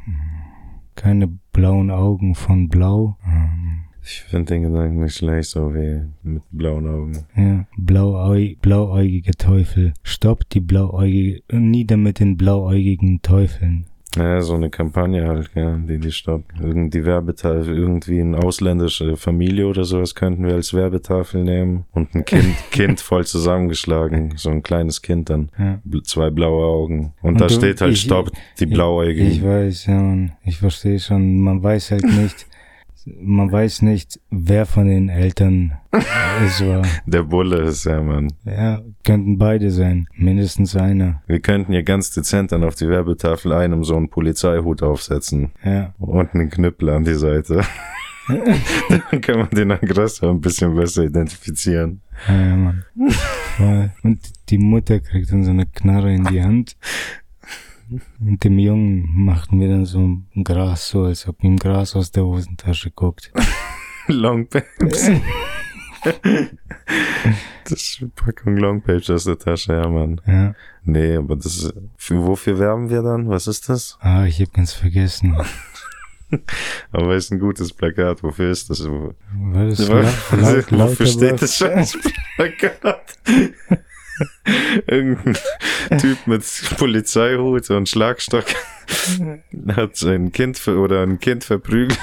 Keine 0.95 1.27
blauen 1.53 1.91
Augen 1.91 2.33
von 2.35 2.69
Blau. 2.69 3.17
Ähm, 3.25 3.83
Ich 4.03 4.21
finde 4.21 4.53
den 4.53 4.63
Gedanken 4.63 5.03
nicht 5.03 5.15
schlecht, 5.17 5.49
so 5.49 5.73
wie 5.75 6.01
mit 6.23 6.41
blauen 6.51 6.87
Augen. 6.87 7.25
Ja, 7.35 7.65
blauäu 7.77 8.55
blauäugige 8.61 9.33
Teufel. 9.33 9.93
Stoppt 10.03 10.53
die 10.53 10.61
blauäugige, 10.61 11.41
nieder 11.51 11.97
mit 11.97 12.19
den 12.19 12.37
blauäugigen 12.37 13.21
Teufeln. 13.21 13.85
Ja, 14.17 14.41
so 14.41 14.55
eine 14.55 14.69
Kampagne 14.69 15.27
halt, 15.27 15.49
ja, 15.55 15.77
die 15.77 15.99
die 15.99 16.11
stoppt. 16.11 16.51
Irgendwie 16.59 17.05
Werbetafel, 17.05 17.77
irgendwie 17.77 18.21
eine 18.21 18.37
ausländische 18.39 19.15
Familie 19.17 19.67
oder 19.67 19.83
sowas 19.83 20.15
könnten 20.15 20.45
wir 20.45 20.55
als 20.55 20.73
Werbetafel 20.73 21.43
nehmen 21.43 21.85
und 21.93 22.13
ein 22.15 22.25
Kind, 22.25 22.55
Kind 22.71 22.99
voll 22.99 23.25
zusammengeschlagen, 23.25 24.33
so 24.37 24.49
ein 24.49 24.63
kleines 24.63 25.01
Kind 25.01 25.29
dann, 25.29 25.49
Ja. 25.57 25.79
Zwei 26.03 26.29
blaue 26.29 26.65
Augen 26.65 27.13
und, 27.21 27.33
Und 27.33 27.41
da 27.41 27.47
du- 27.47 27.53
steht 27.53 27.81
halt 27.81 27.93
ich- 27.93 28.01
Stopp, 28.01 28.31
die 28.59 28.63
Ich 28.65 28.69
blauäugigen. 28.69 29.43
weiß, 29.43 29.85
ja, 29.87 30.01
Mann. 30.01 30.31
Ich 30.43 30.57
verstehe 30.57 30.99
schon. 30.99 31.39
Man 31.39 31.61
weiß 31.61 31.91
halt 31.91 32.03
nicht, 32.05 32.47
man 33.21 33.51
weiß 33.51 33.83
nicht, 33.83 34.19
wer 34.29 34.65
von 34.65 34.87
den 34.87 35.09
Eltern 35.09 35.73
es 36.45 36.65
war. 36.65 36.83
Der 37.05 37.23
Bulle 37.23 37.61
ist 37.61 37.85
ja, 37.85 38.01
Mann. 38.01 38.27
Ja, 38.45 38.81
könnten 39.03 39.37
beide 39.37 39.71
sein. 39.71 40.07
Mindestens 40.15 40.75
einer. 40.75 41.21
Wir 41.27 41.39
könnten 41.39 41.71
hier 41.71 41.83
ganz 41.83 42.11
dezent 42.11 42.51
dann 42.51 42.63
auf 42.63 42.75
die 42.75 42.87
Werbetafel 42.89 43.53
einem 43.53 43.83
so 43.83 43.95
einen 43.95 44.09
Polizeihut 44.09 44.83
aufsetzen 44.83 45.51
Ja. 45.63 45.93
und 45.97 46.33
einen 46.33 46.49
Knüppel 46.49 46.89
an 46.89 47.03
die 47.05 47.13
Seite. 47.15 47.61
dann 48.89 49.21
kann 49.21 49.39
man 49.39 49.49
den 49.51 49.71
Aggressor 49.71 50.29
ein 50.31 50.41
bisschen 50.41 50.75
besser 50.75 51.03
identifizieren. 51.03 52.01
Ja, 52.27 52.35
ja, 52.47 52.55
Mann. 52.57 52.83
Und 54.03 54.19
die 54.49 54.57
Mutter 54.57 54.99
kriegt 54.99 55.31
dann 55.31 55.43
so 55.43 55.49
eine 55.51 55.65
Knarre 55.65 56.13
in 56.13 56.25
die 56.25 56.43
Hand. 56.43 56.75
Und 58.19 58.43
dem 58.43 58.59
Jungen 58.59 59.07
machten 59.25 59.59
wir 59.59 59.69
dann 59.69 59.85
so 59.85 59.99
ein 59.99 60.27
Gras 60.43 60.89
so, 60.89 61.03
als 61.03 61.27
ob 61.27 61.43
ihm 61.43 61.57
Gras 61.57 61.95
aus 61.95 62.11
der 62.11 62.25
Hosentasche 62.25 62.91
guckt. 62.91 63.31
Long 64.07 64.47
Papes. 64.47 65.09
das 67.63 67.71
ist 67.71 67.97
eine 68.01 68.09
Packung 68.09 68.57
Long 68.57 68.81
Papes 68.81 69.09
aus 69.09 69.23
der 69.25 69.37
Tasche, 69.37 69.73
ja, 69.73 69.87
Mann. 69.87 70.21
Ja. 70.25 70.55
Nee, 70.83 71.15
aber 71.15 71.35
das 71.35 71.57
ist, 71.57 71.73
für, 71.97 72.25
wofür 72.25 72.59
werben 72.59 72.89
wir 72.89 73.01
dann? 73.01 73.29
Was 73.29 73.47
ist 73.47 73.69
das? 73.69 73.97
Ah, 74.01 74.25
ich 74.25 74.41
hab 74.41 74.53
ganz 74.53 74.73
vergessen. 74.73 75.35
Aber 76.91 77.15
ist 77.15 77.31
ein 77.31 77.39
gutes 77.39 77.71
Plakat. 77.71 78.21
Wofür 78.21 78.51
ist 78.51 78.69
das? 78.69 78.85
War 78.85 79.65
das 79.65 79.87
laut, 79.87 80.71
Wofür 80.71 81.05
steht 81.05 81.41
das 81.41 81.55
scheiß 81.55 81.97
Plakat? 82.35 83.17
Irgendein 84.87 85.37
Typ 85.99 86.27
mit 86.27 86.43
Polizeihut 86.77 87.69
und 87.69 87.89
Schlagstock 87.89 88.45
hat 89.69 90.01
ein 90.03 90.31
Kind 90.31 90.67
oder 90.67 91.03
ein 91.03 91.19
Kind 91.19 91.43
verprügelt. 91.43 91.99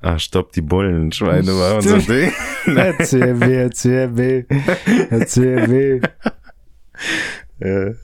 Ah, 0.00 0.18
stopp, 0.18 0.52
die 0.52 0.60
Bullen, 0.60 1.10
Schweine 1.10 1.52
war 1.58 1.76
unser 1.76 1.98
Ding. 1.98 2.32
CRW, 2.64 3.68
CRW, 3.70 4.44
CRW. 5.26 6.00
Ja. 7.58 7.94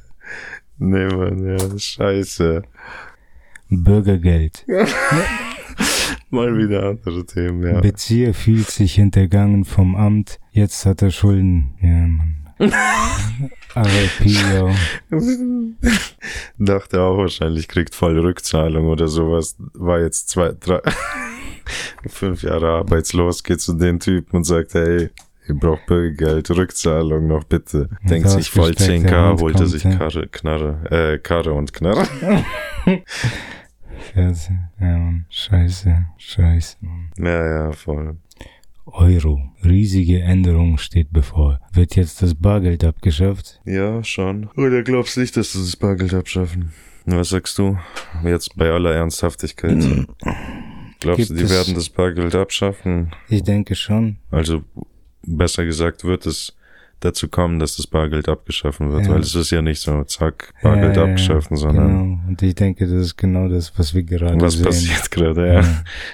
Nee, 0.78 1.06
Mann, 1.06 1.46
ja, 1.46 1.78
scheiße. 1.78 2.62
Bürgergeld. 3.70 4.66
Mal 6.30 6.56
wieder 6.58 6.88
andere 6.88 7.24
Themen, 7.26 7.62
ja. 7.62 7.80
Bezieher 7.80 8.34
fühlt 8.34 8.68
sich 8.68 8.94
hintergangen 8.94 9.64
vom 9.64 9.94
Amt. 9.94 10.40
Jetzt 10.50 10.84
hat 10.84 11.02
er 11.02 11.10
Schulden. 11.10 11.74
Ja, 11.80 12.06
Mann. 12.06 12.43
Yo. 14.20 14.70
Dachte 16.58 17.00
auch 17.00 17.18
wahrscheinlich, 17.18 17.68
kriegt 17.68 17.94
voll 17.94 18.18
Rückzahlung 18.18 18.86
oder 18.86 19.08
sowas. 19.08 19.56
War 19.74 20.00
jetzt 20.00 20.28
zwei, 20.28 20.52
drei, 20.58 20.80
fünf 22.06 22.42
Jahre 22.42 22.68
arbeitslos, 22.68 23.42
geht 23.42 23.60
zu 23.60 23.74
den 23.74 23.98
Typen 23.98 24.36
und 24.36 24.44
sagt, 24.44 24.74
hey, 24.74 25.10
ihr 25.48 25.54
braucht 25.54 25.86
Bürgergeld, 25.86 26.50
Rückzahlung 26.50 27.26
noch 27.26 27.44
bitte. 27.44 27.88
Und 28.02 28.10
Denkt 28.10 28.30
sich 28.30 28.50
voll 28.50 28.70
ausgestreckte 28.70 29.08
10k, 29.08 29.28
Hand 29.28 29.40
holt 29.40 29.60
er 29.60 29.66
sich. 29.66 29.82
Karre, 29.82 30.28
Knarre, 30.28 30.78
äh, 30.90 31.18
Karre 31.18 31.52
und 31.52 31.72
Knarre. 31.72 32.06
Scheiße. 34.14 34.52
Ja, 34.80 34.98
Mann. 34.98 35.26
Scheiße. 35.28 36.06
Scheiße. 36.18 36.76
Mann. 36.80 37.10
Ja, 37.18 37.46
ja, 37.46 37.72
voll. 37.72 38.16
Euro. 38.94 39.40
Riesige 39.64 40.20
Änderung 40.22 40.78
steht 40.78 41.09
bevor. 41.12 41.61
Wird 41.72 41.96
jetzt 41.96 42.22
das 42.22 42.35
Bargeld 42.35 42.85
abgeschafft? 42.85 43.61
Ja, 43.64 44.02
schon. 44.04 44.48
Oder 44.57 44.83
glaubst 44.83 45.16
nicht, 45.18 45.37
dass 45.37 45.52
sie 45.52 45.61
das 45.61 45.76
Bargeld 45.76 46.14
abschaffen? 46.14 46.73
Was 47.06 47.31
sagst 47.31 47.58
du? 47.58 47.77
Jetzt 48.25 48.56
bei 48.56 48.71
aller 48.71 48.94
Ernsthaftigkeit. 48.94 49.79
Glaubst 51.00 51.18
Gibt 51.29 51.31
du, 51.31 51.35
die 51.35 51.50
werden 51.50 51.75
das 51.75 51.90
Bargeld 51.90 52.35
abschaffen? 52.35 53.10
Ich 53.29 53.42
denke 53.42 53.75
schon. 53.75 54.16
Also 54.31 54.62
besser 55.27 55.64
gesagt 55.64 56.04
wird 56.04 56.25
es 56.27 56.54
dazu 57.00 57.29
kommen, 57.29 57.58
dass 57.58 57.77
das 57.77 57.87
Bargeld 57.87 58.29
abgeschaffen 58.29 58.90
wird, 58.92 59.06
Ja. 59.06 59.12
weil 59.12 59.21
es 59.21 59.35
ist 59.35 59.50
ja 59.50 59.60
nicht 59.60 59.81
so, 59.81 60.04
zack, 60.04 60.54
Bargeld 60.62 60.96
Ja, 60.96 61.02
ja, 61.02 61.06
ja. 61.08 61.12
abgeschaffen, 61.12 61.56
sondern 61.58 61.87
Genau. 61.88 62.29
Und 62.29 62.42
ich 62.42 62.54
denke, 62.54 62.87
das 62.87 62.94
ist 63.06 63.16
genau 63.16 63.48
das, 63.48 63.77
was 63.79 63.92
wir 63.94 64.02
gerade 64.04 64.40
was 64.40 64.54
sehen. 64.54 64.64
passiert 64.64 65.10
gerade, 65.10 65.52
ja. 65.54 65.60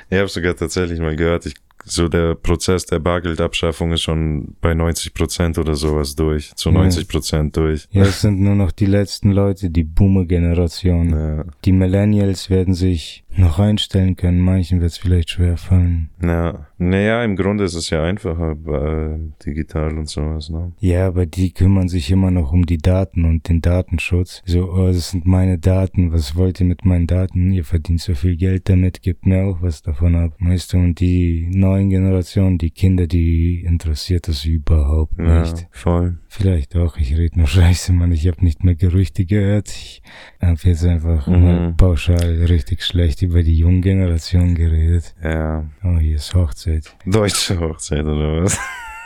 Ich 0.09 0.19
habe 0.19 0.29
sogar 0.29 0.57
tatsächlich 0.57 0.99
mal 0.99 1.15
gehört, 1.15 1.47
ich, 1.47 1.55
so 1.85 2.09
der 2.09 2.35
Prozess 2.35 2.87
der 2.87 2.99
Bargeldabschaffung 2.99 3.93
ist 3.93 4.03
schon 4.03 4.55
bei 4.61 4.75
90 4.75 5.15
Prozent 5.15 5.59
oder 5.59 5.75
sowas 5.75 6.15
durch, 6.15 6.55
zu 6.55 6.71
Ja. 6.71 6.75
90 6.79 7.09
Prozent 7.09 7.57
durch. 7.57 7.87
Ja, 7.91 8.03
es 8.03 8.21
sind 8.21 8.41
nur 8.41 8.55
noch 8.55 8.73
die 8.73 8.87
letzten 8.87 9.31
Leute, 9.33 9.71
die 9.71 9.85
Boomer-Generation. 9.85 11.11
Ja, 11.11 11.45
Die 11.65 11.73
Millennials 11.73 12.51
werden 12.51 12.75
sich 12.75 13.25
noch 13.37 13.59
einstellen 13.59 14.17
können. 14.17 14.41
Manchen 14.41 14.81
wird 14.81 14.91
es 14.93 14.99
vielleicht 14.99 15.31
schwer 15.31 15.57
fallen. 15.57 16.11
ja. 16.23 16.67
Naja, 16.83 17.23
im 17.25 17.37
Grunde 17.37 17.65
ist 17.65 17.75
es 17.75 17.91
ja 17.91 18.03
einfacher, 18.03 18.53
äh, 18.53 19.19
digital 19.45 19.99
und 19.99 20.09
sowas, 20.09 20.49
ne? 20.49 20.73
Ja, 20.81 21.09
aber 21.09 21.27
die 21.27 21.53
kümmern 21.53 21.89
sich 21.91 22.11
immer 22.11 22.31
noch 22.31 22.53
um 22.55 22.65
die 22.65 22.79
Daten 22.79 23.27
und 23.27 23.47
den 23.51 23.61
Datenschutz. 23.61 24.43
So, 24.47 24.73
oh, 24.73 24.87
das 24.87 25.11
sind 25.11 25.27
meine 25.27 25.59
Daten. 25.59 26.11
Was 26.11 26.37
wollt 26.37 26.59
ihr 26.59 26.65
mit 26.65 26.87
meinen 26.87 27.07
Daten? 27.07 27.53
Ihr 27.53 27.67
verdient 27.67 28.01
so 28.01 28.15
viel 28.15 28.35
Geld 28.35 28.71
damit, 28.71 29.03
gebt 29.03 29.27
mir 29.27 29.45
auch 29.45 29.59
was 29.61 29.83
davon 29.83 30.15
ab. 30.17 30.33
Weißt 30.41 30.73
du, 30.73 30.79
und 30.79 31.01
die 31.01 31.49
neuen 31.71 31.89
Generationen, 31.91 32.59
die 32.59 32.71
Kinder, 32.71 33.07
die 33.07 33.63
interessiert 33.65 34.27
das 34.29 34.45
überhaupt 34.45 35.19
Ja, 35.19 35.41
nicht. 35.43 35.67
voll. 35.71 36.19
Vielleicht 36.29 36.75
auch, 36.77 36.97
ich 36.97 37.17
rede 37.17 37.39
nur 37.39 37.47
Scheiße, 37.57 37.93
Mann. 37.93 38.13
Ich 38.13 38.27
habe 38.27 38.45
nicht 38.45 38.65
mehr 38.65 38.75
Gerüchte 38.75 39.25
gehört. 39.25 39.69
Ich 39.69 40.03
habe 40.41 40.59
jetzt 40.65 40.85
einfach 40.85 41.27
Mhm. 41.27 41.43
mal 41.43 41.75
pauschal 41.77 42.45
richtig 42.49 42.83
schlecht 42.83 43.23
über 43.23 43.43
die 43.43 43.57
junge 43.57 43.81
Generation 43.81 44.55
geredet. 44.55 45.15
Ja. 45.23 45.71
Oh, 45.85 45.99
hier 45.99 46.17
ist 46.17 46.35
Hochzeit. 46.35 46.95
Deutsche 47.07 47.59
Hochzeit 47.61 48.05
oder 48.05 48.43
was? 48.43 48.59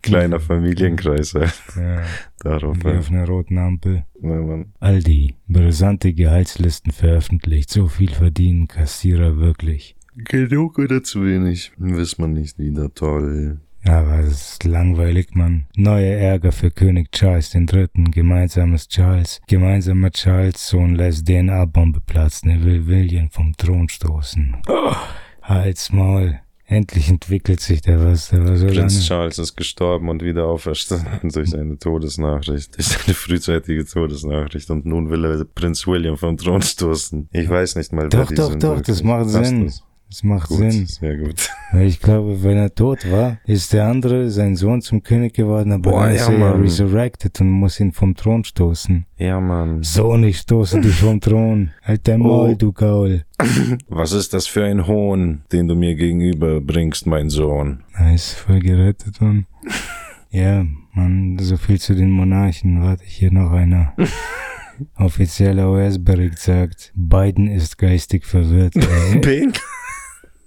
Kleiner 0.02 0.40
Familienkreis 0.40 1.34
halt. 1.34 1.54
Ja, 1.76 2.02
Darauf. 2.40 2.76
wie 2.82 2.88
Ja, 2.88 2.98
auf 2.98 3.10
einer 3.10 3.26
roten 3.26 3.56
Ampel. 3.58 4.04
Mann. 4.20 4.72
Aldi, 4.80 5.36
brisante 5.46 6.12
Gehaltslisten 6.12 6.90
veröffentlicht. 6.92 7.70
So 7.70 7.86
viel 7.86 8.10
verdienen 8.10 8.66
Kassierer 8.66 9.36
wirklich. 9.36 9.94
Genug 10.16 10.78
oder 10.78 11.02
zu 11.02 11.24
wenig? 11.24 11.72
Wiss 11.76 12.18
man 12.18 12.32
nicht 12.32 12.58
wieder. 12.58 12.92
Toll. 12.94 13.58
Aber 13.86 14.20
es 14.20 14.52
ist 14.52 14.64
langweilig, 14.64 15.34
Mann. 15.34 15.66
Neuer 15.76 16.16
Ärger 16.16 16.52
für 16.52 16.70
König 16.70 17.12
Charles 17.12 17.54
III. 17.54 17.88
Gemeinsames 18.10 18.88
Charles. 18.88 19.40
Gemeinsamer 19.46 20.10
Charles 20.10 20.66
Sohn 20.68 20.94
lässt 20.94 21.26
DNA-Bombe 21.26 22.00
platzen. 22.00 22.50
Er 22.50 22.64
will 22.64 22.86
William 22.86 23.28
vom 23.30 23.54
Thron 23.56 23.88
stoßen. 23.88 24.56
Oh, 24.68 24.94
Halt's 25.42 25.92
Maul. 25.92 26.38
Endlich 26.66 27.10
entwickelt 27.10 27.60
sich 27.60 27.82
der 27.82 28.02
was. 28.02 28.30
Der 28.30 28.42
war 28.46 28.56
so 28.56 28.66
lange. 28.66 28.78
Prinz 28.78 29.06
Charles 29.06 29.38
ist 29.38 29.54
gestorben 29.54 30.08
und 30.08 30.22
wieder 30.22 30.46
auferstanden 30.46 31.28
durch 31.30 31.50
seine 31.50 31.76
Todesnachricht, 31.78 32.74
durch 32.76 32.86
seine 32.86 33.12
frühzeitige 33.14 33.84
Todesnachricht 33.84 34.70
und 34.70 34.86
nun 34.86 35.10
will 35.10 35.26
er 35.26 35.44
Prinz 35.44 35.86
William 35.86 36.16
vom 36.16 36.38
Thron 36.38 36.62
stoßen. 36.62 37.28
Ich 37.32 37.50
weiß 37.50 37.76
nicht 37.76 37.92
mal, 37.92 38.04
wer 38.10 38.20
Doch, 38.22 38.28
die 38.28 38.34
doch, 38.36 38.50
sind. 38.50 38.62
doch, 38.62 38.68
wirklich. 38.76 38.86
das 38.86 39.02
macht 39.02 39.28
Sinn. 39.28 39.66
das? 39.66 39.84
Das 40.14 40.22
macht 40.22 40.46
Gut, 40.48 40.58
Sinn. 40.70 40.86
sehr 40.86 41.16
gut. 41.16 41.50
Weil 41.72 41.88
ich 41.88 41.98
glaube, 42.00 42.44
wenn 42.44 42.56
er 42.56 42.72
tot 42.72 43.10
war, 43.10 43.38
ist 43.46 43.72
der 43.72 43.86
andere, 43.88 44.30
sein 44.30 44.54
Sohn, 44.54 44.80
zum 44.80 45.02
König 45.02 45.34
geworden, 45.34 45.72
aber 45.72 45.90
Boah, 45.90 46.04
dann 46.04 46.14
ja, 46.14 46.20
ist 46.22 46.28
er 46.28 46.38
Mann. 46.38 46.60
resurrected 46.60 47.40
und 47.40 47.50
muss 47.50 47.80
ihn 47.80 47.90
vom 47.90 48.14
Thron 48.14 48.44
stoßen. 48.44 49.06
Ja, 49.18 49.40
Mann. 49.40 49.82
Sohn, 49.82 50.22
ich 50.22 50.38
stoße 50.38 50.80
dich 50.80 50.94
vom 50.94 51.20
Thron. 51.20 51.72
Halt 51.82 52.06
dein 52.06 52.20
Maul, 52.20 52.50
Oh. 52.50 52.54
du 52.54 52.72
Gaul. 52.72 53.24
Was 53.88 54.12
ist 54.12 54.32
das 54.34 54.46
für 54.46 54.64
ein 54.64 54.86
Hohn, 54.86 55.42
den 55.50 55.66
du 55.66 55.74
mir 55.74 55.96
gegenüber 55.96 56.60
bringst, 56.60 57.08
mein 57.08 57.28
Sohn? 57.28 57.82
Nice, 57.98 58.34
voll 58.34 58.60
gerettet, 58.60 59.20
Mann. 59.20 59.46
Ja, 60.30 60.64
Mann, 60.92 61.38
so 61.40 61.56
viel 61.56 61.80
zu 61.80 61.94
den 61.96 62.10
Monarchen. 62.10 62.82
Warte, 62.82 63.02
hier 63.04 63.32
noch 63.32 63.50
einer. 63.52 63.94
Offizieller 64.96 65.70
US-Bericht 65.70 66.38
sagt, 66.40 66.92
Biden 66.96 67.46
ist 67.48 67.78
geistig 67.78 68.24
verwirrt. 68.26 68.74
Ja, 68.74 68.82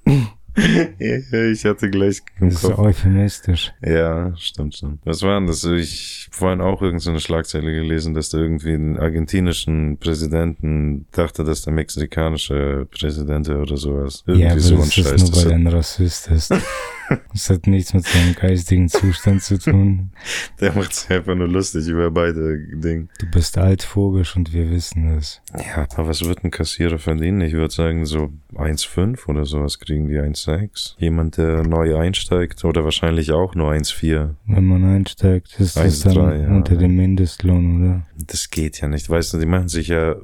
ich 0.97 1.65
hatte 1.65 1.89
gleich 1.91 2.21
im 2.39 2.49
das 2.49 2.63
ist 2.63 2.69
Kopf. 2.69 2.79
euphemistisch. 2.79 3.73
Ja, 3.85 4.35
stimmt 4.37 4.75
schon. 4.75 4.97
Was 5.05 5.21
war 5.21 5.39
denn 5.39 5.47
das? 5.47 5.63
Ich 5.63 6.25
hab 6.29 6.35
vorhin 6.35 6.61
auch 6.61 6.81
irgendeine 6.81 7.19
Schlagzeile 7.19 7.71
gelesen, 7.71 8.15
dass 8.15 8.29
da 8.29 8.39
irgendwie 8.39 8.73
einen 8.73 8.97
argentinischen 8.97 9.97
Präsidenten 9.99 11.05
dachte, 11.11 11.43
dass 11.43 11.61
der 11.61 11.73
mexikanische 11.73 12.87
Präsident 12.89 13.49
oder 13.49 13.77
sowas. 13.77 14.23
Irgendwie 14.25 14.45
Ja, 14.45 14.51
aber 14.53 14.59
so 14.59 14.73
ein 14.75 14.79
das 14.81 14.87
ist 14.87 14.93
Scheiß. 14.95 15.21
nur, 15.21 15.29
Das 15.31 15.45
weil 15.45 15.51
er 15.51 15.57
ein 15.57 15.67
Rassist 15.67 16.27
ist. 16.31 16.53
Das 17.31 17.49
hat 17.49 17.67
nichts 17.67 17.93
mit 17.93 18.05
seinem 18.05 18.33
geistigen 18.35 18.89
Zustand 18.89 19.43
zu 19.43 19.59
tun. 19.59 20.11
der 20.59 20.73
macht 20.73 20.93
sich 20.93 21.09
einfach 21.11 21.35
nur 21.35 21.47
lustig 21.47 21.87
über 21.87 22.09
beide 22.11 22.57
Dinge. 22.57 23.07
Du 23.19 23.27
bist 23.27 23.57
altphobisch 23.57 24.35
und 24.35 24.53
wir 24.53 24.69
wissen 24.71 25.15
das. 25.15 25.41
Ja, 25.53 25.87
aber 25.95 26.07
was 26.07 26.23
wird 26.23 26.43
ein 26.43 26.51
Kassierer 26.51 26.97
verdienen? 26.97 27.41
Ich 27.41 27.53
würde 27.53 27.73
sagen, 27.73 28.05
so 28.05 28.31
1,5 28.55 29.27
oder 29.27 29.45
sowas 29.45 29.79
kriegen 29.79 30.07
die 30.07 30.15
1,6. 30.15 30.95
Jemand, 30.97 31.37
der 31.37 31.63
neu 31.63 31.97
einsteigt 31.97 32.65
oder 32.65 32.83
wahrscheinlich 32.83 33.31
auch 33.31 33.55
nur 33.55 33.71
1,4. 33.71 34.31
Wenn 34.47 34.65
man 34.65 34.83
einsteigt, 34.83 35.55
ist 35.59 35.77
das 35.77 36.05
1,3, 36.05 36.13
dann 36.13 36.41
ja. 36.41 36.49
unter 36.49 36.75
dem 36.75 36.95
Mindestlohn, 36.95 37.81
oder? 37.81 38.07
Das 38.25 38.49
geht 38.49 38.81
ja 38.81 38.87
nicht. 38.87 39.09
Weißt 39.09 39.33
du, 39.33 39.37
die 39.37 39.45
machen 39.45 39.67
sich 39.67 39.89
ja, 39.89 40.15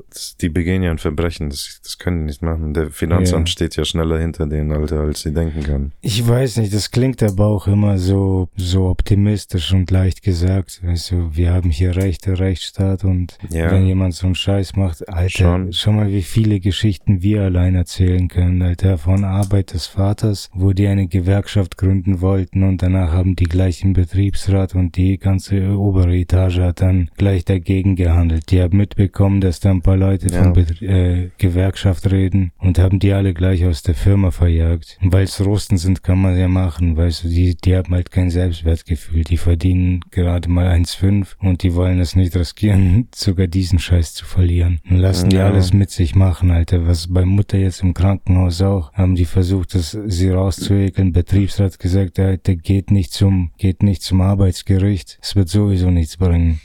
die 0.42 0.50
begehen 0.50 0.84
ja 0.84 0.92
ein 0.92 0.98
Verbrechen. 0.98 1.50
Das, 1.50 1.80
das 1.84 1.98
können 2.00 2.20
die 2.20 2.26
nicht 2.26 2.42
machen. 2.42 2.74
Der 2.74 2.90
Finanzamt 2.90 3.50
Ja. 3.50 3.52
steht 3.52 3.76
ja 3.76 3.86
schneller 3.86 4.20
hinter 4.20 4.48
denen, 4.48 4.72
Alter, 4.72 5.02
als 5.02 5.22
sie 5.22 5.34
denken 5.34 5.64
können. 5.64 5.92
Ich 6.02 6.28
weiß 6.28 6.58
nicht, 6.58 6.73
das 6.74 6.92
klingt 6.92 7.22
aber 7.24 7.48
auch 7.48 7.68
immer 7.68 7.98
so, 7.98 8.50
so 8.56 8.88
optimistisch 8.90 9.74
und 9.74 9.90
leicht 9.92 10.22
gesagt. 10.24 10.82
Weißt 10.84 11.12
du, 11.12 11.30
wir 11.36 11.54
haben 11.54 11.70
hier 11.70 11.96
Rechte, 11.96 12.40
Rechtsstaat 12.40 13.04
und 13.04 13.38
Ja. 13.50 13.72
wenn 13.72 13.86
jemand 13.86 14.14
so 14.16 14.26
einen 14.26 14.36
Scheiß 14.36 14.76
macht, 14.76 15.08
Alter, 15.08 15.30
Schon. 15.30 15.74
schau 15.74 15.92
mal, 15.92 16.12
wie 16.12 16.22
viele 16.24 16.60
Geschichten 16.60 17.22
wir 17.22 17.44
allein 17.44 17.76
erzählen 17.76 18.28
können, 18.28 18.62
Alter, 18.62 18.98
von 18.98 19.24
Arbeit 19.24 19.74
des 19.74 19.86
Vaters, 19.88 20.50
wo 20.54 20.74
die 20.74 20.88
eine 20.88 21.08
Gewerkschaft 21.08 21.78
gründen 21.78 22.22
wollten 22.22 22.64
und 22.64 22.82
danach 22.82 23.12
haben 23.12 23.36
die 23.36 23.46
gleich 23.46 23.84
im 23.84 23.94
Betriebsrat 23.94 24.76
und 24.76 24.98
die 24.98 25.18
ganze 25.18 25.78
obere 25.78 26.16
Etage 26.16 26.60
hat 26.60 26.82
dann 26.82 27.10
gleich 27.18 27.46
dagegen 27.46 27.96
gehandelt. 27.96 28.50
Die 28.52 28.62
haben 28.62 28.78
mitbekommen, 28.78 29.42
dass 29.42 29.60
da 29.60 29.72
ein 29.72 29.82
paar 29.82 29.98
Leute 29.98 30.28
Ja. 30.34 30.44
von 30.44 30.54
Bet 30.54 30.82
äh, 30.82 31.30
Gewerkschaft 31.38 32.12
reden 32.12 32.52
und 32.60 32.80
haben 32.80 33.00
die 33.00 33.14
alle 33.14 33.34
gleich 33.34 33.66
aus 33.66 33.84
der 33.84 33.96
Firma 33.96 34.32
verjagt. 34.32 34.98
Weil 35.02 35.24
es 35.26 35.44
Russen 35.44 35.78
sind, 35.78 36.04
kann 36.04 36.20
man 36.20 36.38
ja 36.38 36.48
machen, 36.64 36.96
weißt 36.96 37.24
du, 37.26 37.28
die, 37.28 37.56
die 37.56 37.76
haben 37.76 37.94
halt 37.94 38.10
kein 38.12 38.30
Selbstwertgefühl. 38.30 39.24
Die 39.24 39.38
verdienen 39.38 40.02
gerade 40.12 40.50
mal 40.50 40.68
1,5 40.68 41.36
und 41.40 41.64
die 41.64 41.76
wollen 41.76 42.00
es 42.00 42.16
nicht 42.16 42.36
riskieren, 42.36 43.08
sogar 43.16 43.48
diesen 43.48 43.80
Scheiß 43.80 44.14
zu 44.14 44.26
verlieren. 44.26 44.80
Und 44.90 44.98
lassen 44.98 45.30
die 45.30 45.38
Ja. 45.38 45.48
alles 45.48 45.74
mit 45.74 45.90
sich 45.92 46.16
machen, 46.16 46.52
Alter. 46.52 46.88
Was 46.88 47.08
bei 47.12 47.26
Mutter 47.26 47.58
jetzt 47.58 47.82
im 47.84 47.94
Krankenhaus 47.94 48.62
auch, 48.62 48.94
haben 48.94 49.16
die 49.16 49.26
versucht, 49.26 49.76
das, 49.76 49.98
sie 50.08 50.30
rauszuekeln. 50.30 51.12
Betriebsrat 51.12 51.80
gesagt, 51.80 52.20
Alter, 52.20 52.56
geht 52.56 52.92
nicht 52.92 53.12
zum, 53.12 53.52
geht 53.58 53.84
nicht 53.84 54.02
zum 54.02 54.22
Arbeitsgericht. 54.22 55.20
Es 55.22 55.36
wird 55.36 55.50
sowieso 55.50 55.90
nichts 55.92 56.18
bringen. 56.18 56.62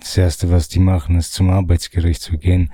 Das 0.00 0.18
erste, 0.18 0.50
was 0.50 0.68
die 0.68 0.80
machen, 0.80 1.16
ist 1.16 1.32
zum 1.32 1.50
Arbeitsgericht 1.50 2.20
zu 2.20 2.36
gehen. 2.36 2.70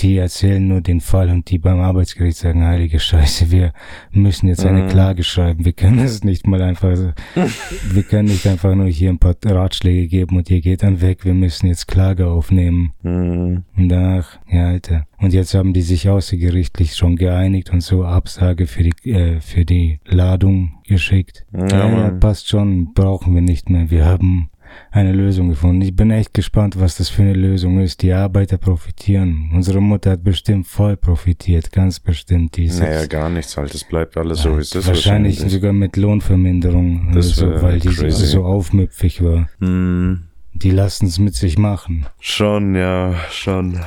Die 0.00 0.16
erzählen 0.16 0.66
nur 0.66 0.80
den 0.80 1.00
Fall 1.00 1.28
und 1.28 1.50
die 1.50 1.58
beim 1.58 1.80
Arbeitsgericht 1.80 2.38
sagen, 2.38 2.64
heilige 2.64 2.98
Scheiße, 3.00 3.50
wir 3.50 3.72
müssen 4.12 4.48
jetzt 4.48 4.64
eine 4.64 4.84
Mhm. 4.84 4.88
Klage 4.88 5.22
schreiben. 5.22 5.64
Wir 5.64 5.72
können 5.72 5.98
es 5.98 6.24
nicht 6.24 6.46
mal 6.46 6.62
einfach, 6.62 6.96
so- 6.96 7.12
wir 7.92 8.02
können 8.02 8.28
nicht 8.28 8.46
einfach 8.46 8.74
nur 8.74 8.86
hier 8.86 9.10
ein 9.10 9.18
paar 9.18 9.36
Ratschläge 9.44 10.06
geben 10.08 10.36
und 10.36 10.48
ihr 10.50 10.60
geht 10.60 10.82
dann 10.82 11.00
weg. 11.00 11.24
Wir 11.24 11.34
müssen 11.34 11.66
jetzt 11.66 11.86
Klage 11.88 12.28
aufnehmen. 12.28 12.92
Hm. 13.02 13.64
Und 13.76 13.88
danach, 13.88 14.38
ja, 14.48 14.68
Alter. 14.68 15.06
Und 15.18 15.34
jetzt 15.34 15.54
haben 15.54 15.74
die 15.74 15.82
sich 15.82 16.08
außergerichtlich 16.08 16.94
schon 16.94 17.16
geeinigt 17.16 17.70
und 17.70 17.82
so 17.82 18.04
Absage 18.04 18.66
für 18.66 18.84
die, 18.84 19.10
äh, 19.10 19.40
für 19.40 19.64
die 19.66 20.00
Ladung 20.06 20.72
geschickt. 20.86 21.44
Ja, 21.52 21.66
Ja, 21.90 22.10
passt 22.10 22.48
schon, 22.48 22.94
brauchen 22.94 23.34
wir 23.34 23.42
nicht 23.42 23.68
mehr. 23.68 23.90
Wir 23.90 24.06
haben 24.06 24.48
eine 24.90 25.12
Lösung 25.12 25.48
gefunden. 25.48 25.82
Ich 25.82 25.94
bin 25.94 26.10
echt 26.10 26.34
gespannt, 26.34 26.78
was 26.80 26.96
das 26.96 27.08
für 27.08 27.22
eine 27.22 27.34
Lösung 27.34 27.80
ist. 27.80 28.02
Die 28.02 28.12
Arbeiter 28.12 28.58
profitieren. 28.58 29.50
Unsere 29.54 29.80
Mutter 29.80 30.12
hat 30.12 30.24
bestimmt 30.24 30.66
voll 30.66 30.96
profitiert, 30.96 31.72
ganz 31.72 32.00
bestimmt. 32.00 32.56
Die 32.56 32.68
Naja, 32.68 33.06
gar 33.06 33.30
nichts 33.30 33.56
halt. 33.56 33.74
Es 33.74 33.84
bleibt 33.84 34.16
alles 34.16 34.42
so, 34.42 34.56
wie 34.56 34.60
es 34.60 34.74
ist. 34.74 34.86
wahrscheinlich 34.86 35.38
sogar 35.38 35.72
mit 35.72 35.96
Lohnverminderung, 35.96 37.12
Das 37.12 37.40
wär 37.40 37.62
weil 37.62 37.78
die 37.80 37.88
crazy. 37.88 38.26
so 38.26 38.44
aufmüpfig 38.44 39.22
war. 39.22 39.48
Hm. 39.60 40.22
Die 40.52 40.70
lassen 40.70 41.06
es 41.06 41.18
mit 41.18 41.34
sich 41.34 41.58
machen. 41.58 42.06
Schon, 42.18 42.74
ja, 42.74 43.14
schon. 43.30 43.78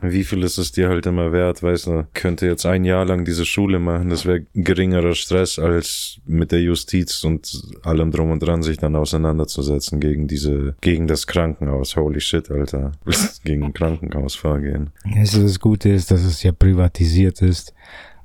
Wie 0.00 0.24
viel 0.24 0.42
ist 0.42 0.58
es 0.58 0.72
dir 0.72 0.88
halt 0.88 1.06
immer 1.06 1.32
wert, 1.32 1.62
weißt 1.62 1.86
du? 1.88 2.06
Könnte 2.14 2.46
jetzt 2.46 2.64
ein 2.66 2.84
Jahr 2.84 3.04
lang 3.04 3.24
diese 3.24 3.44
Schule 3.44 3.78
machen, 3.78 4.10
das 4.10 4.26
wäre 4.26 4.46
geringerer 4.54 5.14
Stress 5.14 5.58
als 5.58 6.20
mit 6.26 6.52
der 6.52 6.60
Justiz 6.62 7.24
und 7.24 7.50
allem 7.82 8.10
drum 8.10 8.30
und 8.30 8.40
dran 8.42 8.62
sich 8.62 8.76
dann 8.78 8.94
auseinanderzusetzen 8.96 10.00
gegen 10.00 10.28
diese, 10.28 10.76
gegen 10.80 11.06
das 11.06 11.26
Krankenhaus. 11.26 11.96
Holy 11.96 12.20
shit, 12.20 12.50
Alter. 12.50 12.92
gegen 13.44 13.64
ein 13.64 13.72
Krankenhaus 13.74 14.34
vorgehen. 14.34 14.90
Also 15.16 15.42
das 15.42 15.60
Gute 15.60 15.88
ist, 15.90 16.10
dass 16.10 16.22
es 16.24 16.42
ja 16.42 16.52
privatisiert 16.52 17.42
ist 17.42 17.74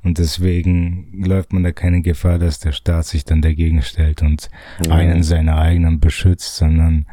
Und 0.06 0.18
deswegen 0.18 1.24
läuft 1.26 1.54
man 1.54 1.64
da 1.64 1.72
keine 1.72 2.02
Gefahr, 2.02 2.38
dass 2.38 2.60
der 2.60 2.74
Staat 2.74 3.06
sich 3.06 3.24
dann 3.24 3.42
dagegen 3.42 3.82
stellt 3.82 4.22
und 4.22 4.50
Ja. 4.86 4.96
einen 4.96 5.24
seiner 5.24 5.58
eigenen 5.58 6.00
beschützt, 6.02 6.58
sondern 6.58 7.06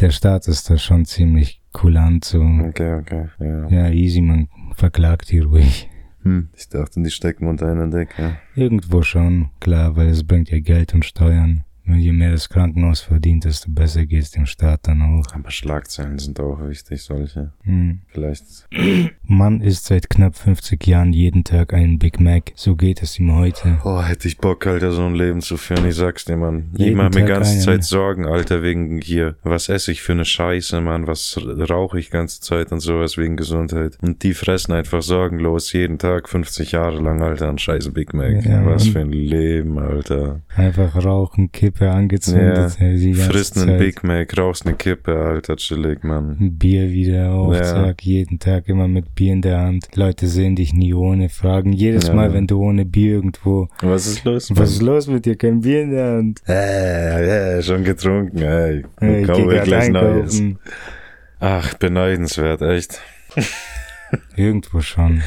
der 0.00 0.10
Staat 0.10 0.46
ist 0.46 0.70
da 0.70 0.78
schon 0.78 1.04
ziemlich 1.04 1.61
kulant 1.72 2.24
so. 2.24 2.40
Okay, 2.40 2.94
okay, 2.94 3.28
ja. 3.38 3.68
Ja, 3.68 3.88
easy, 3.90 4.20
man 4.20 4.48
verklagt 4.74 5.30
die 5.30 5.40
ruhig. 5.40 5.88
Hm. 6.22 6.48
Ich 6.56 6.68
dachte, 6.68 7.02
die 7.02 7.10
stecken 7.10 7.48
unter 7.48 7.68
einer 7.70 7.88
Decke. 7.88 8.36
Irgendwo 8.54 9.02
schon, 9.02 9.50
klar, 9.60 9.96
weil 9.96 10.08
es 10.08 10.24
bringt 10.24 10.50
ja 10.50 10.60
Geld 10.60 10.94
und 10.94 11.04
Steuern. 11.04 11.64
Und 11.86 11.98
je 11.98 12.12
mehr 12.12 12.30
das 12.30 12.48
Krankenhaus 12.48 13.00
verdient, 13.00 13.44
desto 13.44 13.70
besser 13.70 14.06
geht's 14.06 14.30
dem 14.30 14.46
Staat 14.46 14.80
dann 14.86 15.02
auch. 15.02 15.34
Aber 15.34 15.50
Schlagzeilen 15.50 16.18
sind 16.18 16.38
auch 16.38 16.58
wichtig, 16.68 17.02
solche. 17.02 17.52
Hm. 17.64 18.00
Vielleicht. 18.08 18.44
Mann 19.26 19.60
isst 19.60 19.86
seit 19.86 20.08
knapp 20.08 20.36
50 20.36 20.86
Jahren 20.86 21.12
jeden 21.12 21.44
Tag 21.44 21.74
einen 21.74 21.98
Big 21.98 22.20
Mac. 22.20 22.52
So 22.54 22.76
geht 22.76 23.02
es 23.02 23.18
ihm 23.18 23.34
heute. 23.34 23.78
Oh, 23.84 24.00
hätte 24.02 24.28
ich 24.28 24.38
Bock, 24.38 24.66
Alter, 24.66 24.92
so 24.92 25.04
ein 25.04 25.14
Leben 25.14 25.40
zu 25.40 25.56
führen. 25.56 25.86
Ich 25.86 25.96
sag's 25.96 26.24
dir, 26.24 26.36
Mann. 26.36 26.70
Ich 26.74 26.86
Jeden 26.86 26.98
mach 26.98 27.10
mir 27.12 27.24
ganze 27.24 27.52
einen. 27.52 27.60
Zeit 27.60 27.84
Sorgen, 27.84 28.26
Alter, 28.26 28.62
wegen 28.62 29.00
hier. 29.00 29.36
Was 29.42 29.68
esse 29.68 29.90
ich 29.90 30.02
für 30.02 30.12
eine 30.12 30.24
Scheiße, 30.24 30.80
Mann? 30.80 31.06
Was 31.06 31.40
rauche 31.68 31.98
ich 31.98 32.10
ganze 32.10 32.40
Zeit 32.40 32.70
und 32.70 32.80
sowas 32.80 33.18
wegen 33.18 33.36
Gesundheit? 33.36 33.98
Und 34.02 34.22
die 34.22 34.34
fressen 34.34 34.72
einfach 34.72 35.02
sorgenlos 35.02 35.72
jeden 35.72 35.98
Tag 35.98 36.28
50 36.28 36.72
Jahre 36.72 37.00
lang, 37.00 37.22
Alter, 37.22 37.48
an 37.48 37.58
scheiße 37.58 37.90
Big 37.90 38.14
Mac. 38.14 38.44
Ja, 38.44 38.64
Was 38.64 38.86
für 38.86 39.00
ein 39.00 39.12
Leben, 39.12 39.78
Alter. 39.78 40.40
Einfach 40.54 40.94
rauchen, 41.04 41.50
Kippe 41.72 41.90
angezündet. 41.90 42.76
Ja, 42.78 42.86
äh, 42.86 43.14
Frisst 43.14 43.56
einen. 43.58 43.78
Big 43.78 44.04
Mac, 44.04 44.36
rauchst 44.36 44.66
eine 44.66 44.76
Kippe, 44.76 45.16
Alter, 45.16 45.56
chillig, 45.56 46.04
Mann. 46.04 46.36
Bier 46.58 46.90
wieder 46.90 47.32
auf, 47.32 47.54
Ja. 47.56 47.62
zack, 47.64 48.02
jeden 48.02 48.38
Tag 48.38 48.68
immer 48.68 48.88
mit 48.88 49.14
Bier 49.14 49.32
in 49.32 49.42
der 49.42 49.60
Hand. 49.60 49.88
Leute 49.94 50.26
sehen 50.28 50.54
dich 50.56 50.74
nie 50.74 50.92
ohne, 50.92 51.28
fragen 51.28 51.72
jedes 51.72 52.08
Ja. 52.08 52.14
Mal, 52.14 52.32
wenn 52.34 52.46
du 52.46 52.62
ohne 52.62 52.84
Bier 52.84 53.12
irgendwo, 53.14 53.68
Was 53.80 54.06
ist 54.06 54.24
los, 54.24 54.50
Mann? 54.50 54.58
was 54.58 54.70
ist 54.72 54.82
los 54.82 55.06
mit 55.06 55.24
dir, 55.24 55.36
kein 55.36 55.60
Bier 55.60 55.82
in 55.82 55.90
der 55.92 56.12
Hand? 56.12 56.40
Äh, 56.46 57.56
ja, 57.56 57.62
schon 57.62 57.84
getrunken, 57.84 58.38
ey. 58.42 58.84
Äh, 59.00 59.22
ich 59.22 59.64
gleich 59.64 59.88
Neues. 59.88 60.42
Ach, 61.40 61.74
beneidenswert, 61.74 62.62
echt. 62.62 63.00
Irgendwo 64.36 64.80
schon. 64.80 65.22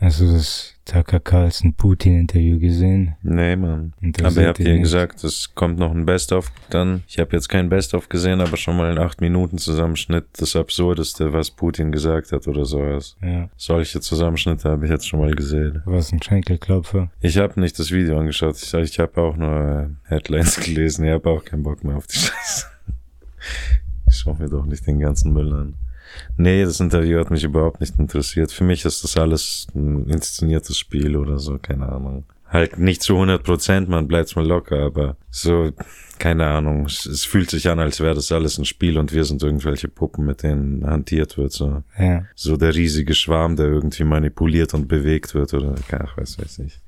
Du 0.00 0.06
das 0.32 0.71
Tucker 0.92 1.20
Carlson 1.20 1.72
Putin 1.72 2.20
Interview 2.20 2.58
gesehen? 2.58 3.14
Nee, 3.22 3.56
Mann. 3.56 3.94
Aber 4.22 4.42
ihr 4.42 4.48
habt 4.48 4.58
ja 4.58 4.76
gesagt, 4.76 5.24
es 5.24 5.54
kommt 5.54 5.78
noch 5.78 5.90
ein 5.90 6.04
Best-of 6.04 6.52
dann. 6.68 7.02
Ich 7.08 7.18
habe 7.18 7.34
jetzt 7.34 7.48
kein 7.48 7.70
Best-of 7.70 8.10
gesehen, 8.10 8.42
aber 8.42 8.58
schon 8.58 8.76
mal 8.76 8.90
einen 8.90 8.98
8 8.98 9.22
Minuten 9.22 9.56
Zusammenschnitt 9.56 10.26
das 10.36 10.54
Absurdeste, 10.54 11.32
was 11.32 11.50
Putin 11.50 11.92
gesagt 11.92 12.32
hat 12.32 12.46
oder 12.46 12.66
sowas. 12.66 13.16
Ja, 13.22 13.48
Solche 13.56 14.00
Zusammenschnitte 14.00 14.68
habe 14.68 14.84
ich 14.84 14.90
jetzt 14.90 15.08
schon 15.08 15.20
mal 15.20 15.32
gesehen. 15.34 15.80
was 15.86 16.12
ein 16.12 16.20
Schenkelklopfer. 16.22 17.10
Ich 17.20 17.38
habe 17.38 17.58
nicht 17.58 17.78
das 17.78 17.90
Video 17.90 18.18
angeschaut. 18.18 18.56
Ich, 18.62 18.74
ich 18.74 18.98
habe 18.98 19.18
auch 19.20 19.36
nur 19.36 19.96
äh, 20.06 20.08
Headlines 20.10 20.56
gelesen. 20.60 21.06
Ich 21.06 21.10
habe 21.12 21.30
auch 21.30 21.42
keinen 21.42 21.62
Bock 21.62 21.82
mehr 21.84 21.96
auf 21.96 22.06
die 22.06 22.18
Scheiße. 22.18 22.66
Ich 24.08 24.16
schau 24.16 24.34
mir 24.34 24.50
doch 24.50 24.66
nicht 24.66 24.86
den 24.86 24.98
ganzen 24.98 25.32
Müll 25.32 25.52
an. 25.54 25.74
Nee, 26.36 26.64
das 26.64 26.80
Interview 26.80 27.18
hat 27.18 27.30
mich 27.30 27.44
überhaupt 27.44 27.80
nicht 27.80 27.98
interessiert. 27.98 28.52
Für 28.52 28.64
mich 28.64 28.84
ist 28.84 29.04
das 29.04 29.16
alles 29.16 29.66
ein 29.74 30.08
inszeniertes 30.08 30.78
Spiel 30.78 31.16
oder 31.16 31.38
so, 31.38 31.58
keine 31.58 31.88
Ahnung. 31.88 32.24
Halt 32.48 32.78
nicht 32.78 33.02
zu 33.02 33.14
100 33.14 33.42
Prozent, 33.42 33.88
man 33.88 34.06
bleibt 34.08 34.36
mal 34.36 34.46
locker, 34.46 34.80
aber 34.80 35.16
so, 35.30 35.70
keine 36.18 36.46
Ahnung. 36.46 36.84
Es, 36.84 37.06
es 37.06 37.24
fühlt 37.24 37.48
sich 37.48 37.70
an, 37.70 37.78
als 37.78 38.00
wäre 38.00 38.14
das 38.14 38.30
alles 38.30 38.58
ein 38.58 38.66
Spiel 38.66 38.98
und 38.98 39.12
wir 39.14 39.24
sind 39.24 39.42
irgendwelche 39.42 39.88
Puppen, 39.88 40.26
mit 40.26 40.42
denen 40.42 40.86
hantiert 40.86 41.38
wird, 41.38 41.52
so. 41.52 41.82
Ja, 41.98 42.26
So 42.34 42.58
der 42.58 42.74
riesige 42.74 43.14
Schwarm, 43.14 43.56
der 43.56 43.66
irgendwie 43.66 44.04
manipuliert 44.04 44.74
und 44.74 44.86
bewegt 44.86 45.34
wird 45.34 45.54
oder, 45.54 45.74
ach, 45.92 46.16
was 46.18 46.38
weiß 46.38 46.58
ich. 46.60 46.78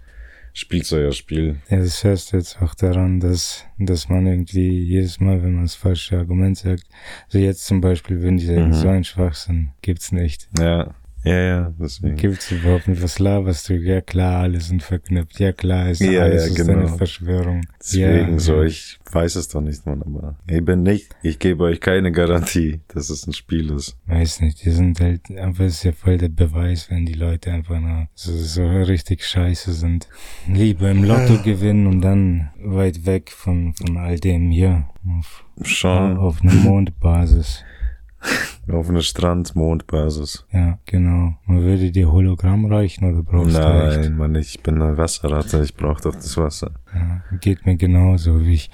Spielzeugspiel. 0.54 1.56
ja, 1.68 1.78
das 1.78 2.02
hörst 2.04 2.32
du 2.32 2.36
jetzt 2.36 2.62
auch 2.62 2.74
daran, 2.74 3.20
dass, 3.20 3.64
dass 3.78 4.08
man 4.08 4.26
irgendwie 4.26 4.82
jedes 4.84 5.20
Mal, 5.20 5.42
wenn 5.42 5.54
man 5.54 5.64
das 5.64 5.74
falsche 5.74 6.16
Argument 6.16 6.56
sagt, 6.56 6.84
so 7.28 7.38
jetzt 7.38 7.66
zum 7.66 7.80
Beispiel, 7.80 8.22
wenn 8.22 8.36
die 8.38 8.46
sagen, 8.46 8.68
Mhm. 8.68 8.72
so 8.72 8.88
ein 8.88 9.04
Schwachsinn, 9.04 9.70
gibt's 9.82 10.12
nicht. 10.12 10.48
Ja, 10.58 10.94
ja, 11.24 11.38
ja, 11.40 11.72
deswegen. 11.80 12.16
Gibt's 12.16 12.50
überhaupt 12.50 12.86
nicht. 12.86 13.02
Was 13.02 13.18
laberst 13.18 13.68
du? 13.68 13.74
Ja 13.74 14.00
klar, 14.00 14.42
alle 14.42 14.60
sind 14.60 14.82
verknüpft. 14.82 15.40
Ja 15.40 15.52
klar, 15.52 15.90
ist 15.90 16.00
Ja, 16.00 16.22
alles 16.22 16.44
ja, 16.44 16.50
ist 16.50 16.56
genau. 16.56 16.78
eine 16.80 16.88
Verschwörung. 16.88 17.62
Deswegen 17.80 18.32
ja, 18.32 18.38
so, 18.38 18.62
ich 18.62 18.98
weiß 19.10 19.36
es 19.36 19.48
doch 19.48 19.60
nicht, 19.62 19.86
Mann, 19.86 20.02
aber 20.02 20.36
eben 20.48 20.82
nicht. 20.82 21.14
Ich 21.22 21.38
gebe 21.38 21.64
euch 21.64 21.80
keine 21.80 22.12
Garantie, 22.12 22.80
dass 22.88 23.08
es 23.10 23.26
ein 23.26 23.32
Spiel 23.32 23.70
ist. 23.70 23.96
Weiß 24.06 24.40
nicht, 24.40 24.64
die 24.64 24.70
sind 24.70 25.00
halt, 25.00 25.30
es 25.30 25.58
ist 25.58 25.84
ja 25.84 25.92
voll 25.92 26.18
der 26.18 26.28
Beweis, 26.28 26.90
wenn 26.90 27.06
die 27.06 27.14
Leute 27.14 27.52
einfach 27.52 27.80
nur 27.80 28.08
so, 28.14 28.32
so 28.36 28.66
richtig 28.82 29.24
scheiße 29.24 29.72
sind. 29.72 30.08
Lieber 30.46 30.90
im 30.90 31.04
Lotto 31.04 31.38
gewinnen 31.42 31.86
und 31.86 32.02
dann 32.02 32.50
weit 32.62 33.06
weg 33.06 33.30
von, 33.30 33.74
von 33.74 33.96
all 33.96 34.18
dem 34.18 34.50
hier. 34.50 34.88
Auf, 35.18 35.44
Schon 35.62 36.16
auf 36.16 36.42
einer 36.42 36.54
Mondbasis. 36.54 37.64
auf 38.72 38.88
einer 38.88 39.02
Strand-Mondbasis. 39.02 40.46
Ja, 40.52 40.78
genau. 40.86 41.36
Man 41.46 41.62
würde 41.62 41.90
dir 41.90 42.10
Hologramm 42.10 42.64
reichen 42.66 43.04
oder 43.12 43.22
brauchst 43.22 43.56
du 43.56 43.60
echt? 43.60 44.00
Nein, 44.10 44.16
Mann, 44.16 44.34
ich 44.34 44.60
bin 44.62 44.80
eine 44.80 44.96
Wasserratte, 44.96 45.62
ich 45.62 45.74
brauche 45.74 46.02
doch 46.02 46.14
das 46.14 46.36
Wasser. 46.36 46.72
Ja, 46.94 47.22
geht 47.40 47.66
mir 47.66 47.76
genauso. 47.76 48.40
Wie 48.44 48.54
ich, 48.54 48.70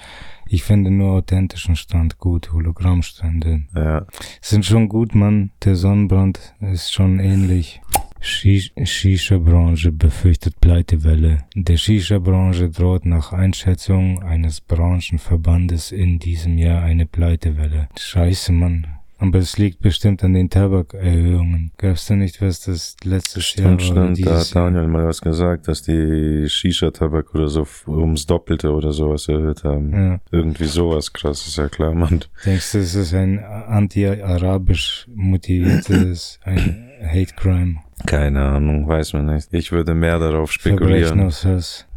ich 0.47 0.63
finde 0.63 0.91
nur 0.91 1.11
authentischen 1.13 1.75
Strand 1.75 2.17
gut, 2.17 2.51
Hologrammstrände. 2.53 3.63
Ja, 3.75 4.05
Sind 4.41 4.65
schon 4.65 4.89
gut, 4.89 5.15
Mann. 5.15 5.51
Der 5.63 5.75
Sonnenbrand 5.75 6.53
ist 6.59 6.91
schon 6.93 7.19
ähnlich. 7.19 7.81
Shi- 8.23 8.71
Shisha-Branche 8.85 9.91
befürchtet 9.91 10.61
Pleitewelle. 10.61 11.39
Der 11.55 11.77
Shisha-Branche 11.77 12.69
droht 12.69 13.03
nach 13.05 13.33
Einschätzung 13.33 14.21
eines 14.21 14.61
Branchenverbandes 14.61 15.91
in 15.91 16.19
diesem 16.19 16.57
Jahr 16.59 16.83
eine 16.83 17.07
Pleitewelle. 17.07 17.89
Scheiße, 17.97 18.51
Mann. 18.51 18.85
Aber 19.21 19.37
es 19.37 19.59
liegt 19.59 19.81
bestimmt 19.81 20.23
an 20.23 20.33
den 20.33 20.49
Tabakerhöhungen. 20.49 21.71
Gab's 21.77 22.07
da 22.07 22.15
nicht 22.15 22.41
was 22.41 22.61
das 22.61 22.95
letztes 23.03 23.55
Jahr 23.55 23.79
stimmt, 23.79 23.91
oder 23.91 24.15
stimmt. 24.15 24.27
Da 24.27 24.39
hat 24.39 24.55
Daniel 24.55 24.87
mal 24.87 25.05
was 25.05 25.21
gesagt, 25.21 25.67
dass 25.67 25.83
die 25.83 26.49
Shisha-Tabak 26.49 27.35
oder 27.35 27.47
so 27.47 27.67
ums 27.85 28.25
Doppelte 28.25 28.71
oder 28.71 28.91
sowas 28.91 29.27
erhöht 29.27 29.63
haben. 29.63 29.93
Ja. 29.93 30.19
Irgendwie 30.31 30.65
sowas 30.65 31.13
krass, 31.13 31.45
ist 31.45 31.57
ja 31.57 31.69
klar, 31.69 31.93
Mann. 31.93 32.21
Denkst 32.47 32.71
du, 32.71 32.79
es 32.79 32.95
ist 32.95 33.13
ein 33.13 33.37
anti-arabisch 33.37 35.05
motiviertes 35.13 36.39
ein 36.43 36.89
Hate 37.05 37.35
Crime? 37.35 37.75
Keine 38.05 38.41
Ahnung, 38.41 38.87
weiß 38.87 39.13
man 39.13 39.27
nicht. 39.27 39.53
Ich 39.53 39.71
würde 39.71 39.93
mehr 39.93 40.19
darauf 40.19 40.51
spekulieren. 40.51 41.31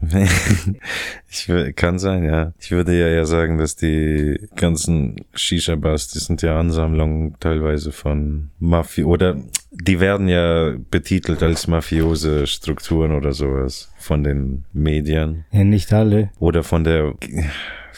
ich 1.31 1.51
kann 1.77 1.99
sein, 1.99 2.25
ja. 2.25 2.53
Ich 2.59 2.71
würde 2.71 2.99
ja 2.99 3.09
eher 3.09 3.27
sagen, 3.27 3.59
dass 3.59 3.77
die 3.77 4.49
ganzen 4.57 5.25
Shisha-Bars, 5.35 6.09
die 6.09 6.19
sind 6.19 6.43
ja 6.43 6.59
Ansammlungen 6.59 7.37
teilweise 7.41 7.93
von 7.93 8.51
Mafia 8.59 9.05
oder 9.07 9.37
die 9.71 9.99
werden 10.01 10.29
ja 10.29 10.75
betitelt 10.91 11.43
als 11.43 11.67
mafiose 11.67 12.47
Strukturen 12.47 13.13
oder 13.13 13.33
sowas 13.33 13.93
von 13.99 14.23
den 14.23 14.65
Medien 14.73 15.45
Ja, 15.51 15.65
nicht 15.65 15.93
alle. 15.93 16.31
oder 16.39 16.63
von 16.63 16.85
der 16.85 17.15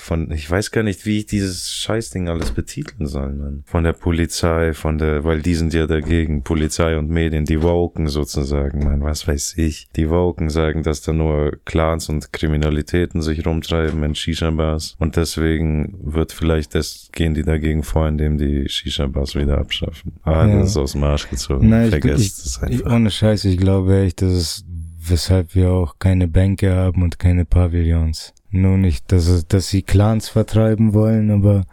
von 0.07 0.31
ich 0.31 0.49
weiß 0.49 0.71
gar 0.71 0.85
nicht, 0.85 1.05
wie 1.05 1.19
ich 1.19 1.27
dieses 1.27 1.71
Scheißding 1.71 2.29
alles 2.29 2.53
betiteln 2.53 3.07
soll, 3.07 3.33
man. 3.33 3.65
Von 3.67 3.83
der 3.83 3.93
Polizei, 3.93 4.73
von 4.73 4.99
der, 4.99 5.25
weil 5.25 5.43
die 5.43 5.55
sind 5.55 5.75
ja 5.75 5.87
dagegen, 5.87 6.43
Polizei 6.43 6.97
und 6.97 7.11
Medien, 7.11 7.45
die 7.45 7.61
Woken 7.97 8.09
sozusagen, 8.09 8.85
man, 8.85 9.03
was 9.03 9.27
weiß 9.27 9.55
ich. 9.57 9.89
Die 9.97 10.11
Woken 10.11 10.51
sagen, 10.51 10.83
dass 10.83 11.01
da 11.01 11.13
nur 11.13 11.57
Clans 11.65 12.09
und 12.11 12.31
Kriminalitäten 12.33 13.23
sich 13.23 13.47
rumtreiben 13.47 14.03
in 14.03 14.15
Shisha-Bars 14.15 14.97
und 14.99 15.17
deswegen 15.17 15.95
wird 16.03 16.33
vielleicht 16.33 16.75
das, 16.75 17.09
gehen 17.13 17.33
die 17.35 17.43
dagegen 17.43 17.83
vor, 17.83 18.07
indem 18.07 18.37
die 18.37 18.69
Shisha-Bars 18.69 19.35
wieder 19.35 19.59
abschaffen. 19.59 20.13
Ah, 20.25 20.47
Ja. 20.47 20.59
das 20.61 20.71
ist 20.71 20.77
aus 20.77 20.93
dem 20.93 21.05
Arsch 21.05 21.29
gezogen. 21.31 21.69
Nein, 21.71 21.85
ich, 21.85 21.91
Vergesst 21.91 22.21
ich, 22.21 22.45
es 22.45 22.57
ich, 22.57 22.63
einfach. 22.85 22.93
ohne 22.95 23.11
Scheiß, 23.11 23.45
ich 23.47 23.57
glaube 23.57 23.99
echt, 24.01 24.21
das 24.21 24.33
ist, 24.35 24.65
weshalb 25.09 25.55
wir 25.55 25.71
auch 25.71 25.99
keine 25.99 26.29
Bänke 26.29 26.75
haben 26.75 27.03
und 27.03 27.19
keine 27.19 27.45
Pavillons. 27.47 28.35
Nur 28.63 28.79
nicht, 28.79 29.13
dass, 29.13 29.27
es, 29.29 29.47
dass 29.47 29.69
sie 29.69 29.83
Clans 29.83 30.29
vertreiben 30.29 30.95
wollen, 30.95 31.31
aber 31.31 31.65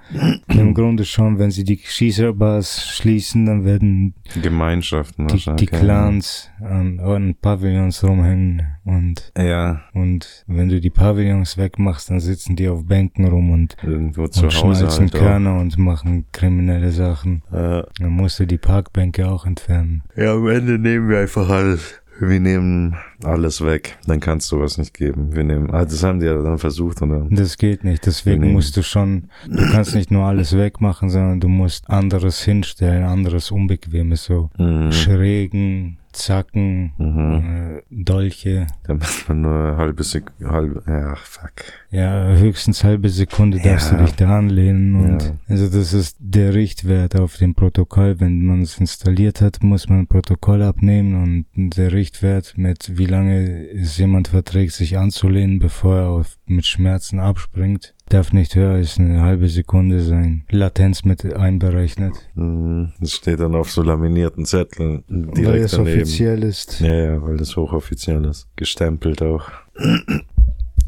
im 0.48 0.74
Grunde 0.76 1.06
schon, 1.06 1.40
wenn 1.40 1.52
sie 1.52 1.64
die 1.64 1.78
Shisha-Bars 1.78 2.88
schließen, 2.96 3.46
dann 3.46 3.66
werden 3.66 4.14
Gemeinschaften 4.42 5.28
die, 5.28 5.34
wahrscheinlich. 5.34 5.70
die 5.70 5.76
Clans 5.76 6.50
an, 6.62 7.00
an 7.00 7.36
Pavillons 7.42 8.04
rumhängen 8.04 8.64
und, 8.84 9.32
Ja, 9.38 9.82
und 9.94 10.44
wenn 10.48 10.70
du 10.70 10.80
die 10.82 10.90
Pavillons 10.90 11.58
wegmachst, 11.58 12.10
dann 12.10 12.20
sitzen 12.20 12.56
die 12.56 12.68
auf 12.68 12.86
Bänken 12.86 13.28
rum 13.28 13.52
und, 13.52 13.78
irgendwo 13.84 14.28
zu 14.28 14.44
und 14.46 14.56
Hause 14.56 14.80
schnalzen 14.82 15.06
halt 15.06 15.16
auch. 15.16 15.20
Körner 15.20 15.60
und 15.60 15.78
machen 15.78 16.26
kriminelle 16.32 16.92
Sachen. 16.92 17.44
Äh, 17.52 17.84
Dann 18.00 18.10
musst 18.12 18.40
du 18.40 18.46
die 18.46 18.58
Parkbänke 18.58 19.28
auch 19.30 19.46
entfernen. 19.46 20.04
Ja, 20.16 20.34
am 20.34 20.48
Ende 20.48 20.78
nehmen 20.80 21.10
wir 21.10 21.20
einfach 21.20 21.50
alles. 21.50 22.00
Wir 22.20 22.40
nehmen 22.40 22.96
alles 23.26 23.64
weg. 23.64 23.98
Dann 24.08 24.20
kann 24.20 24.38
es 24.40 24.48
sowas 24.48 24.78
nicht 24.78 24.94
geben. 24.94 25.36
Wir 25.36 25.44
nehmen, 25.44 25.70
ah, 25.72 25.84
das 25.86 26.04
haben 26.04 26.20
die 26.20 26.26
ja 26.26 26.42
dann 26.42 26.58
versucht 26.58 27.02
und 27.02 27.10
dann. 27.10 27.30
Das 27.30 27.58
geht 27.58 27.84
nicht. 27.84 28.06
Deswegen 28.06 28.52
musst 28.52 28.76
du 28.78 28.84
schon, 28.84 29.30
du 29.48 29.72
kannst 29.72 29.96
nicht 29.96 30.12
nur 30.12 30.26
alles 30.26 30.56
wegmachen, 30.58 31.10
sondern 31.10 31.40
du 31.40 31.48
musst 31.48 31.90
anderes 31.90 32.44
hinstellen, 32.44 33.04
anderes 33.04 33.52
Unbequemes, 33.52 34.26
so 34.26 34.50
Mhm. 34.58 34.92
schrägen, 34.92 35.98
Zacken, 36.12 36.94
Mhm. 37.00 37.78
äh, 37.80 37.82
Dolche. 37.90 38.68
Da 38.84 38.94
muss 38.94 39.28
man 39.28 39.42
nur 39.42 39.78
halbe 39.78 40.04
Sek 40.04 40.26
halbe, 40.44 40.84
ja, 40.88 41.16
fuck. 41.16 41.52
Ja, 41.90 42.28
höchstens 42.38 42.84
halbe 42.84 43.10
Sekunde 43.10 43.60
darfst 43.60 43.92
Ja. 43.92 43.98
du 43.98 44.04
dich 44.06 44.14
da 44.16 44.38
anlehnen 44.38 44.94
und 44.96 45.24
Ja. 45.24 45.32
also 45.48 45.70
das 45.76 45.92
ist 45.94 46.18
der 46.20 46.54
Richtwert 46.54 47.20
auf 47.20 47.38
dem 47.38 47.56
Protokoll. 47.56 48.20
Wenn 48.20 48.46
man 48.46 48.62
es 48.62 48.78
installiert 48.78 49.42
hat, 49.42 49.64
muss 49.64 49.90
man 49.90 50.02
ein 50.02 50.08
Protokoll 50.08 50.62
abnehmen 50.62 51.46
und 51.56 51.78
der 51.78 51.92
Richtwert 51.94 52.54
mit 52.58 52.92
wie 52.96 53.06
lange 53.14 53.70
es 53.70 53.98
jemand 53.98 54.30
verträgt, 54.30 54.74
sich 54.74 54.98
anzulehnen, 54.98 55.60
bevor 55.60 55.96
er 55.98 56.08
auf, 56.10 56.38
mit 56.46 56.66
Schmerzen 56.66 57.20
abspringt, 57.20 57.94
darf 58.10 58.34
nicht 58.34 58.56
höher 58.56 58.74
als 58.74 58.98
eine 59.00 59.22
halbe 59.22 59.48
Sekunde 59.50 60.02
sein. 60.02 60.44
Latenz 60.50 61.04
mit 61.06 61.24
einberechnet. 61.34 62.14
Mhm. 62.36 62.94
Das 63.00 63.12
steht 63.14 63.40
dann 63.40 63.56
auf 63.56 63.72
so 63.72 63.84
laminierten 63.84 64.46
Zetteln 64.46 65.04
weil 65.08 65.32
direkt 65.34 65.66
es 65.66 65.72
daneben. 65.72 66.02
offiziell 66.02 66.44
ist. 66.44 66.80
Ja, 66.80 66.94
ja, 66.94 67.22
weil 67.22 67.38
das 67.38 67.56
hochoffiziell 67.56 68.26
ist. 68.26 68.48
Gestempelt 68.56 69.22
auch. 69.22 69.50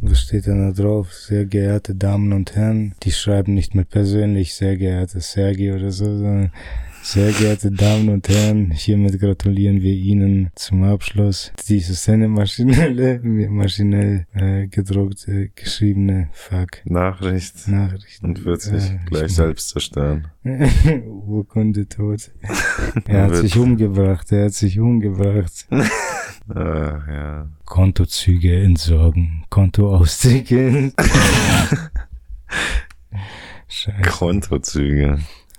Was 0.02 0.22
steht 0.22 0.46
denn 0.46 0.60
da 0.60 0.72
drauf? 0.72 1.14
Sehr 1.14 1.46
geehrte 1.46 1.96
Damen 1.96 2.34
und 2.34 2.56
Herren, 2.56 2.96
die 3.04 3.12
schreiben 3.12 3.54
nicht 3.54 3.76
mit 3.76 3.90
persönlich, 3.90 4.54
sehr 4.54 4.78
geehrte 4.78 5.20
Sergi 5.22 5.72
oder 5.72 5.92
so, 5.92 6.06
sondern 6.06 6.52
sehr 7.08 7.32
geehrte 7.32 7.72
Damen 7.72 8.10
und 8.10 8.28
Herren, 8.28 8.72
hiermit 8.72 9.20
gratulieren 9.20 9.82
wir 9.82 9.94
Ihnen 9.94 10.50
zum 10.56 10.84
Abschluss 10.84 11.52
dieses 11.68 12.10
eine 12.10 12.28
maschinelle, 12.28 13.20
maschinell 13.22 14.26
äh, 14.34 14.66
gedruckte, 14.68 15.50
geschriebene 15.54 16.30
Fuck. 16.34 16.84
Nachricht. 16.86 17.68
Nachrichten. 17.68 18.26
Und 18.26 18.44
wird 18.44 18.62
sich 18.62 18.90
Äh, 18.90 19.00
gleich 19.06 19.26
ich- 19.26 19.36
selbst 19.36 19.70
zerstören. 19.70 20.28
Urkunde 21.28 21.88
tot. 21.88 22.32
Er 23.08 23.24
hat 23.26 23.36
sich 23.36 23.56
umgebracht, 23.58 24.32
er 24.32 24.46
hat 24.46 24.54
sich 24.54 24.80
umgebracht. 24.80 25.68
Ah, 26.48 27.02
ja. 27.12 27.50
Kontozüge 27.66 28.62
entsorgen, 28.62 29.46
Kontoauszüge. 29.50 30.92
Scheiße. 33.68 34.02
Kontozüge. 34.12 35.18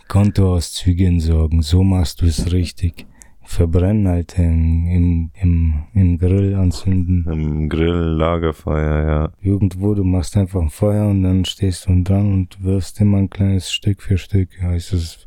Kontoauszüge 0.09 1.07
entsorgen, 1.07 1.63
so 1.63 1.83
machst 1.83 2.23
du 2.23 2.27
es 2.27 2.53
richtig. 2.53 3.07
Verbrennen, 3.43 4.09
Alter, 4.09 4.43
im, 4.43 5.31
im, 5.41 5.85
im, 5.95 6.19
Grill 6.19 6.55
anzünden. 6.57 7.25
Im 7.31 7.69
Grill, 7.69 7.93
Lagerfeuer, 7.93 9.09
ja. 9.09 9.33
Irgendwo, 9.41 9.95
du 9.95 10.03
machst 10.03 10.37
einfach 10.37 10.61
ein 10.61 10.71
Feuer 10.71 11.07
und 11.09 11.23
dann 11.23 11.45
stehst 11.45 11.87
du 11.87 12.03
dran 12.03 12.33
und 12.33 12.63
wirfst 12.63 13.01
immer 13.01 13.19
ein 13.19 13.31
kleines 13.31 13.71
Stück 13.71 14.03
für 14.03 14.19
Stück. 14.19 14.49
Ja, 14.61 14.75
es 14.75 14.93
ist 14.93 15.27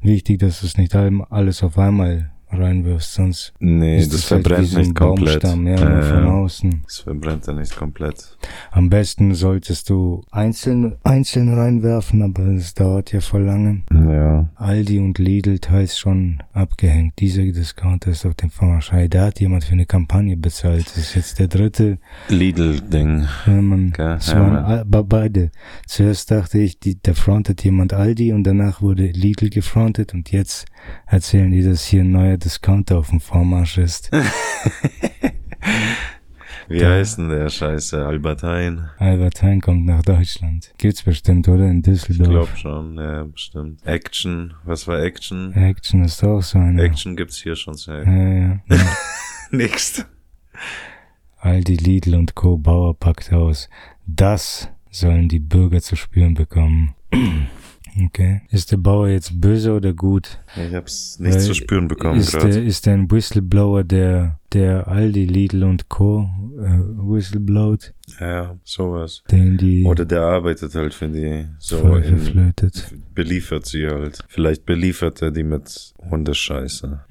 wichtig, 0.00 0.40
dass 0.40 0.60
du 0.60 0.66
es 0.66 0.76
nicht 0.76 0.94
alles 0.96 1.62
auf 1.62 1.78
einmal 1.78 2.32
reinwirfst, 2.52 3.14
sonst 3.14 3.52
Nee, 3.60 3.98
ist 3.98 4.12
das 4.12 4.20
es 4.24 4.30
halt 4.30 4.46
verbrennt 4.46 4.72
ein 4.74 4.80
nicht 4.82 4.94
komplett. 4.94 5.42
Baumstamm, 5.42 5.66
ja, 5.66 5.88
nur 5.90 6.02
von 6.02 6.24
ja. 6.24 6.30
außen. 6.32 6.80
Das 6.84 6.98
verbrennt 6.98 7.46
ja 7.46 7.52
nicht 7.52 7.76
komplett. 7.76 8.36
Am 8.70 8.90
besten 8.90 9.34
solltest 9.34 9.88
du 9.90 10.22
einzeln, 10.30 10.96
einzeln 11.02 11.52
reinwerfen, 11.54 12.22
aber 12.22 12.42
es 12.48 12.74
dauert 12.74 13.12
ja 13.12 13.20
voll 13.20 13.42
lange. 13.44 13.82
Ja. 13.92 14.48
Aldi 14.56 14.98
und 14.98 15.18
Lidl 15.18 15.58
teils 15.58 15.98
schon 15.98 16.42
abgehängt. 16.52 17.14
Dieser 17.18 17.42
Discounter 17.42 18.10
ist 18.10 18.26
auf 18.26 18.34
dem. 18.34 18.50
Hey, 18.90 19.08
da 19.08 19.26
hat 19.26 19.40
jemand 19.40 19.64
für 19.64 19.72
eine 19.72 19.86
Kampagne 19.86 20.36
bezahlt. 20.36 20.86
Das 20.86 20.96
ist 20.98 21.14
jetzt 21.14 21.38
der 21.38 21.48
dritte. 21.48 21.98
Lidl-Ding. 22.28 23.26
Ja, 23.46 23.52
man, 23.62 23.88
Okay, 23.90 24.14
es 24.18 24.26
ja, 24.28 24.40
waren 24.40 24.90
be- 24.90 25.04
beide. 25.04 25.50
Zuerst 25.86 26.30
dachte 26.30 26.58
ich, 26.58 26.78
die, 26.80 26.98
da 27.00 27.14
frontet 27.14 27.62
jemand 27.64 27.92
Aldi 27.92 28.32
und 28.32 28.44
danach 28.44 28.82
wurde 28.82 29.06
Lidl 29.06 29.50
gefrontet 29.50 30.14
und 30.14 30.30
jetzt 30.32 30.66
erzählen 31.06 31.50
die, 31.50 31.62
dass 31.62 31.84
hier 31.84 32.02
ein 32.02 32.10
neuer 32.12 32.36
Discounter 32.36 32.98
auf 32.98 33.10
dem 33.10 33.20
Vormarsch 33.20 33.78
ist. 33.78 34.10
Wie 36.68 36.84
heißt 36.86 37.18
denn 37.18 37.30
der 37.30 37.48
Scheiße? 37.48 38.06
Albert 38.06 38.44
Hein? 38.44 38.88
Albert 38.98 39.42
Heijn 39.42 39.60
kommt 39.60 39.86
nach 39.86 40.02
Deutschland. 40.02 40.72
Gibt's 40.78 41.02
bestimmt, 41.02 41.48
oder? 41.48 41.66
In 41.68 41.78
Ich 41.78 41.82
Düsseldorf. 41.82 42.28
glaub 42.28 42.56
schon, 42.56 42.96
ja, 42.96 43.24
bestimmt. 43.24 43.84
Action. 43.84 44.54
Was 44.64 44.86
war 44.86 45.02
Action? 45.02 45.52
Action 45.52 46.04
ist 46.04 46.22
auch 46.22 46.42
so 46.42 46.58
eine. 46.58 46.80
Action 46.82 47.16
gibt's 47.16 47.38
hier 47.42 47.56
schon 47.56 47.74
sehr. 47.74 48.04
Ja, 48.04 48.12
ja. 48.12 48.60
ja. 48.68 48.96
Nix. 49.50 50.06
Aldi, 51.38 51.74
Lidl 51.74 52.14
und 52.14 52.36
Co. 52.36 52.56
Bauer 52.56 52.96
packt 52.96 53.32
aus. 53.32 53.68
Das 54.06 54.68
sollen 54.90 55.28
die 55.28 55.40
Bürger 55.40 55.80
zu 55.80 55.96
spüren 55.96 56.34
bekommen. 56.34 56.94
Okay. 58.06 58.42
Ist 58.50 58.72
der 58.72 58.76
Bauer 58.76 59.08
jetzt 59.08 59.40
böse 59.40 59.72
oder 59.74 59.92
gut? 59.92 60.38
Ich 60.56 60.74
hab's 60.74 61.18
nicht 61.18 61.34
Weil 61.34 61.40
zu 61.40 61.54
spüren 61.54 61.88
bekommen 61.88 62.20
ist, 62.20 62.32
der, 62.32 62.40
gerade. 62.40 62.60
ist 62.60 62.86
der 62.86 62.94
ein 62.94 63.10
Whistleblower, 63.10 63.84
der, 63.84 64.38
der 64.52 64.86
Aldi, 64.88 65.24
Lidl 65.26 65.64
und 65.64 65.88
Co. 65.88 66.28
Äh, 66.58 66.78
whistleblowt, 66.96 67.92
Ja, 68.20 68.56
sowas. 68.64 69.22
den 69.30 69.56
die 69.58 69.84
Oder 69.84 70.04
der 70.04 70.22
arbeitet 70.22 70.74
halt 70.74 70.94
für 70.94 71.08
die 71.08 71.46
so 71.58 71.96
in, 71.96 72.52
beliefert 73.14 73.66
sie 73.66 73.86
halt. 73.86 74.24
Vielleicht 74.28 74.66
beliefert 74.66 75.22
er 75.22 75.30
die 75.30 75.44
mit 75.44 75.94
Hundescheiße. 76.10 77.00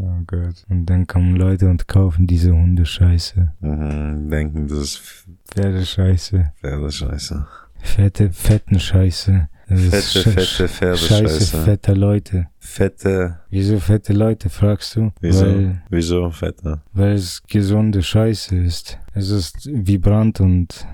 Oh 0.00 0.20
Gott. 0.28 0.64
Und 0.68 0.86
dann 0.86 1.08
kommen 1.08 1.34
Leute 1.34 1.68
und 1.68 1.88
kaufen 1.88 2.28
diese 2.28 2.52
Hundescheiße. 2.52 3.52
Mhm, 3.58 4.30
denken, 4.30 4.68
das 4.68 4.78
ist 4.78 5.26
Pferdescheiße. 5.50 6.52
Pferdescheiße. 6.60 7.46
Fette, 7.80 8.30
fetten 8.32 8.78
Scheiße. 8.80 9.48
Das 9.68 9.80
Fette, 10.12 10.30
fette 10.30 10.40
Sch- 10.42 10.68
Pferdescheiße. 10.68 11.24
Scheiße 11.28 11.56
fetter 11.62 11.94
Leute. 11.94 12.46
Fette, 12.58 13.40
Wieso 13.50 13.78
fette 13.78 14.12
Leute, 14.14 14.48
fragst 14.48 14.96
du? 14.96 15.10
wieso? 15.20 15.44
Weil, 15.44 15.82
wieso 15.90 16.30
fette? 16.30 16.80
weil 16.94 17.12
es 17.12 17.42
gesunde 17.46 18.02
Scheiße 18.02 18.56
ist. 18.56 18.98
Es 19.14 19.28
ist 19.30 19.66
vibrant 19.70 20.40
und 20.40 20.86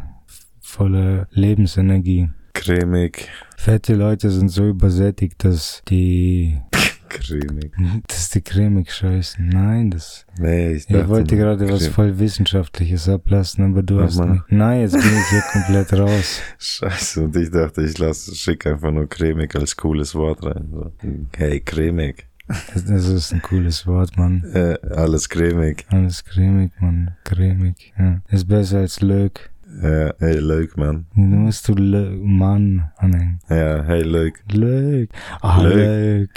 voller 0.61 1.29
Lebensenergie. 1.31 2.31
Cremig. 2.53 3.29
Fette 3.57 3.95
Leute 3.95 4.31
sind 4.31 4.49
so 4.49 4.67
übersättigt, 4.69 5.45
dass 5.45 5.83
die, 5.89 6.61
Cremig. 7.15 7.73
dass 8.09 8.31
die 8.31 8.43
cremig 8.43 8.91
scheißen. 8.93 9.49
Nein, 9.49 9.91
das, 9.91 10.27
Nee, 10.39 10.73
ich 10.73 10.77
ich 10.79 10.87
dachte, 10.87 11.09
wollte 11.09 11.37
gerade 11.37 11.69
was 11.71 11.87
voll 11.87 12.19
Wissenschaftliches 12.19 13.09
ablassen, 13.09 13.65
aber 13.73 13.83
du 13.83 13.95
Mach 13.95 14.05
hast 14.05 14.21
nicht. 14.21 14.43
Nein, 14.51 14.81
jetzt 14.83 14.93
bin 14.93 15.01
ich 15.03 15.29
hier 15.31 15.43
komplett 15.53 15.93
raus. 15.93 16.41
Scheiße, 16.59 17.25
und 17.25 17.37
ich 17.37 17.51
dachte, 17.51 17.83
ich 17.83 17.97
lasse, 17.99 18.35
schick 18.35 18.67
einfach 18.67 18.91
nur 18.91 19.09
cremig 19.09 19.55
als 19.55 19.77
cooles 19.77 20.15
Wort 20.15 20.45
rein. 20.45 20.69
So. 20.73 20.93
Hey, 21.37 21.61
cremig. 21.61 22.27
Das, 22.47 22.85
das 22.85 23.09
ist 23.09 23.33
ein 23.33 23.41
cooles 23.41 23.87
Wort, 23.87 24.19
Mann. 24.19 24.45
Äh, 24.53 24.77
alles 24.91 25.29
cremig. 25.29 25.87
Alles 25.89 26.25
cremig, 26.25 26.73
Mann. 26.79 27.13
Cremig, 27.25 27.95
ja. 27.99 28.21
Ist 28.29 28.47
besser 28.49 28.79
als 28.81 29.01
Lök. 29.01 29.51
Ja, 29.83 30.13
hey, 30.19 30.39
leuk, 30.39 30.77
man. 30.77 31.07
Du 31.15 31.23
musst 31.23 31.67
du 31.69 31.75
Lö 31.75 32.11
Mann 32.17 32.91
anhängen. 32.97 33.41
Ja, 33.49 33.83
hey, 33.85 34.03
leuk. 34.03 34.35
Lök. 34.53 35.11
Ah, 35.41 35.63
Lök. 35.63 35.75
Lök. 35.75 36.31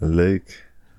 Leuk. 0.00 0.42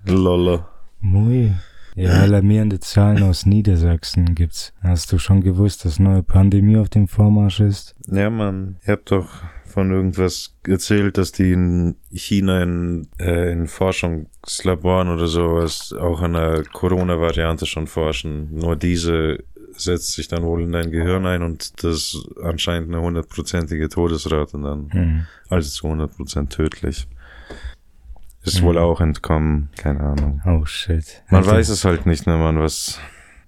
Lolo. 0.06 0.66
Mui. 1.02 1.54
Ja, 1.95 2.12
alarmierende 2.22 2.80
Zahlen 2.80 3.24
aus 3.24 3.48
Niedersachsen 3.48 4.36
gibt's. 4.36 4.72
Hast 4.84 5.12
du 5.12 5.18
schon 5.18 5.41
gewusst, 5.41 5.84
dass 5.84 5.98
neue 5.98 6.22
Pandemie 6.22 6.78
auf 6.78 6.89
dem 6.89 7.08
Vormarsch 7.08 7.60
ist? 7.60 7.95
Ja, 8.06 8.30
Mann. 8.30 8.78
Ihr 8.86 8.93
habt 8.93 9.10
doch 9.10 9.28
von 9.66 9.91
irgendwas 9.91 10.56
erzählt, 10.68 11.18
dass 11.18 11.32
die 11.32 11.52
in 11.52 11.95
China 12.12 12.62
in, 12.62 13.08
äh, 13.20 13.52
in 13.52 13.68
Forschungslaboren 13.68 15.10
oder 15.10 15.28
sowas 15.28 15.93
auch 16.00 16.22
an 16.22 16.34
der 16.34 16.64
Corona-Variante 16.72 17.66
schon 17.66 17.88
forschen. 17.88 18.54
Nur 18.54 18.76
diese 18.76 19.43
setzt 19.76 20.14
sich 20.14 20.28
dann 20.28 20.43
wohl 20.43 20.64
in 20.64 20.72
dein 20.72 20.91
Gehirn 20.91 21.26
ein 21.26 21.41
und 21.41 21.84
das 21.84 21.95
ist 21.95 22.30
anscheinend 22.41 22.93
eine 22.93 23.04
hundertprozentige 23.04 23.89
Todesrate 23.89 24.60
dann. 24.60 24.89
Hm. 24.91 25.26
Also 25.50 25.70
zu 25.70 25.88
100% 25.88 26.50
tödlich. 26.50 27.08
Ist 28.48 28.62
Mhm. 28.62 28.66
wohl 28.66 28.78
auch 28.78 29.02
entkommen. 29.02 29.70
Keine 29.78 30.00
Ahnung. 30.02 30.41
Oh 30.45 30.66
shit. 30.66 31.24
Man 31.30 31.43
Alter, 31.43 31.54
weiß 31.56 31.70
es 31.70 31.86
halt 31.86 32.06
nicht, 32.06 32.26
ne, 32.28 32.38
man, 32.38 32.60
was 32.60 33.00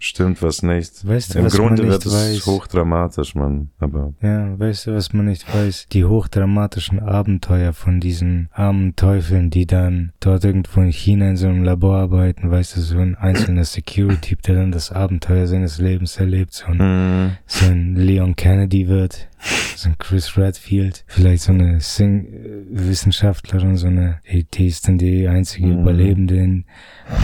stimmt, 0.02 0.42
was 0.42 0.64
nicht. 0.64 1.06
Weißt 1.06 1.36
du, 1.36 1.40
Im 1.40 1.46
was 1.46 1.58
Grunde 1.58 1.82
man 1.84 1.92
wird 1.92 2.06
nicht 2.06 2.14
es 2.16 2.40
weiß? 2.40 2.46
hochdramatisch, 2.46 3.36
man. 3.36 3.70
Aber 3.80 4.14
Ja, 4.22 4.58
weißt 4.58 4.88
du, 4.88 4.96
was 4.96 5.12
man 5.12 5.26
nicht 5.26 5.54
weiß? 5.54 5.88
Die 5.92 6.06
hochdramatischen 6.06 7.00
Abenteuer 7.02 7.74
von 7.74 8.00
diesen 8.00 8.48
armen 8.54 8.96
Teufeln, 8.96 9.50
die 9.50 9.66
dann 9.66 10.14
dort 10.22 10.46
irgendwo 10.46 10.80
in 10.82 10.92
China 10.94 11.30
in 11.30 11.36
so 11.38 11.48
einem 11.48 11.64
Labor 11.66 11.98
arbeiten, 11.98 12.50
weißt 12.50 12.78
du, 12.78 12.82
so 12.82 12.98
ein 12.98 13.16
einzelner 13.16 13.66
Security-Typ, 13.66 14.42
der 14.44 14.56
dann 14.56 14.72
das 14.72 14.92
Abenteuer 14.92 15.48
seines 15.48 15.80
Lebens 15.80 16.16
erlebt, 16.18 16.54
so 16.54 16.68
ein, 16.68 16.78
Mhm. 16.78 17.32
so 17.46 17.66
ein 17.66 17.96
Leon 17.96 18.38
Kennedy 18.38 18.88
wird, 18.88 19.28
so 19.76 19.90
ein 19.90 19.98
Chris 19.98 20.38
Redfield, 20.38 21.04
vielleicht 21.08 21.44
so 21.44 21.52
eine 21.54 21.80
Sing 21.80 22.26
äh, 22.26 22.64
Wissenschaftlerin, 22.70 23.78
so 23.78 23.88
eine, 23.88 24.20
die, 24.32 24.44
die 24.44 24.68
ist 24.68 24.88
dann 24.88 24.98
die 24.98 25.28
einzige 25.28 25.68
Mhm. 25.68 25.82
Überlebende 25.82 26.64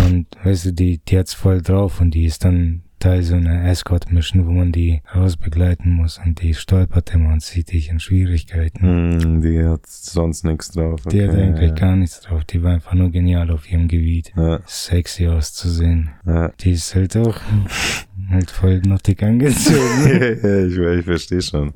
und 0.05 0.25
weißt 0.43 0.65
du, 0.67 0.73
die, 0.73 0.99
die 0.99 1.17
hat's 1.17 1.33
voll 1.33 1.61
drauf 1.61 1.99
und 2.01 2.11
die 2.11 2.25
ist 2.25 2.45
dann 2.45 2.81
Teil 2.99 3.23
so 3.23 3.35
eine 3.35 3.69
Escort-Mission, 3.69 4.47
wo 4.47 4.51
man 4.51 4.71
die 4.71 5.01
rausbegleiten 5.13 5.91
muss 5.91 6.17
und 6.25 6.41
die 6.41 6.53
stolpert 6.53 7.13
immer 7.13 7.33
und 7.33 7.41
zieht 7.41 7.71
dich 7.73 7.89
in 7.89 7.99
Schwierigkeiten. 7.99 9.21
Hm, 9.21 9.41
die 9.41 9.63
hat 9.63 9.85
sonst 9.85 10.45
nichts 10.45 10.71
drauf. 10.71 11.01
Die 11.11 11.21
hat 11.21 11.31
okay, 11.31 11.41
eigentlich 11.41 11.69
ja. 11.71 11.75
gar 11.75 11.95
nichts 11.97 12.21
drauf. 12.21 12.45
Die 12.45 12.63
war 12.63 12.73
einfach 12.73 12.93
nur 12.93 13.11
genial 13.11 13.51
auf 13.51 13.69
ihrem 13.69 13.89
Gebiet. 13.89 14.31
Ja, 14.37 14.59
Sexy 14.65 15.27
auszusehen. 15.27 16.11
ja. 16.25 16.49
Die 16.61 16.71
ist 16.71 16.95
halt 16.95 17.17
auch 17.17 17.37
halt 18.29 18.51
voll 18.51 18.81
nottig 18.85 19.21
angezogen. 19.23 20.05
ich, 20.69 20.77
ich 20.77 21.05
verstehe 21.05 21.41
schon. 21.41 21.73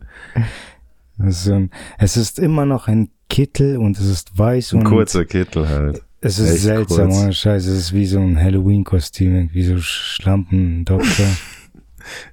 Das 1.17 1.35
ist 1.37 1.43
so 1.45 1.53
ein, 1.53 1.71
es 1.97 2.17
ist 2.17 2.39
immer 2.39 2.65
noch 2.65 2.87
ein 2.87 3.09
Kittel 3.29 3.77
und 3.77 3.97
es 3.97 4.05
ist 4.05 4.37
weiß 4.37 4.73
Ein 4.73 4.79
und 4.79 4.85
kurzer 4.85 5.25
Kittel 5.25 5.67
halt. 5.67 6.01
es 6.21 6.39
ist 6.39 6.51
echt 6.51 6.61
seltsam. 6.63 7.09
kurz. 7.09 7.21
Ohne 7.21 7.33
Scheiß, 7.33 7.65
es 7.65 7.77
ist 7.77 7.93
wie 7.93 8.05
so 8.05 8.19
ein 8.19 8.39
Halloween-Kostüm, 8.39 9.49
wie 9.53 9.63
so 9.63 9.77
Schlampen-Doktor. 9.77 11.27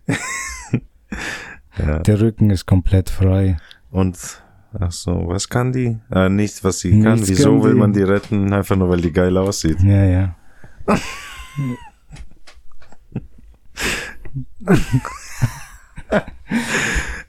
Ja. 1.79 1.99
Der 2.01 2.21
Rücken 2.21 2.51
ist 2.51 2.67
komplett 2.67 3.11
frei. 3.11 3.59
Und, 3.91 4.43
ach 4.79 4.93
so, 4.93 5.25
was 5.27 5.49
kann 5.49 5.73
die? 5.73 5.99
Ah, 6.09 6.29
nichts, 6.29 6.65
was 6.65 6.81
sie 6.81 7.03
kann. 7.03 7.15
Nichts 7.15 7.29
Wieso 7.29 7.61
kann 7.61 7.65
will 7.65 7.75
man 7.75 7.93
die 7.93 8.03
retten? 8.03 8.53
Einfach 8.53 8.77
nur, 8.77 8.89
weil 8.89 9.01
die 9.01 9.13
geil 9.13 9.37
aussieht. 9.37 9.83
Ja, 9.83 10.05
ja. 10.05 10.37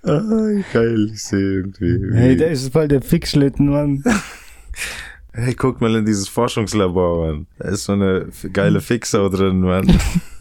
Ah, 0.03 0.61
geil, 0.71 1.09
ich 1.11 1.23
sehe 1.23 1.39
irgendwie. 1.39 1.99
Hey, 2.13 2.37
da 2.37 2.45
ist 2.45 2.71
voll 2.71 2.87
der 2.87 3.01
Fixschlitten, 3.01 3.69
Mann. 3.69 4.03
Hey, 5.33 5.53
guck 5.53 5.81
mal 5.81 5.95
in 5.95 6.05
dieses 6.05 6.27
Forschungslabor, 6.27 7.27
Mann. 7.27 7.47
Da 7.59 7.69
ist 7.69 7.83
so 7.83 7.93
eine 7.93 8.27
geile 8.53 8.79
Fixau 8.81 9.29
drin, 9.29 9.61
Mann. 9.61 9.87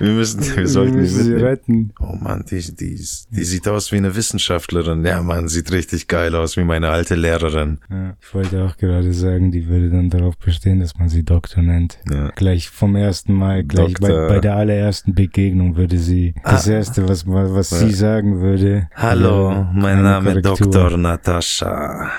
Wir 0.00 0.12
müssen, 0.12 0.40
wir 0.56 0.66
sollten 0.66 0.94
Wir 0.94 1.00
müssen 1.02 1.24
sie 1.24 1.34
retten. 1.34 1.92
Oh 2.00 2.16
Mann, 2.18 2.44
die, 2.50 2.60
die, 2.74 2.94
die 2.96 3.44
sieht 3.44 3.68
aus 3.68 3.92
wie 3.92 3.96
eine 3.98 4.16
Wissenschaftlerin. 4.16 5.04
Ja, 5.04 5.22
Mann, 5.22 5.46
sieht 5.48 5.70
richtig 5.72 6.08
geil 6.08 6.34
aus, 6.34 6.56
wie 6.56 6.64
meine 6.64 6.88
alte 6.88 7.14
Lehrerin. 7.16 7.78
Ja, 7.90 8.14
ich 8.20 8.34
wollte 8.34 8.64
auch 8.64 8.76
gerade 8.78 9.12
sagen, 9.12 9.50
die 9.52 9.68
würde 9.68 9.90
dann 9.90 10.08
darauf 10.08 10.38
bestehen, 10.38 10.80
dass 10.80 10.96
man 10.98 11.10
sie 11.10 11.22
Doktor 11.22 11.62
nennt. 11.62 11.98
Ja. 12.10 12.30
Gleich 12.34 12.70
vom 12.70 12.96
ersten 12.96 13.34
Mal, 13.34 13.62
gleich 13.62 13.94
bei, 14.00 14.08
Doktor. 14.08 14.28
bei 14.28 14.40
der 14.40 14.56
allerersten 14.56 15.14
Begegnung 15.14 15.76
würde 15.76 15.98
sie, 15.98 16.34
das 16.44 16.66
Ah. 16.66 16.72
erste, 16.72 17.06
was, 17.08 17.26
was 17.26 17.70
Ja. 17.70 17.76
sie 17.78 17.92
sagen 17.92 18.40
würde. 18.40 18.88
Hallo, 18.94 19.66
mein 19.74 20.02
Name 20.02 20.40
Korrektur. 20.40 20.70
Dr. 20.70 20.96
Natascha. 20.96 22.10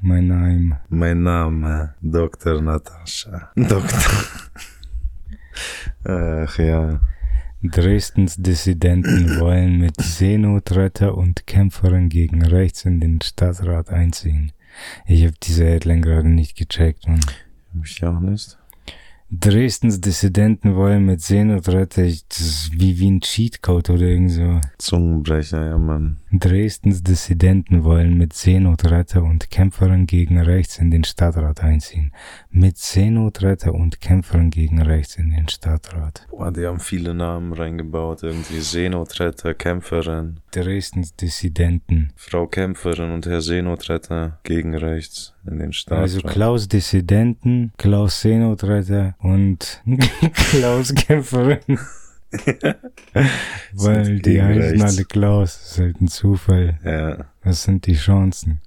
Mein 0.00 0.28
Name. 0.28 0.80
Mein 0.88 1.22
Name 1.22 1.94
Dr. 2.00 2.60
Natascha. 2.62 3.50
Doktor. 3.56 3.98
Ach 6.04 6.58
ja. 6.58 7.00
Dresdens 7.70 8.36
Dissidenten 8.36 9.40
wollen 9.40 9.78
mit 9.78 10.00
Seenotretter 10.00 11.16
und 11.16 11.46
Kämpferin 11.46 12.10
gegen 12.10 12.44
rechts 12.44 12.84
in 12.84 13.00
den 13.00 13.20
Stadtrat 13.22 13.88
einziehen. 13.88 14.52
Ich 15.06 15.24
habe 15.24 15.34
diese 15.42 15.64
Headline 15.64 16.02
gerade 16.02 16.28
nicht 16.28 16.56
gecheckt. 16.56 17.08
Man. 17.08 17.20
Mich 17.72 18.04
auch 18.04 18.20
nicht. 18.20 18.58
Dresdens 19.40 20.00
Dissidenten 20.00 20.76
wollen 20.76 21.06
mit 21.06 21.20
Seenotretter, 21.20 22.02
das 22.02 22.40
ist 22.40 22.70
wie, 22.72 23.00
wie 23.00 23.10
ein 23.10 23.20
Cheatcode 23.20 23.90
oder 23.90 24.02
irgend 24.02 24.30
so. 24.30 24.60
Zungenbrecher, 24.78 25.66
ja, 25.66 25.78
Mann. 25.78 26.18
Dresdens 26.30 27.02
Dissidenten 27.02 27.82
wollen 27.82 28.16
mit 28.16 28.32
Seenotretter 28.32 29.24
und 29.24 29.50
Kämpferin 29.50 30.06
gegen 30.06 30.38
rechts 30.40 30.78
in 30.78 30.92
den 30.92 31.02
Stadtrat 31.02 31.64
einziehen. 31.64 32.12
Mit 32.50 32.78
Seenotretter 32.78 33.74
und 33.74 34.00
Kämpferin 34.00 34.50
gegen 34.50 34.80
rechts 34.80 35.16
in 35.16 35.30
den 35.30 35.48
Stadtrat. 35.48 36.26
Boah, 36.30 36.52
die 36.52 36.66
haben 36.66 36.80
viele 36.80 37.12
Namen 37.12 37.52
reingebaut. 37.52 38.22
Irgendwie 38.22 38.60
Seenotretter, 38.60 39.54
Kämpferin, 39.54 40.38
Dresdens 40.52 41.16
Dissidenten. 41.16 42.12
Frau 42.14 42.46
Kämpferin 42.46 43.10
und 43.10 43.26
Herr 43.26 43.40
Seenotretter 43.40 44.38
gegen 44.44 44.74
rechts 44.74 45.33
in 45.46 45.58
den 45.58 45.72
Staaten. 45.72 46.00
Also 46.02 46.20
Klaus 46.20 46.68
Dissidenten, 46.68 47.72
Klaus 47.76 48.20
Seenotretter 48.20 49.14
und 49.18 49.82
Klaus 50.50 50.94
Kämpferin. 50.94 51.78
Weil 53.72 54.18
die 54.20 54.42
heißen 54.42 54.82
alle 54.82 55.04
Klaus. 55.04 55.58
Das 55.60 55.70
ist 55.72 55.78
halt 55.78 56.00
ein 56.00 56.08
Zufall. 56.08 56.78
Ja, 56.84 57.26
Was 57.42 57.62
sind 57.64 57.86
die 57.86 57.94
Chancen? 57.94 58.60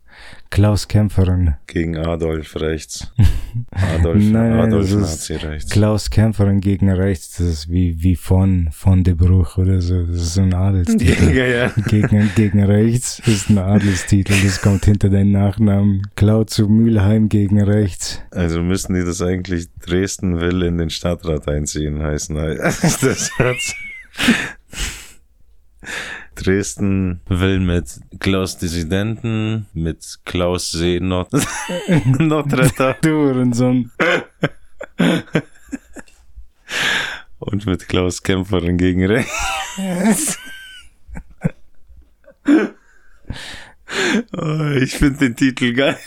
Klaus 0.50 0.88
Kämpferin. 0.88 1.56
gegen 1.68 1.98
Adolf 1.98 2.56
rechts. 2.56 3.12
Adolf, 3.72 4.24
Nein, 4.24 4.54
Adolf 4.54 4.90
das 4.90 4.92
ist 4.92 5.02
Nazi 5.02 5.34
rechts. 5.46 5.72
Klaus 5.72 6.10
Kämpferin 6.10 6.62
gegen 6.62 6.90
rechts. 6.90 7.38
Das 7.38 7.48
ist 7.48 7.70
wie, 7.70 8.02
wie 8.02 8.16
von, 8.16 8.70
von 8.72 9.04
de 9.04 9.14
Bruch 9.14 9.58
oder 9.58 9.82
so. 9.82 10.04
Das 10.04 10.16
ist 10.16 10.34
so 10.36 10.42
ein 10.42 10.54
Adelstitel. 10.54 11.32
ja, 11.36 11.46
ja. 11.46 11.72
Gegen, 11.88 12.32
gegen 12.36 12.64
rechts 12.64 13.20
ist 13.26 13.50
ein 13.50 13.58
Adelstitel. 13.58 14.34
Das 14.44 14.62
kommt 14.62 14.86
hinter 14.86 15.10
deinen 15.10 15.32
Nachnamen. 15.32 16.08
Klau 16.16 16.46
zu 16.46 16.70
Mülheim 16.70 17.28
gegen 17.28 17.62
rechts. 17.62 18.22
Also 18.32 18.62
müssten 18.62 18.94
die 18.94 19.04
das 19.04 19.22
eigentlich 19.22 19.68
Dresden 19.86 20.40
will 20.40 20.64
in 20.64 20.78
den 20.78 20.90
Stadtrat 20.90 21.48
einziehen 21.48 22.02
heißen. 22.02 22.38
Das 22.58 23.32
hat's. 23.38 23.76
Dresden 26.38 27.22
will 27.28 27.60
mit 27.60 28.00
Klaus 28.20 28.58
Dissidenten, 28.58 29.66
mit 29.74 30.20
Klaus 30.24 30.72
Seenot 30.72 31.30
Notretter 32.20 32.96
Du 33.02 33.10
Hurensohn. 33.10 33.92
und 37.40 37.66
mit 37.66 37.88
Klaus 37.88 38.22
Kämpferin 38.22 38.78
gegen 38.78 39.06
rechts. 39.06 40.38
oh, 44.38 44.70
ich 44.82 44.96
finde 44.96 45.20
den 45.20 45.36
Titel 45.36 45.74
geil. 45.74 45.98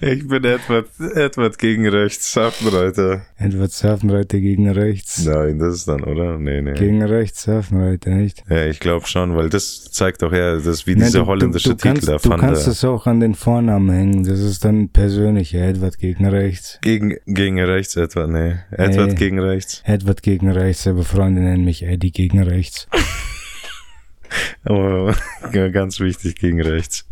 Ich 0.00 0.26
bin 0.28 0.44
Edward, 0.44 0.88
Edward 1.14 1.58
gegen 1.58 1.88
rechts, 1.88 2.36
Hafenreiter. 2.36 3.22
Edward 3.38 3.72
Hafenreiter 3.82 4.38
gegen 4.38 4.70
rechts. 4.70 5.24
Nein, 5.24 5.58
das 5.58 5.74
ist 5.76 5.88
dann, 5.88 6.02
oder? 6.04 6.38
Nee, 6.38 6.60
nee. 6.62 6.74
Gegen 6.74 7.02
rechts 7.02 7.48
Hafenreiter, 7.48 8.10
nicht? 8.10 8.44
ja, 8.48 8.66
ich 8.66 8.78
glaube 8.80 9.06
schon, 9.06 9.34
weil 9.36 9.48
das 9.48 9.90
zeigt 9.90 10.22
doch 10.22 10.32
eher, 10.32 10.58
das 10.58 10.86
wie 10.86 10.94
Nein, 10.94 11.06
dieser 11.06 11.20
du- 11.20 11.26
holländische 11.26 11.70
du, 11.70 11.74
du 11.74 11.82
Titel 11.82 11.94
kannst, 11.94 12.08
da 12.08 12.12
Du 12.18 12.28
fand. 12.28 12.40
kannst 12.40 12.66
er. 12.66 12.72
es 12.72 12.84
auch 12.84 13.06
an 13.06 13.20
den 13.20 13.34
Vornamen 13.34 13.90
hängen. 13.90 14.24
Das 14.24 14.38
ist 14.40 14.64
dann 14.64 14.88
persönlich. 14.90 15.54
Edward 15.54 15.98
gegen 15.98 16.26
rechts. 16.26 16.78
Gegen, 16.82 17.16
gegen 17.26 17.58
rechts 17.58 17.96
Edward, 17.96 18.30
nee. 18.30 18.54
Edward 18.70 19.10
Nee. 19.10 19.14
gegen 19.16 19.40
rechts. 19.40 19.82
Edward 19.84 20.22
gegen 20.22 20.50
rechts, 20.50 20.86
aber 20.86 21.02
Freunde 21.04 21.40
nennen 21.40 21.64
mich 21.64 21.82
Eddie 21.82 22.12
gegen 22.12 22.42
rechts. 22.42 22.86
Aber 24.64 25.14
ja, 25.52 25.68
ganz 25.70 26.00
wichtig, 26.00 26.36
gegen 26.36 26.60
rechts. 26.60 27.06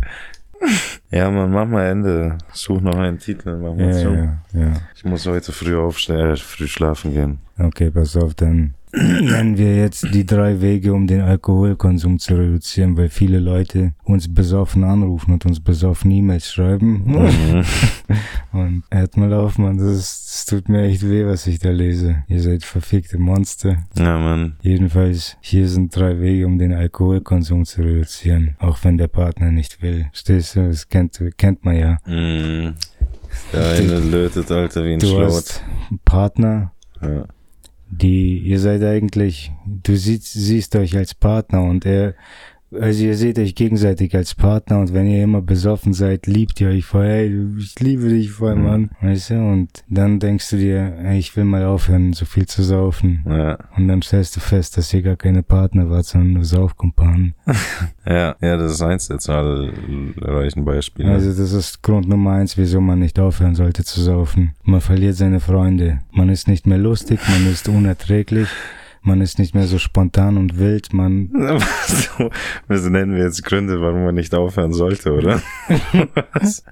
Ja, 1.13 1.29
man, 1.29 1.51
mach 1.51 1.67
mal 1.67 1.87
Ende. 1.87 2.39
Such 2.53 2.81
noch 2.81 2.97
einen 2.97 3.19
Titel, 3.19 3.57
mach 3.57 3.75
mal 3.75 3.87
Ja, 3.89 3.93
zu. 3.93 4.15
ja, 4.15 4.39
ja. 4.53 4.73
Ich 4.95 5.05
muss 5.05 5.27
heute 5.27 5.51
früh 5.51 5.77
aufstehen, 5.77 6.19
äh, 6.31 6.37
früh 6.37 6.69
schlafen 6.69 7.13
gehen. 7.13 7.39
Okay, 7.59 7.91
pass 7.91 8.17
auf, 8.17 8.35
dann 8.35 8.75
nennen 8.93 9.57
wir 9.59 9.77
jetzt 9.77 10.07
die 10.15 10.27
drei 10.27 10.61
Wege, 10.61 10.93
um 10.93 11.07
den 11.07 11.21
Alkoholkonsum 11.21 12.19
zu 12.19 12.35
reduzieren, 12.35 12.97
weil 12.97 13.09
viele 13.09 13.39
Leute 13.39 13.93
uns 14.05 14.33
besoffen 14.33 14.85
anrufen 14.85 15.33
und 15.33 15.47
uns 15.47 15.61
besoffen 15.61 16.11
E-Mails 16.11 16.51
schreiben. 16.53 17.03
Mhm. 17.07 17.65
Und 18.53 18.83
hört 18.91 19.17
mal 19.17 19.33
auf, 19.33 19.59
Mann, 19.59 19.79
das, 19.79 19.87
ist, 19.87 20.27
das 20.27 20.47
tut 20.47 20.69
mir 20.69 20.83
echt 20.83 21.09
weh, 21.09 21.25
was 21.25 21.47
ich 21.47 21.61
da 21.61 21.71
lese. 21.71 22.25
Ihr 22.27 22.41
seid 22.43 22.65
verfickte 22.65 23.17
Monster. 23.19 23.85
Ja, 23.97 24.19
Mann. 24.19 24.57
Jedenfalls, 24.63 25.37
hier 25.41 25.69
sind 25.69 25.95
drei 25.95 26.19
Wege, 26.21 26.47
um 26.47 26.59
den 26.59 26.73
Alkoholkonsum 26.73 27.65
zu 27.65 27.83
reduzieren, 27.83 28.57
auch 28.59 28.79
wenn 28.83 28.99
der 28.99 29.07
Partner 29.07 29.53
nicht 29.53 29.83
will. 29.83 30.07
Stehst 30.13 30.57
du, 30.57 30.67
das 30.67 30.89
kennt, 30.89 31.23
kennt 31.39 31.65
man 31.65 31.77
ja. 31.77 31.99
Mhm. 32.07 32.75
Der 33.53 33.69
eine 33.71 34.01
lötet, 34.01 34.51
Alter, 34.51 34.85
wie 34.85 34.95
ein 34.95 34.99
Du 34.99 35.07
Schlaut. 35.07 35.27
hast 35.27 35.63
einen 35.89 36.01
Partner, 36.05 36.73
Ja. 37.01 37.27
Die, 37.91 38.39
ihr 38.39 38.61
seid 38.61 38.83
eigentlich, 38.83 39.53
du 39.67 39.97
siehst, 39.97 40.33
siehst 40.33 40.77
euch 40.77 40.97
als 40.97 41.15
Partner 41.15 41.63
und 41.63 41.85
er, 41.85 42.15
also 42.79 43.05
ihr 43.05 43.17
seht 43.17 43.39
euch 43.39 43.55
gegenseitig 43.55 44.15
als 44.15 44.35
Partner 44.35 44.79
und 44.79 44.93
wenn 44.95 45.07
ihr 45.07 45.23
immer 45.25 45.43
besoffen 45.43 45.93
seid, 45.93 46.27
liebt 46.27 46.61
ihr 46.61 46.69
euch 46.69 46.85
voll, 46.85 47.05
hey, 47.07 47.47
ich 47.59 47.79
liebe 47.81 48.09
dich 48.09 48.31
voll, 48.31 48.55
Mhm. 48.55 48.63
Mann, 48.63 48.91
weißt 49.01 49.31
du, 49.31 49.35
und 49.35 49.69
dann 49.89 50.19
denkst 50.21 50.51
du 50.51 50.57
dir, 50.57 50.95
ey, 51.03 51.19
ich 51.19 51.37
will 51.37 51.45
mal 51.45 51.65
aufhören, 51.65 52.13
so 52.13 52.25
viel 52.25 52.47
zu 52.47 52.63
saufen. 52.63 53.25
Ja. 53.29 53.59
Und 53.77 53.89
dann 53.89 54.03
stellst 54.03 54.37
du 54.37 54.41
fest, 54.41 54.77
dass 54.77 54.93
ihr 54.95 55.03
gar 55.03 55.17
keine 55.17 55.43
Partner 55.43 55.91
wart, 55.91 56.07
sondern 56.07 56.35
nur 56.35 56.45
Saufkumpanen. 56.45 57.35
Ja, 58.07 58.35
ja, 58.41 58.57
das 58.57 58.73
ist 58.73 58.83
eins 58.83 59.07
der 59.09 59.19
zahlreichen 59.19 60.65
Beispiele. 60.65 61.13
Also 61.13 61.29
das 61.31 61.53
ist 61.53 61.83
Grund 61.83 62.09
Nummer 62.09 62.33
eins, 62.33 62.57
wieso 62.57 62.81
man 62.81 62.99
nicht 62.99 63.19
aufhören 63.21 63.55
sollte 63.55 63.85
zu 63.85 64.01
saufen. 64.01 64.55
Man 64.65 64.81
verliert 64.81 65.17
seine 65.17 65.39
Freunde. 65.39 66.01
Man 66.11 66.29
ist 66.29 66.49
nicht 66.49 66.67
mehr 66.67 66.79
lustig, 66.79 67.21
man 67.29 67.47
ist 67.53 67.69
unerträglich. 67.69 68.49
Man 69.03 69.21
ist 69.23 69.39
nicht 69.39 69.55
mehr 69.55 69.67
so 69.67 69.79
spontan 69.79 70.37
und 70.37 70.59
wild, 70.59 70.93
man. 70.93 71.31
so, 71.87 72.31
das 72.69 72.85
nennen 72.89 73.15
wir 73.17 73.25
jetzt 73.25 73.43
Gründe, 73.45 73.81
warum 73.81 74.05
man 74.05 74.15
nicht 74.15 74.35
aufhören 74.35 74.73
sollte, 74.75 75.13
oder? 75.13 75.41
Was? 76.35 76.63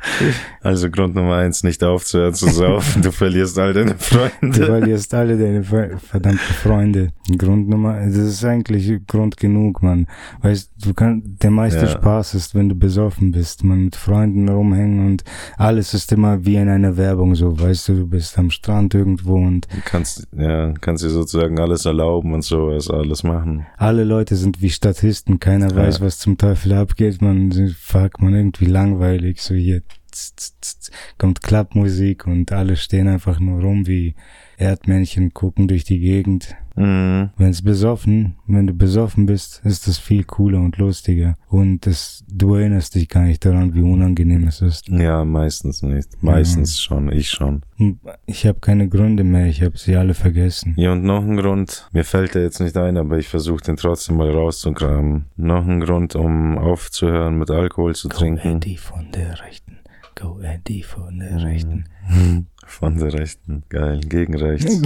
also 0.62 0.90
Grund 0.90 1.14
Nummer 1.14 1.36
eins, 1.36 1.62
nicht 1.62 1.82
aufzuhören 1.82 2.34
zu 2.34 2.48
saufen. 2.50 3.00
Du 3.02 3.12
verlierst 3.12 3.58
all 3.58 3.72
deine 3.72 3.94
Du 3.94 3.98
Freunde. 3.98 4.66
verlierst 4.66 5.14
alle 5.14 5.38
deine 5.38 5.62
ver- 5.62 5.96
verdammten 5.98 6.38
Freunde. 6.62 7.12
Grund 7.38 7.68
Nummer, 7.68 7.94
das 8.04 8.16
ist 8.16 8.44
eigentlich 8.44 8.90
Grund 9.06 9.36
genug, 9.38 9.82
man. 9.82 10.06
Weißt, 10.42 10.70
du 10.84 10.92
kannst, 10.94 11.26
der 11.42 11.50
meiste 11.50 11.80
Ja. 11.86 11.88
Spaß 11.88 12.34
ist, 12.34 12.54
wenn 12.54 12.68
du 12.68 12.74
besoffen 12.74 13.32
bist, 13.32 13.64
man 13.64 13.84
mit 13.86 13.96
Freunden 13.96 14.48
rumhängen 14.48 15.06
und 15.06 15.24
alles 15.56 15.94
ist 15.94 16.12
immer 16.12 16.44
wie 16.44 16.56
in 16.56 16.68
einer 16.68 16.96
Werbung 16.96 17.34
so, 17.34 17.58
weißt 17.58 17.88
du, 17.88 17.94
du 17.94 18.06
bist 18.06 18.38
am 18.38 18.50
Strand 18.50 18.94
irgendwo 18.94 19.36
und 19.36 19.66
Du 19.72 19.80
kannst, 19.84 20.26
ja, 20.36 20.72
kannst 20.80 21.04
dir 21.04 21.10
sozusagen 21.10 21.58
alles 21.58 21.84
erlauben 21.86 22.17
und 22.24 22.42
sowas, 22.42 22.90
alles 22.90 23.22
machen. 23.22 23.66
alle 23.76 24.04
Leute 24.04 24.36
sind 24.36 24.62
wie 24.62 24.70
Statisten, 24.70 25.40
keiner 25.40 25.70
Ja. 25.70 25.76
weiß, 25.76 26.00
was 26.00 26.18
zum 26.18 26.38
Teufel 26.38 26.72
abgeht, 26.72 27.20
man, 27.22 27.52
fuck, 27.78 28.20
man 28.20 28.34
irgendwie 28.34 28.66
langweilig, 28.66 29.40
so 29.42 29.54
hier 29.54 29.82
tz, 30.10 30.34
tz, 30.36 30.60
tz, 30.60 30.90
kommt 31.18 31.42
Klappmusik 31.42 32.26
und 32.26 32.52
alle 32.52 32.76
stehen 32.76 33.08
einfach 33.08 33.40
nur 33.40 33.60
rum 33.62 33.86
wie 33.86 34.14
Erdmännchen, 34.56 35.32
gucken 35.34 35.68
durch 35.68 35.84
die 35.84 36.00
Gegend. 36.00 36.56
Mhm. 36.78 37.30
Wenn's 37.36 37.62
besoffen, 37.62 38.36
wenn 38.46 38.66
du 38.66 38.74
besoffen 38.74 39.26
bist, 39.26 39.60
ist 39.64 39.86
das 39.86 39.98
viel 39.98 40.24
cooler 40.24 40.60
und 40.60 40.76
lustiger. 40.78 41.36
Und 41.48 41.86
das, 41.86 42.24
du 42.28 42.54
erinnerst 42.54 42.94
dich 42.94 43.08
gar 43.08 43.24
nicht 43.24 43.44
daran, 43.44 43.74
wie 43.74 43.82
unangenehm 43.82 44.46
es 44.46 44.60
ist. 44.60 44.88
Ja, 44.88 45.24
meistens 45.24 45.82
nicht. 45.82 46.22
Meistens 46.22 46.80
schon, 46.80 47.10
ich 47.12 47.30
schon. 47.30 47.62
Und 47.78 47.98
Ich 48.26 48.46
habe 48.46 48.60
keine 48.60 48.88
Gründe 48.88 49.24
mehr, 49.24 49.46
ich 49.46 49.62
habe 49.62 49.76
sie 49.76 49.96
alle 49.96 50.14
vergessen. 50.14 50.74
Ja, 50.76 50.92
und 50.92 51.04
noch 51.04 51.22
ein 51.22 51.36
Grund, 51.36 51.88
mir 51.92 52.04
fällt 52.04 52.34
der 52.34 52.42
jetzt 52.42 52.60
nicht 52.60 52.76
ein, 52.76 52.96
aber 52.96 53.18
ich 53.18 53.28
versuche 53.28 53.62
den 53.64 53.76
trotzdem 53.76 54.16
mal 54.16 54.30
rauszukramen. 54.30 55.26
Noch 55.36 55.66
ein 55.66 55.80
Grund, 55.80 56.14
um 56.14 56.58
aufzuhören, 56.58 57.38
mit 57.38 57.50
Alkohol 57.50 57.94
zu 57.94 58.08
trinken. 58.08 58.56
Eddie 58.56 58.76
von 58.76 59.10
der 59.12 59.40
Rechten. 59.40 59.78
Go 60.14 60.40
Eddie 60.40 60.82
von 60.82 61.18
der 61.18 61.42
Rechten. 61.42 61.84
Von 62.68 62.98
der 62.98 63.14
Rechten. 63.14 63.62
Geil. 63.70 64.00
Gegen 64.00 64.36
rechts. 64.36 64.78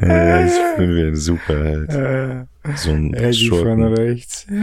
Ja, 0.00 0.46
ich 0.46 0.76
bin 0.76 0.94
wie 0.94 1.08
ein 1.08 1.16
Superheld. 1.16 1.90
So 2.76 2.90
ein 2.92 3.14
von 3.14 3.32
Schurken. 3.32 3.94
rechts. 3.94 4.46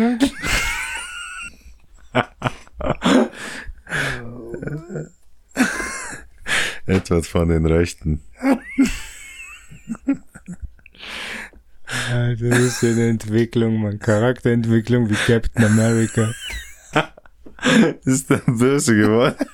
Etwas 6.85 7.27
von 7.27 7.49
den 7.49 7.65
Rechten. 7.65 8.21
Alter, 12.11 12.49
das 12.49 12.59
ist 12.59 12.83
eine 12.83 13.09
Entwicklung, 13.09 13.81
man. 13.81 13.99
Charakterentwicklung 13.99 15.09
wie 15.09 15.15
Captain 15.15 15.65
America. 15.65 16.31
Ist 18.05 18.29
der 18.29 18.41
böse 18.45 18.95
geworden? 18.95 19.47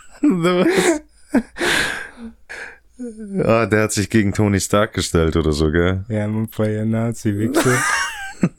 Ah, 3.40 3.66
der 3.66 3.84
hat 3.84 3.92
sich 3.92 4.10
gegen 4.10 4.34
Tony 4.34 4.60
Stark 4.60 4.94
gestellt 4.94 5.36
oder 5.36 5.52
so, 5.52 5.72
gell? 5.72 6.04
Ja, 6.10 6.28
man 6.28 6.48
feier 6.48 6.86
Nazi-Wichser. 6.86 7.78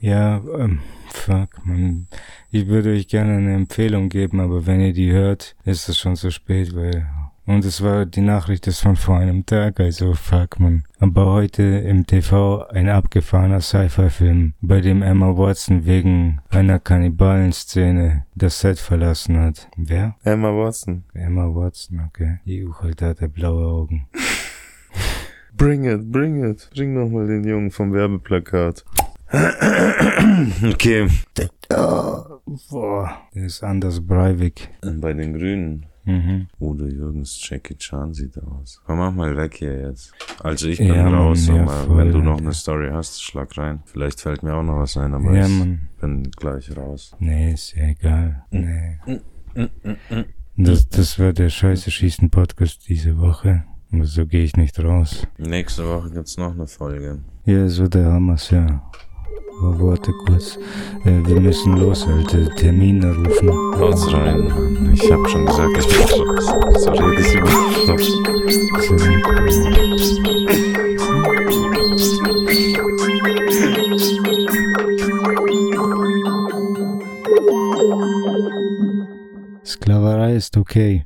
ja, 0.00 0.42
ähm, 0.58 0.80
fuck, 1.10 1.64
man. 1.64 2.06
Ich 2.50 2.68
würde 2.68 2.92
euch 2.92 3.08
gerne 3.08 3.36
eine 3.36 3.54
Empfehlung 3.54 4.08
geben, 4.10 4.40
aber 4.40 4.66
wenn 4.66 4.80
ihr 4.80 4.92
die 4.92 5.10
hört, 5.10 5.56
ist 5.64 5.88
es 5.88 5.98
schon 5.98 6.16
zu 6.16 6.30
spät, 6.30 6.74
weil. 6.76 7.06
Und 7.44 7.64
es 7.64 7.82
war, 7.82 8.06
die 8.06 8.20
Nachricht 8.20 8.68
ist 8.68 8.80
von 8.80 8.94
vor 8.94 9.18
einem 9.18 9.44
Tag, 9.44 9.80
also 9.80 10.14
fuck, 10.14 10.60
man. 10.60 10.84
Aber 11.00 11.26
heute 11.26 11.62
im 11.62 12.06
TV 12.06 12.64
ein 12.68 12.88
abgefahrener 12.88 13.60
Sci-Fi-Film, 13.60 14.54
bei 14.60 14.80
dem 14.80 15.02
Emma 15.02 15.36
Watson 15.36 15.84
wegen 15.84 16.40
einer 16.50 16.78
Kannibalen-Szene 16.78 18.26
das 18.36 18.60
Set 18.60 18.78
verlassen 18.78 19.38
hat. 19.40 19.68
Wer? 19.76 20.14
Emma 20.22 20.50
Watson. 20.50 21.02
Emma 21.14 21.52
Watson, 21.52 22.02
okay. 22.06 22.38
Die 22.46 22.64
Uchelte 22.64 23.08
hat 23.08 23.32
blaue 23.32 23.66
Augen. 23.66 24.06
Bring 25.56 25.84
it, 25.84 26.12
bring 26.12 26.48
it. 26.48 26.70
Bring 26.74 26.94
nochmal 26.94 27.26
den 27.26 27.44
Jungen 27.44 27.70
vom 27.72 27.92
Werbeplakat. 27.92 28.84
Okay. 30.64 31.08
Boah. 32.70 33.22
Der 33.34 33.44
ist 33.44 33.64
Anders 33.64 34.00
Breivik. 34.00 34.68
Bei 34.82 35.12
den 35.12 35.34
Grünen. 35.34 35.86
Mhm. 36.04 36.48
Udo 36.58 36.86
Jürgens 36.86 37.38
Jackie 37.48 37.76
Chan 37.76 38.12
sieht 38.12 38.36
aus. 38.42 38.80
Komm, 38.84 38.98
mach 38.98 39.12
mal 39.12 39.36
weg 39.36 39.54
hier 39.58 39.80
jetzt. 39.88 40.12
Also 40.42 40.68
ich 40.68 40.78
bin 40.78 40.88
Ja, 40.88 41.04
Mann, 41.04 41.14
raus, 41.14 41.46
ja, 41.46 41.62
aber 41.62 41.72
voll, 41.84 41.96
wenn 41.98 42.12
du 42.12 42.18
noch 42.18 42.38
eine 42.38 42.52
Story 42.52 42.88
hast, 42.92 43.22
schlag 43.22 43.56
rein. 43.56 43.82
Vielleicht 43.86 44.20
fällt 44.20 44.42
mir 44.42 44.54
auch 44.54 44.62
noch 44.64 44.78
was 44.80 44.96
ein, 44.96 45.14
aber 45.14 45.32
Ja, 45.36 45.46
ich 45.46 45.58
Mann. 45.58 45.88
bin 46.00 46.30
gleich 46.32 46.76
raus. 46.76 47.14
Nee, 47.20 47.52
ist 47.52 47.74
ja 47.76 47.84
egal. 47.84 48.44
Nee. 48.50 48.98
Das, 50.56 50.88
das 50.88 51.18
war 51.18 51.32
der 51.32 51.48
Scheiße 51.50 51.90
schießen 51.90 52.30
Podcast 52.30 52.88
diese 52.88 53.18
Woche. 53.18 53.64
Aber 53.92 54.04
so 54.04 54.26
gehe 54.26 54.42
ich 54.44 54.56
nicht 54.56 54.78
raus. 54.82 55.26
Nächste 55.38 55.86
Woche 55.86 56.10
gibt's 56.10 56.36
noch 56.36 56.52
eine 56.52 56.66
Folge. 56.66 57.20
Ja, 57.44 57.68
so 57.68 57.88
der 57.88 58.06
Hamas, 58.06 58.50
ja. 58.50 58.82
Warte 59.60 60.12
kurz. 60.12 60.58
Äh, 61.04 61.26
wir 61.26 61.40
müssen 61.40 61.76
los, 61.76 62.06
Alter. 62.06 62.54
Termine 62.56 63.14
rufen. 63.14 63.50
Haut's 63.78 64.12
rein. 64.12 64.48
Mann. 64.48 64.92
Ich 64.94 65.10
hab 65.10 65.26
schon 65.28 65.46
gesagt, 65.46 65.78
ich 65.78 65.86
bin 65.88 65.96
raus. 66.20 66.46
So 66.76 66.90
rede 66.90 67.20
ich 67.20 67.34
über 67.34 67.48
Sklaverei 79.64 80.36
ist 80.36 80.56
okay. 80.56 81.00